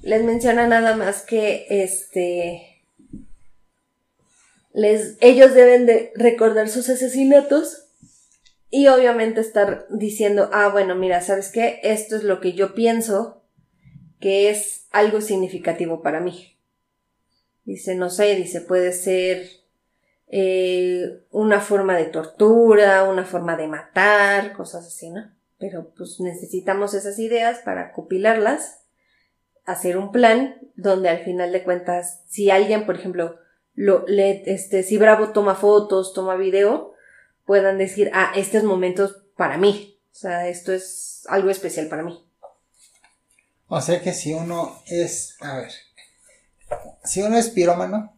Les 0.02 0.24
menciona 0.24 0.66
nada 0.66 0.96
más 0.96 1.22
que 1.22 1.66
este. 1.68 2.82
Les, 4.72 5.16
ellos 5.20 5.52
deben 5.52 5.84
de 5.84 6.12
recordar 6.14 6.68
sus 6.68 6.88
asesinatos 6.88 7.88
y 8.70 8.86
obviamente 8.86 9.40
estar 9.40 9.86
diciendo, 9.90 10.48
ah, 10.52 10.68
bueno, 10.68 10.94
mira, 10.94 11.20
¿sabes 11.20 11.50
qué? 11.50 11.80
Esto 11.82 12.16
es 12.16 12.22
lo 12.22 12.40
que 12.40 12.52
yo 12.52 12.74
pienso 12.74 13.39
que 14.20 14.50
es 14.50 14.86
algo 14.90 15.20
significativo 15.20 16.02
para 16.02 16.20
mí. 16.20 16.56
Dice, 17.64 17.94
no 17.94 18.10
sé, 18.10 18.36
dice, 18.36 18.60
puede 18.60 18.92
ser 18.92 19.48
eh, 20.28 21.24
una 21.30 21.60
forma 21.60 21.96
de 21.96 22.06
tortura, 22.06 23.04
una 23.04 23.24
forma 23.24 23.56
de 23.56 23.66
matar, 23.66 24.52
cosas 24.52 24.86
así, 24.86 25.10
¿no? 25.10 25.30
Pero 25.58 25.92
pues 25.96 26.20
necesitamos 26.20 26.94
esas 26.94 27.18
ideas 27.18 27.58
para 27.58 27.92
copilarlas, 27.92 28.82
hacer 29.64 29.96
un 29.96 30.12
plan 30.12 30.56
donde 30.74 31.08
al 31.08 31.18
final 31.18 31.52
de 31.52 31.62
cuentas, 31.64 32.22
si 32.26 32.50
alguien, 32.50 32.86
por 32.86 32.96
ejemplo, 32.96 33.38
lo, 33.74 34.04
le, 34.06 34.42
este, 34.52 34.82
si 34.82 34.98
Bravo 34.98 35.30
toma 35.30 35.54
fotos, 35.54 36.12
toma 36.12 36.36
video, 36.36 36.94
puedan 37.44 37.78
decir, 37.78 38.10
ah, 38.14 38.32
estos 38.36 38.62
momentos 38.64 39.22
para 39.36 39.58
mí. 39.58 39.98
O 40.12 40.14
sea, 40.14 40.48
esto 40.48 40.72
es 40.72 41.24
algo 41.28 41.50
especial 41.50 41.88
para 41.88 42.02
mí. 42.02 42.24
O 43.72 43.80
sea 43.80 44.02
que 44.02 44.12
si 44.12 44.34
uno 44.34 44.82
es, 44.86 45.36
a 45.40 45.58
ver, 45.58 45.70
si 47.04 47.22
uno 47.22 47.36
es 47.36 47.50
pirómano, 47.50 48.16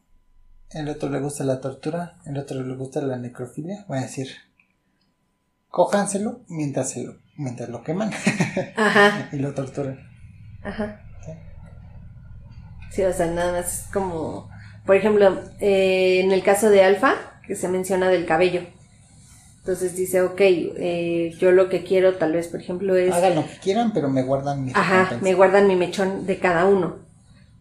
el 0.70 0.88
otro 0.88 1.10
le 1.10 1.20
gusta 1.20 1.44
la 1.44 1.60
tortura, 1.60 2.16
el 2.24 2.38
otro 2.38 2.62
le 2.62 2.74
gusta 2.74 3.02
la 3.02 3.18
necrofilia, 3.18 3.84
voy 3.86 3.98
a 3.98 4.00
decir, 4.00 4.28
cójanselo 5.68 6.40
mientras, 6.48 6.88
se 6.88 7.04
lo, 7.04 7.18
mientras 7.36 7.68
lo 7.68 7.82
queman 7.82 8.10
Ajá. 8.76 9.28
y 9.30 9.36
lo 9.36 9.52
torturan. 9.52 10.00
Ajá. 10.64 11.02
Sí, 12.90 13.02
o 13.02 13.12
sea, 13.12 13.26
nada 13.26 13.52
más 13.52 13.88
como, 13.92 14.50
por 14.86 14.96
ejemplo, 14.96 15.38
eh, 15.60 16.20
en 16.24 16.32
el 16.32 16.42
caso 16.42 16.70
de 16.70 16.82
Alfa, 16.82 17.14
que 17.46 17.56
se 17.56 17.68
menciona 17.68 18.08
del 18.08 18.24
cabello. 18.24 18.62
Entonces 19.62 19.94
dice, 19.94 20.22
ok, 20.22 20.40
eh, 20.40 21.36
yo 21.38 21.52
lo 21.52 21.68
que 21.68 21.84
quiero 21.84 22.16
tal 22.16 22.32
vez, 22.32 22.48
por 22.48 22.60
ejemplo, 22.60 22.96
es... 22.96 23.14
Hagan 23.14 23.36
lo 23.36 23.46
que 23.46 23.58
quieran, 23.62 23.92
pero 23.92 24.10
me 24.10 24.24
guardan 24.24 24.64
mi 24.64 24.72
Ajá, 24.74 25.20
me 25.22 25.34
guardan 25.34 25.68
mi 25.68 25.76
mechón 25.76 26.26
de 26.26 26.38
cada 26.40 26.64
uno. 26.64 26.96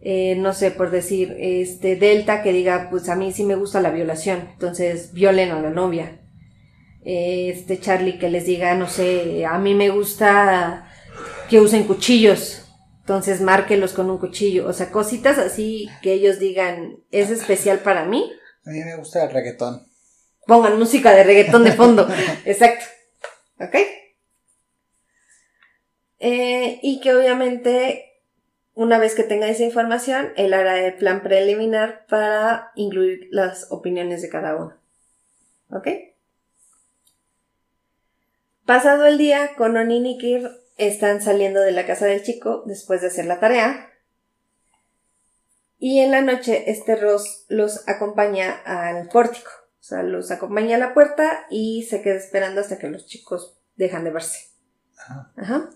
Eh, 0.01 0.35
no 0.35 0.51
sé, 0.53 0.71
por 0.71 0.89
decir, 0.89 1.35
este 1.37 1.95
Delta 1.95 2.41
que 2.41 2.53
diga, 2.53 2.87
pues 2.89 3.07
a 3.07 3.15
mí 3.15 3.31
sí 3.31 3.43
me 3.43 3.53
gusta 3.53 3.81
la 3.81 3.91
violación, 3.91 4.49
entonces 4.53 5.13
violen 5.13 5.51
a 5.51 5.61
la 5.61 5.69
novia. 5.69 6.21
Eh, 7.05 7.51
este 7.55 7.79
Charlie 7.79 8.17
que 8.17 8.31
les 8.31 8.47
diga, 8.47 8.73
no 8.73 8.87
sé, 8.87 9.45
a 9.45 9.59
mí 9.59 9.75
me 9.75 9.89
gusta 9.89 10.87
que 11.51 11.61
usen 11.61 11.83
cuchillos, 11.83 12.63
entonces 13.01 13.41
márquelos 13.41 13.93
con 13.93 14.09
un 14.09 14.17
cuchillo. 14.17 14.67
O 14.67 14.73
sea, 14.73 14.89
cositas 14.89 15.37
así 15.37 15.87
que 16.01 16.13
ellos 16.13 16.39
digan, 16.39 16.97
es 17.11 17.29
especial 17.29 17.77
para 17.77 18.05
mí. 18.05 18.31
A 18.65 18.71
mí 18.71 18.79
me 18.79 18.95
gusta 18.97 19.23
el 19.23 19.29
reggaetón. 19.29 19.90
Pongan 20.51 20.77
música 20.77 21.13
de 21.13 21.23
reggaetón 21.23 21.63
de 21.63 21.71
fondo. 21.71 22.05
Exacto. 22.45 22.83
¿Ok? 23.57 23.73
Eh, 26.19 26.79
y 26.81 26.99
que 26.99 27.15
obviamente, 27.15 28.19
una 28.73 28.99
vez 28.99 29.15
que 29.15 29.23
tenga 29.23 29.47
esa 29.47 29.63
información, 29.63 30.33
él 30.35 30.53
hará 30.53 30.77
el 30.85 30.95
plan 30.95 31.23
preliminar 31.23 32.05
para 32.09 32.73
incluir 32.75 33.29
las 33.31 33.71
opiniones 33.71 34.21
de 34.21 34.27
cada 34.27 34.57
uno. 34.57 34.77
¿Ok? 35.69 35.87
Pasado 38.65 39.05
el 39.05 39.17
día, 39.17 39.51
Conan 39.55 39.89
y 39.89 40.01
Nikir 40.01 40.51
están 40.75 41.21
saliendo 41.21 41.61
de 41.61 41.71
la 41.71 41.85
casa 41.85 42.07
del 42.07 42.23
chico 42.23 42.63
después 42.65 42.99
de 42.99 43.07
hacer 43.07 43.23
la 43.23 43.39
tarea. 43.39 43.89
Y 45.79 46.01
en 46.01 46.11
la 46.11 46.19
noche, 46.19 46.69
este 46.69 46.97
Ross 46.97 47.45
los 47.47 47.87
acompaña 47.87 48.61
al 48.65 49.07
pórtico. 49.07 49.60
O 49.81 49.83
sea, 49.83 50.03
los 50.03 50.29
acompaña 50.29 50.75
a 50.75 50.79
la 50.79 50.93
puerta 50.93 51.45
y 51.49 51.83
se 51.89 52.01
queda 52.03 52.15
esperando 52.15 52.61
hasta 52.61 52.77
que 52.77 52.87
los 52.87 53.07
chicos 53.07 53.57
dejan 53.75 54.03
de 54.03 54.11
verse. 54.11 54.51
Ajá. 54.95 55.31
Ajá. 55.35 55.69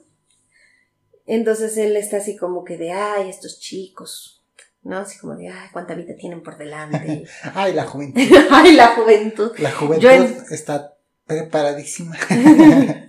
Entonces 1.26 1.76
él 1.78 1.98
está 1.98 2.18
así 2.18 2.38
como 2.38 2.64
que 2.64 2.78
de, 2.78 2.92
ay, 2.92 3.30
estos 3.30 3.60
chicos, 3.60 4.44
¿no? 4.84 4.98
Así 5.00 5.18
como 5.18 5.36
de, 5.36 5.50
ay, 5.50 5.70
cuánta 5.74 5.96
vida 5.96 6.14
tienen 6.20 6.44
por 6.44 6.58
delante. 6.58 7.26
Ay, 7.56 7.74
la 7.74 7.86
juventud. 7.86 8.22
ay, 8.52 8.74
la 8.76 8.88
juventud. 8.90 9.52
La 9.58 9.72
juventud 9.72 10.04
Yo 10.04 10.12
en- 10.12 10.38
está 10.52 10.96
preparadísima. 11.26 12.16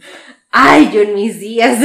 Ay, 0.50 0.90
yo 0.90 1.02
en 1.02 1.14
mis 1.14 1.38
días. 1.38 1.78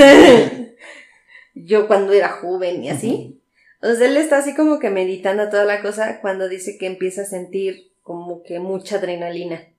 yo 1.53 1.87
cuando 1.87 2.13
era 2.13 2.29
joven 2.29 2.81
y 2.85 2.89
así. 2.89 3.41
Entonces 3.81 4.07
él 4.07 4.15
está 4.15 4.37
así 4.37 4.55
como 4.55 4.79
que 4.79 4.89
meditando 4.89 5.49
toda 5.49 5.65
la 5.65 5.81
cosa 5.81 6.21
cuando 6.21 6.47
dice 6.47 6.77
que 6.79 6.85
empieza 6.87 7.23
a 7.23 7.25
sentir 7.25 7.90
como 8.11 8.43
que 8.43 8.59
mucha 8.59 8.97
adrenalina. 8.97 9.69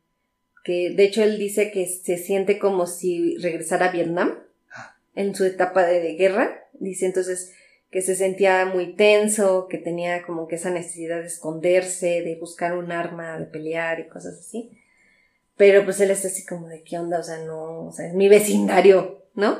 Que 0.65 0.95
de 0.97 1.05
hecho 1.05 1.23
él 1.23 1.39
dice 1.39 1.71
que 1.71 1.87
se 1.87 2.17
siente 2.17 2.59
como 2.59 2.87
si 2.87 3.37
regresara 3.39 3.87
a 3.87 3.93
Vietnam 3.93 4.39
en 5.15 5.35
su 5.35 5.45
etapa 5.45 5.85
de, 5.85 6.15
guerra. 6.15 6.67
Dice 6.73 7.05
entonces 7.05 7.53
que 7.91 8.01
se 8.01 8.17
sentía 8.17 8.65
muy 8.65 8.95
tenso, 8.95 9.69
que 9.69 9.77
tenía 9.77 10.23
como 10.23 10.49
que 10.49 10.55
esa 10.55 10.71
necesidad 10.71 11.21
de 11.21 11.27
esconderse, 11.27 12.23
de 12.23 12.39
buscar 12.41 12.75
un 12.75 12.91
arma, 12.91 13.39
de 13.39 13.45
pelear 13.45 14.01
y 14.01 14.09
cosas 14.09 14.39
así. 14.39 14.71
Pero 15.59 15.85
pues 15.85 16.01
él 16.01 16.11
está 16.11 16.29
así 16.29 16.47
como 16.47 16.69
de 16.69 16.83
qué 16.83 16.99
onda, 16.99 17.19
o 17.19 17.23
sea, 17.23 17.45
no, 17.45 17.89
o 17.89 17.93
sea, 17.93 18.07
es 18.07 18.15
mi 18.15 18.31
vecindario, 18.31 19.27
¿no? 19.35 19.59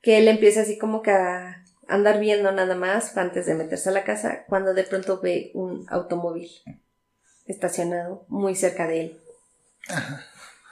Que 0.00 0.16
él 0.16 0.28
empieza 0.28 0.62
así 0.62 0.78
como 0.78 1.02
que 1.02 1.10
a 1.10 1.62
andar 1.88 2.20
viendo 2.20 2.50
nada 2.52 2.74
más 2.74 3.14
antes 3.18 3.44
de 3.44 3.54
meterse 3.54 3.90
a 3.90 3.92
la 3.92 4.04
casa, 4.04 4.46
cuando 4.48 4.72
de 4.72 4.84
pronto 4.84 5.20
ve 5.20 5.50
un 5.52 5.84
automóvil 5.90 6.48
estacionado 7.50 8.24
muy 8.28 8.54
cerca 8.54 8.86
de 8.86 9.00
él. 9.00 9.16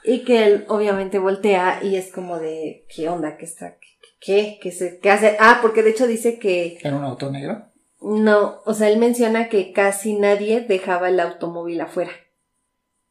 Y 0.05 0.25
que 0.25 0.45
él 0.45 0.65
obviamente 0.69 1.19
voltea 1.19 1.81
y 1.83 1.97
es 1.97 2.11
como 2.13 2.39
de 2.39 2.85
qué 2.95 3.09
onda, 3.09 3.37
qué 3.37 3.45
está, 3.45 3.77
qué, 4.21 4.59
qué, 4.63 4.73
se, 4.73 4.99
qué 5.01 5.11
hace. 5.11 5.37
Ah, 5.41 5.59
porque 5.61 5.83
de 5.83 5.91
hecho 5.91 6.07
dice 6.07 6.39
que 6.39 6.79
¿Era 6.83 6.97
un 6.97 7.05
auto 7.05 7.31
negro? 7.31 7.65
no, 8.01 8.61
o 8.65 8.75
sea, 8.75 8.89
él 8.89 8.99
menciona 8.99 9.49
que 9.49 9.73
casi 9.73 10.15
nadie 10.15 10.61
dejaba 10.61 11.09
el 11.09 11.19
automóvil 11.21 11.81
afuera. 11.81 12.13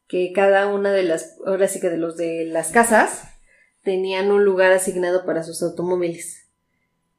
Que 0.08 0.32
cada 0.32 0.66
una 0.68 0.90
de 0.92 1.02
las, 1.02 1.36
ahora 1.46 1.68
sí 1.68 1.78
que 1.80 1.90
de 1.90 1.98
los 1.98 2.16
de 2.16 2.46
las 2.46 2.70
casas, 2.70 3.24
tenían 3.82 4.30
un 4.30 4.44
lugar 4.44 4.72
asignado 4.72 5.26
para 5.26 5.42
sus 5.42 5.62
automóviles. 5.62 6.46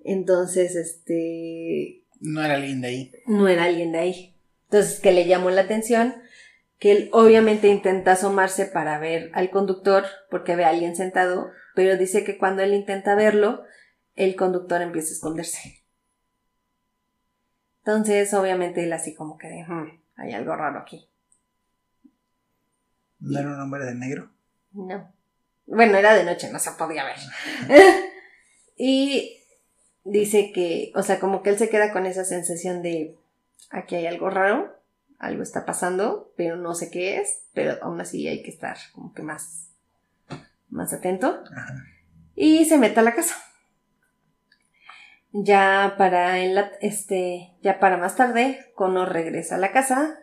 Entonces, 0.03 0.75
este, 0.75 2.01
No 2.19 2.43
era 2.43 2.55
alguien 2.55 2.81
de 2.81 2.87
ahí. 2.87 3.11
no 3.27 3.47
era 3.47 3.65
alguien 3.65 3.91
de 3.91 3.99
ahí. 3.99 4.35
Entonces, 4.65 4.99
que 4.99 5.11
le 5.11 5.27
llamó 5.27 5.51
la 5.51 5.61
atención, 5.61 6.15
que 6.79 6.91
él 6.91 7.09
obviamente 7.11 7.67
intenta 7.67 8.13
asomarse 8.13 8.65
para 8.65 8.97
ver 8.99 9.29
al 9.33 9.49
conductor, 9.49 10.05
porque 10.29 10.55
ve 10.55 10.65
a 10.65 10.69
alguien 10.69 10.95
sentado, 10.95 11.51
pero 11.75 11.97
dice 11.97 12.23
que 12.23 12.37
cuando 12.37 12.63
él 12.63 12.73
intenta 12.73 13.15
verlo, 13.15 13.63
el 14.15 14.35
conductor 14.35 14.81
empieza 14.81 15.09
a 15.09 15.13
esconderse. 15.13 15.83
Entonces, 17.79 18.33
obviamente, 18.33 18.83
él 18.83 18.93
así 18.93 19.13
como 19.13 19.37
que 19.37 19.47
de, 19.47 19.63
"Hmm, 19.67 20.01
hay 20.15 20.33
algo 20.33 20.55
raro 20.55 20.79
aquí. 20.79 21.09
¿No 23.19 23.39
era 23.39 23.49
un 23.49 23.59
hombre 23.59 23.85
de 23.85 23.95
negro? 23.95 24.31
No. 24.71 25.11
Bueno, 25.65 25.97
era 25.97 26.13
de 26.13 26.23
noche, 26.23 26.49
no 26.51 26.59
se 26.59 26.71
podía 26.71 27.03
ver. 27.03 27.17
y 28.77 29.43
dice 30.03 30.51
que, 30.53 30.91
o 30.95 31.03
sea, 31.03 31.19
como 31.19 31.43
que 31.43 31.49
él 31.49 31.57
se 31.57 31.69
queda 31.69 31.91
con 31.91 32.05
esa 32.05 32.23
sensación 32.23 32.81
de, 32.81 33.17
aquí 33.69 33.95
hay 33.95 34.07
algo 34.07 34.29
raro, 34.29 34.78
algo 35.19 35.43
está 35.43 35.65
pasando, 35.65 36.33
pero 36.35 36.55
no 36.55 36.73
sé 36.73 36.89
qué 36.89 37.19
es, 37.19 37.43
pero 37.53 37.77
aún 37.83 38.01
así 38.01 38.27
hay 38.27 38.41
que 38.41 38.49
estar 38.49 38.77
como 38.93 39.13
que 39.13 39.21
más, 39.21 39.69
más 40.69 40.93
atento. 40.93 41.43
Ajá. 41.55 41.75
Y 42.35 42.63
se 42.65 42.77
mete 42.77 43.01
a 43.01 43.03
la 43.03 43.13
casa. 43.13 43.35
Ya 45.31 45.95
para 45.97 46.39
en 46.39 46.55
la, 46.55 46.71
este, 46.81 47.51
ya 47.61 47.79
para 47.79 47.97
más 47.97 48.15
tarde, 48.15 48.71
Connor 48.75 49.11
regresa 49.11 49.55
a 49.55 49.59
la 49.59 49.73
casa 49.73 50.19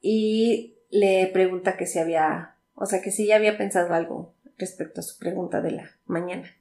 y 0.00 0.76
le 0.90 1.26
pregunta 1.28 1.78
que 1.78 1.86
si 1.86 1.98
había, 1.98 2.56
o 2.74 2.84
sea, 2.84 3.00
que 3.00 3.10
si 3.10 3.26
ya 3.26 3.36
había 3.36 3.56
pensado 3.56 3.94
algo 3.94 4.34
respecto 4.58 5.00
a 5.00 5.02
su 5.02 5.18
pregunta 5.18 5.62
de 5.62 5.72
la 5.72 5.90
mañana, 6.04 6.54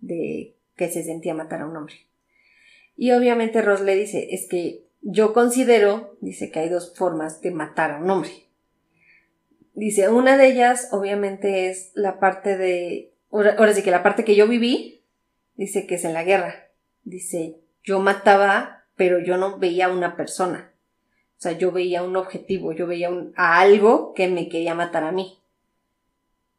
de 0.00 0.56
que 0.74 0.88
se 0.88 1.04
sentía 1.04 1.34
matar 1.34 1.60
a 1.60 1.66
un 1.66 1.76
hombre. 1.76 1.94
Y 2.96 3.12
obviamente 3.12 3.62
Ross 3.62 3.82
le 3.82 3.94
dice, 3.94 4.34
es 4.34 4.48
que 4.48 4.87
yo 5.10 5.32
considero, 5.32 6.18
dice 6.20 6.50
que 6.50 6.60
hay 6.60 6.68
dos 6.68 6.94
formas 6.94 7.40
de 7.40 7.50
matar 7.50 7.92
a 7.92 7.98
un 7.98 8.10
hombre. 8.10 8.30
Dice, 9.72 10.10
una 10.10 10.36
de 10.36 10.48
ellas 10.48 10.88
obviamente 10.92 11.70
es 11.70 11.92
la 11.94 12.20
parte 12.20 12.58
de, 12.58 13.14
ahora, 13.30 13.72
sí 13.72 13.82
que 13.82 13.90
la 13.90 14.02
parte 14.02 14.24
que 14.24 14.36
yo 14.36 14.46
viví, 14.46 15.02
dice 15.54 15.86
que 15.86 15.94
es 15.94 16.04
en 16.04 16.12
la 16.12 16.24
guerra. 16.24 16.68
Dice, 17.04 17.58
yo 17.82 18.00
mataba, 18.00 18.84
pero 18.96 19.18
yo 19.18 19.38
no 19.38 19.58
veía 19.58 19.86
a 19.86 19.92
una 19.92 20.14
persona. 20.14 20.72
O 21.38 21.40
sea, 21.40 21.52
yo 21.52 21.72
veía 21.72 22.02
un 22.02 22.16
objetivo, 22.16 22.72
yo 22.72 22.86
veía 22.86 23.08
un, 23.08 23.32
a 23.34 23.60
algo 23.60 24.12
que 24.12 24.28
me 24.28 24.50
quería 24.50 24.74
matar 24.74 25.04
a 25.04 25.12
mí. 25.12 25.38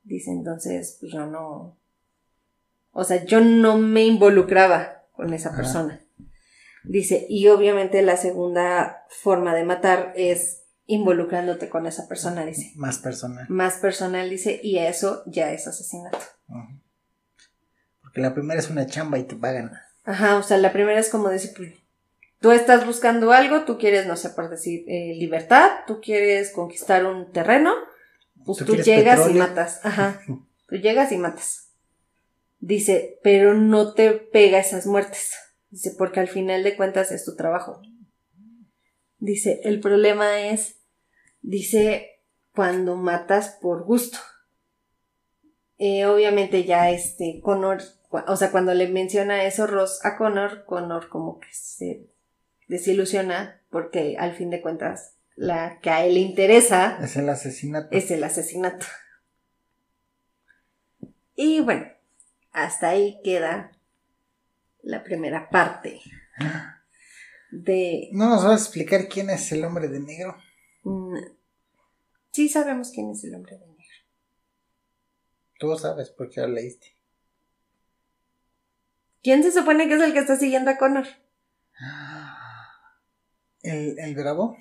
Dice, 0.03 0.31
entonces, 0.31 0.97
pues 0.99 1.11
yo 1.11 1.27
no, 1.27 1.77
O 2.93 3.03
sea, 3.03 3.23
yo 3.25 3.41
no 3.41 3.77
me 3.77 4.05
involucraba 4.05 5.03
con 5.11 5.35
esa 5.35 5.55
persona. 5.55 6.01
Dice, 6.83 7.25
y 7.29 7.47
obviamente 7.47 8.01
la 8.01 8.17
segunda 8.17 9.05
forma 9.09 9.53
de 9.53 9.65
matar 9.65 10.13
es 10.15 10.63
involucrándote 10.85 11.69
con 11.69 11.85
esa 11.85 12.07
persona, 12.07 12.45
dice. 12.45 12.71
Más 12.75 12.97
personal. 12.97 13.45
Más 13.49 13.75
personal, 13.75 14.29
dice, 14.29 14.59
y 14.63 14.79
eso 14.79 15.23
ya 15.27 15.51
es 15.51 15.67
asesinato. 15.67 16.17
Porque 18.01 18.21
la 18.21 18.33
primera 18.33 18.59
es 18.59 18.69
una 18.69 18.87
chamba 18.87 19.19
y 19.19 19.23
te 19.23 19.35
pagan. 19.35 19.71
Ajá, 20.03 20.37
o 20.37 20.43
sea, 20.43 20.57
la 20.57 20.73
primera 20.73 20.99
es 20.99 21.09
como 21.09 21.29
decir, 21.29 21.51
pues, 21.55 21.73
tú 22.39 22.51
estás 22.51 22.85
buscando 22.85 23.31
algo, 23.31 23.65
tú 23.65 23.77
quieres, 23.77 24.07
no 24.07 24.15
sé, 24.15 24.31
por 24.31 24.49
decir, 24.49 24.83
eh, 24.87 25.13
libertad, 25.15 25.69
tú 25.85 26.01
quieres 26.01 26.51
conquistar 26.51 27.05
un 27.05 27.31
terreno, 27.31 27.73
pues 28.45 28.65
tú, 28.65 28.75
llegas 28.75 29.29
y 29.29 29.33
matas. 29.33 29.81
Ajá, 29.83 30.21
tú 30.67 30.75
llegas 30.75 31.11
y 31.11 31.17
matas. 31.17 31.69
Dice, 32.59 33.19
pero 33.21 33.53
no 33.53 33.93
te 33.93 34.11
pega 34.11 34.59
esas 34.59 34.87
muertes. 34.87 35.33
Dice, 35.69 35.93
porque 35.97 36.19
al 36.19 36.27
final 36.27 36.63
de 36.63 36.75
cuentas 36.75 37.11
es 37.11 37.25
tu 37.25 37.35
trabajo. 37.35 37.81
Dice, 39.19 39.61
el 39.63 39.79
problema 39.79 40.39
es, 40.49 40.79
dice, 41.41 42.21
cuando 42.53 42.95
matas 42.95 43.57
por 43.61 43.83
gusto. 43.83 44.17
Eh, 45.77 46.05
obviamente 46.05 46.65
ya 46.65 46.89
este, 46.89 47.39
Connor, 47.41 47.81
o 48.09 48.35
sea, 48.35 48.51
cuando 48.51 48.73
le 48.73 48.87
menciona 48.89 49.45
eso 49.45 49.67
Ross 49.67 50.03
a 50.03 50.17
Connor, 50.17 50.65
Connor 50.65 51.07
como 51.07 51.39
que 51.39 51.47
se 51.53 52.09
desilusiona 52.67 53.61
porque 53.69 54.17
al 54.19 54.33
fin 54.33 54.49
de 54.49 54.61
cuentas 54.61 55.15
la 55.35 55.79
que 55.79 55.89
a 55.89 56.05
él 56.05 56.15
le 56.15 56.19
interesa 56.19 56.99
es 57.01 57.15
el 57.15 57.29
asesinato. 57.29 57.87
Es 57.95 58.11
el 58.11 58.23
asesinato. 58.23 58.85
Y 61.35 61.61
bueno, 61.61 61.87
hasta 62.51 62.89
ahí 62.89 63.21
queda 63.23 63.71
la 64.89 65.03
primera 65.03 65.49
parte 65.49 66.01
de... 67.51 68.09
¿No 68.11 68.27
nos 68.29 68.43
vas 68.43 68.51
a 68.51 68.63
explicar 68.63 69.07
quién 69.07 69.29
es 69.29 69.51
el 69.51 69.63
hombre 69.63 69.87
de 69.87 69.99
negro? 69.99 70.35
Mm, 70.83 71.17
sí 72.31 72.49
sabemos 72.49 72.91
quién 72.91 73.11
es 73.11 73.23
el 73.23 73.35
hombre 73.35 73.57
de 73.57 73.67
negro. 73.67 73.95
Tú 75.59 75.77
sabes 75.77 76.09
porque 76.09 76.41
lo 76.41 76.47
leíste. 76.47 76.87
¿Quién 79.21 79.43
se 79.43 79.51
supone 79.51 79.87
que 79.87 79.95
es 79.95 80.01
el 80.01 80.13
que 80.13 80.19
está 80.19 80.37
siguiendo 80.37 80.71
a 80.71 80.77
Connor? 80.77 81.05
¿El, 83.61 83.99
el 83.99 84.15
Bravo? 84.15 84.57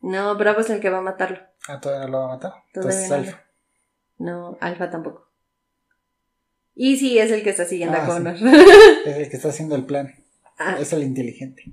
No, 0.00 0.36
Bravo 0.36 0.60
es 0.60 0.70
el 0.70 0.80
que 0.80 0.90
va 0.90 0.98
a 0.98 1.02
matarlo. 1.02 1.40
Ah, 1.66 1.80
todavía 1.80 2.06
no 2.06 2.12
lo 2.12 2.18
va 2.18 2.24
a 2.26 2.36
matar. 2.36 2.52
Entonces 2.72 3.10
Alfa. 3.10 3.44
No, 4.18 4.56
Alfa 4.60 4.90
tampoco. 4.90 5.28
Y 6.78 6.98
sí, 6.98 7.18
es 7.18 7.30
el 7.30 7.42
que 7.42 7.50
está 7.50 7.64
siguiendo 7.64 7.96
a 7.96 8.04
ah, 8.04 8.06
Connor. 8.06 8.36
Es 9.06 9.16
el 9.16 9.30
que 9.30 9.36
está 9.36 9.48
haciendo 9.48 9.74
el 9.74 9.86
plan. 9.86 10.14
Ah. 10.58 10.76
Es 10.78 10.92
el 10.92 11.02
inteligente. 11.02 11.64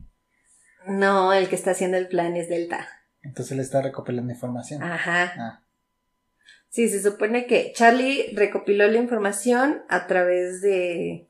No, 0.87 1.33
el 1.33 1.49
que 1.49 1.55
está 1.55 1.71
haciendo 1.71 1.97
el 1.97 2.07
plan 2.07 2.37
es 2.37 2.47
Delta. 2.47 2.87
Entonces 3.21 3.57
le 3.57 3.63
está 3.63 3.81
recopilando 3.81 4.31
información. 4.31 4.81
Ajá. 4.81 5.33
Ah. 5.37 5.63
Sí, 6.69 6.87
se 6.87 7.03
supone 7.03 7.45
que 7.47 7.73
Charlie 7.75 8.31
recopiló 8.33 8.87
la 8.87 8.97
información 8.97 9.83
a 9.89 10.07
través 10.07 10.61
de 10.61 11.27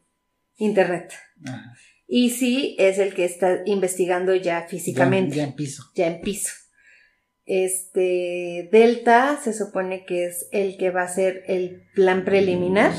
internet. 0.57 1.11
Ajá. 1.43 1.73
Y 2.07 2.29
sí, 2.29 2.75
es 2.77 2.99
el 2.99 3.15
que 3.15 3.25
está 3.25 3.63
investigando 3.65 4.35
ya 4.35 4.67
físicamente. 4.67 5.37
Ya, 5.37 5.45
en 5.45 5.55
piso. 5.55 5.91
Ya 5.95 6.05
en 6.05 6.21
piso. 6.21 6.51
Este 7.45 8.69
Delta 8.71 9.39
se 9.43 9.51
supone 9.51 10.05
que 10.05 10.25
es 10.25 10.47
el 10.51 10.77
que 10.77 10.91
va 10.91 11.01
a 11.01 11.05
hacer 11.05 11.43
el 11.47 11.87
plan 11.95 12.23
preliminar 12.23 12.93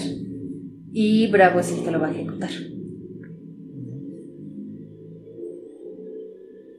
y 0.96 1.26
Bravo 1.26 1.58
es 1.58 1.72
el 1.72 1.82
que 1.82 1.90
lo 1.90 2.00
va 2.00 2.06
a 2.06 2.12
ejecutar. 2.12 2.50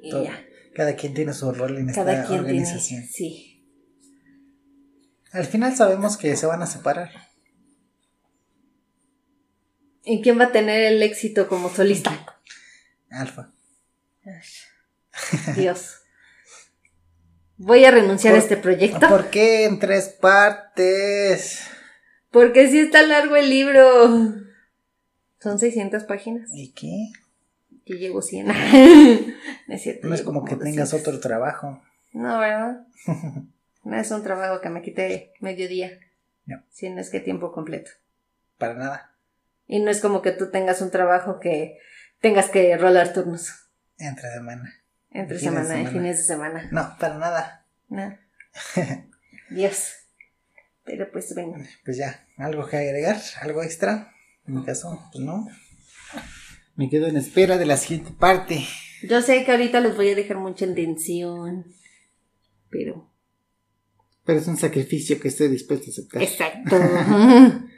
Y 0.02 0.10
ya. 0.10 0.42
Cada 0.74 0.96
quien 0.96 1.14
tiene 1.14 1.34
su 1.34 1.52
rol 1.52 1.78
en 1.78 1.92
Cada 1.92 2.22
esta 2.22 2.34
organización. 2.34 3.04
sí. 3.04 3.52
Al 5.34 5.44
final 5.44 5.76
sabemos 5.76 6.16
que 6.16 6.34
se 6.38 6.46
van 6.46 6.62
a 6.62 6.66
separar. 6.66 7.12
¿Y 10.06 10.22
quién 10.22 10.40
va 10.40 10.46
a 10.46 10.52
tener 10.54 10.94
el 10.94 11.04
éxito 11.04 11.50
como 11.50 11.70
solista? 11.70 12.40
Alfa. 13.10 13.52
Dios. 15.58 15.96
Voy 17.58 17.84
a 17.84 17.92
renunciar 17.92 18.36
a 18.36 18.38
este 18.38 18.56
proyecto. 18.56 19.10
¿Por 19.10 19.30
qué 19.30 19.66
en 19.66 19.80
tres 19.80 20.08
partes? 20.08 21.68
Porque 22.36 22.68
sí 22.68 22.80
está 22.80 23.02
largo 23.02 23.38
el 23.38 23.50
libro. 23.50 24.10
Son 25.40 25.58
600 25.58 26.04
páginas. 26.04 26.50
¿Y 26.54 26.74
qué? 26.74 27.14
Que 27.86 27.94
llevo 27.94 28.22
100. 28.22 28.48
no 29.68 29.74
es 29.74 29.82
cierto. 29.82 30.06
No 30.10 30.14
es 30.14 30.22
como 30.22 30.44
que 30.44 30.58
tengas 30.58 30.94
otro 30.94 31.22
trabajo. 31.22 31.82
No, 32.12 32.38
¿verdad? 32.40 32.88
no 33.86 33.96
es 33.96 34.12
un 34.12 34.22
trabajo 34.22 34.60
que 34.60 34.68
me 34.68 34.82
quite 34.82 35.32
mediodía. 35.40 35.98
No. 36.46 36.62
Si 36.72 36.90
no 36.90 37.00
es 37.00 37.10
que 37.10 37.22
tiempo 37.22 37.54
completo. 37.54 37.92
Para 38.58 38.74
nada. 38.74 39.16
Y 39.66 39.80
no 39.80 39.90
es 39.90 40.02
como 40.02 40.22
que 40.22 40.34
tú 40.34 40.52
tengas 40.52 40.82
un 40.82 40.92
trabajo 40.92 41.40
que 41.40 41.80
tengas 42.20 42.50
que 42.50 42.76
rolar 42.76 43.14
turnos. 43.14 43.70
Entre 43.98 44.30
semana. 44.30 44.74
Entre 45.10 45.40
semana, 45.40 45.80
en 45.80 45.88
fines 45.88 46.18
de 46.18 46.24
semana. 46.26 46.68
No, 46.70 46.98
para 47.00 47.18
nada. 47.18 47.66
No. 47.88 48.18
Dios. 49.52 50.05
Pero 50.86 51.12
pues 51.12 51.34
venga. 51.36 51.58
Pues 51.84 51.98
ya, 51.98 52.28
¿algo 52.38 52.68
que 52.68 52.78
agregar? 52.78 53.20
¿Algo 53.42 53.64
extra? 53.64 54.14
En 54.48 54.56
mi 54.56 54.64
caso, 54.64 55.02
pues 55.12 55.24
no. 55.24 55.48
Me 56.76 56.90
quedo 56.90 57.08
en 57.08 57.18
espera 57.18 57.58
de 57.58 57.66
la 57.66 57.78
siguiente 57.78 58.12
parte. 58.18 58.66
Yo 59.02 59.22
sé 59.22 59.44
que 59.44 59.52
ahorita 59.52 59.80
les 59.80 59.96
voy 59.96 60.10
a 60.10 60.16
dejar 60.16 60.38
mucha 60.38 60.66
intención, 60.66 61.66
pero... 62.70 63.10
Pero 64.26 64.40
es 64.40 64.48
un 64.48 64.58
sacrificio 64.58 65.20
que 65.20 65.28
estoy 65.28 65.48
dispuesto 65.48 65.88
a 65.88 65.92
aceptar. 65.92 66.24
Exacto. 66.24 66.78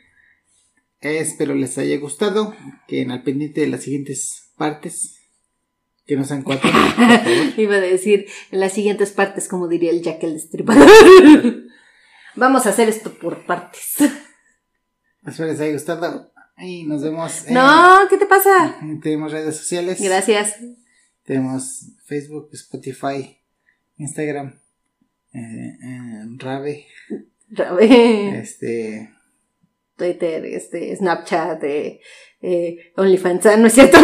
Espero 1.02 1.56
les 1.56 1.78
haya 1.78 1.98
gustado, 1.98 2.54
que 2.88 3.02
en 3.02 3.12
al 3.12 3.24
pendiente 3.24 3.62
de 3.62 3.68
las 3.68 3.84
siguientes 3.84 4.52
partes, 4.58 5.20
que 6.06 6.16
no 6.16 6.24
sean 6.24 6.42
cuatro. 6.42 6.70
Iba 7.58 7.76
a 7.76 7.82
decir 7.82 8.28
en 8.52 8.60
las 8.60 8.74
siguientes 8.74 9.12
partes, 9.12 9.48
como 9.48 9.68
diría 9.68 9.92
el 9.92 10.02
Jack 10.02 10.24
el 10.24 10.34
Destripador. 10.34 10.88
Vamos 12.38 12.68
a 12.68 12.70
hacer 12.70 12.88
esto 12.88 13.12
por 13.14 13.46
partes. 13.46 13.96
Espero 15.26 15.50
les 15.50 15.60
haya 15.60 15.74
gustado. 15.74 16.32
Y 16.60 16.84
nos 16.86 17.02
vemos. 17.02 17.46
no, 17.50 17.98
¿qué 18.10 18.18
te 18.18 18.28
pasa? 18.28 18.78
Tenemos 19.02 19.32
redes 19.32 19.58
sociales. 19.58 20.00
Gracias. 20.00 20.56
Tenemos 21.24 21.94
Facebook, 22.06 22.50
Spotify, 22.54 23.38
Instagram, 23.98 24.60
eh, 25.34 25.40
eh, 25.40 26.26
Rave. 26.38 26.86
Rave. 27.50 28.40
Este. 28.40 29.10
Twitter, 29.96 30.46
este, 30.46 30.96
Snapchat, 30.96 31.64
eh, 31.64 32.00
eh 32.42 32.94
OnlyFans, 32.98 33.46
¿no 33.58 33.66
es 33.66 33.74
cierto? 33.74 33.98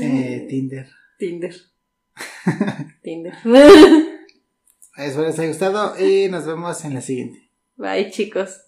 eh, 0.00 0.46
Tinder. 0.48 0.88
Tinder. 1.18 1.54
Tinder. 3.02 3.34
Espero 4.96 5.26
les 5.26 5.38
haya 5.38 5.48
gustado 5.48 5.94
y 5.98 6.28
nos 6.30 6.46
vemos 6.46 6.82
en 6.86 6.94
la 6.94 7.02
siguiente. 7.02 7.50
Bye, 7.76 8.10
chicos. 8.10 8.62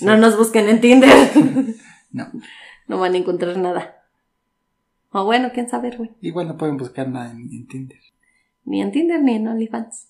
No 0.00 0.16
nos 0.16 0.36
busquen 0.36 0.68
en 0.68 0.80
Tinder. 0.80 1.10
no. 2.12 2.30
No 2.86 3.00
van 3.00 3.14
a 3.14 3.16
encontrar 3.16 3.56
nada. 3.56 4.04
O 5.10 5.24
bueno, 5.24 5.50
quién 5.52 5.68
sabe, 5.68 5.96
güey. 5.96 6.10
Igual 6.20 6.46
no 6.46 6.56
pueden 6.56 6.76
buscar 6.76 7.08
nada 7.08 7.32
en, 7.32 7.66
Tinder. 7.66 7.98
Ni 8.64 8.80
en 8.80 8.92
Tinder 8.92 9.20
ni 9.20 9.34
en 9.34 9.48
OnlyFans. 9.48 10.08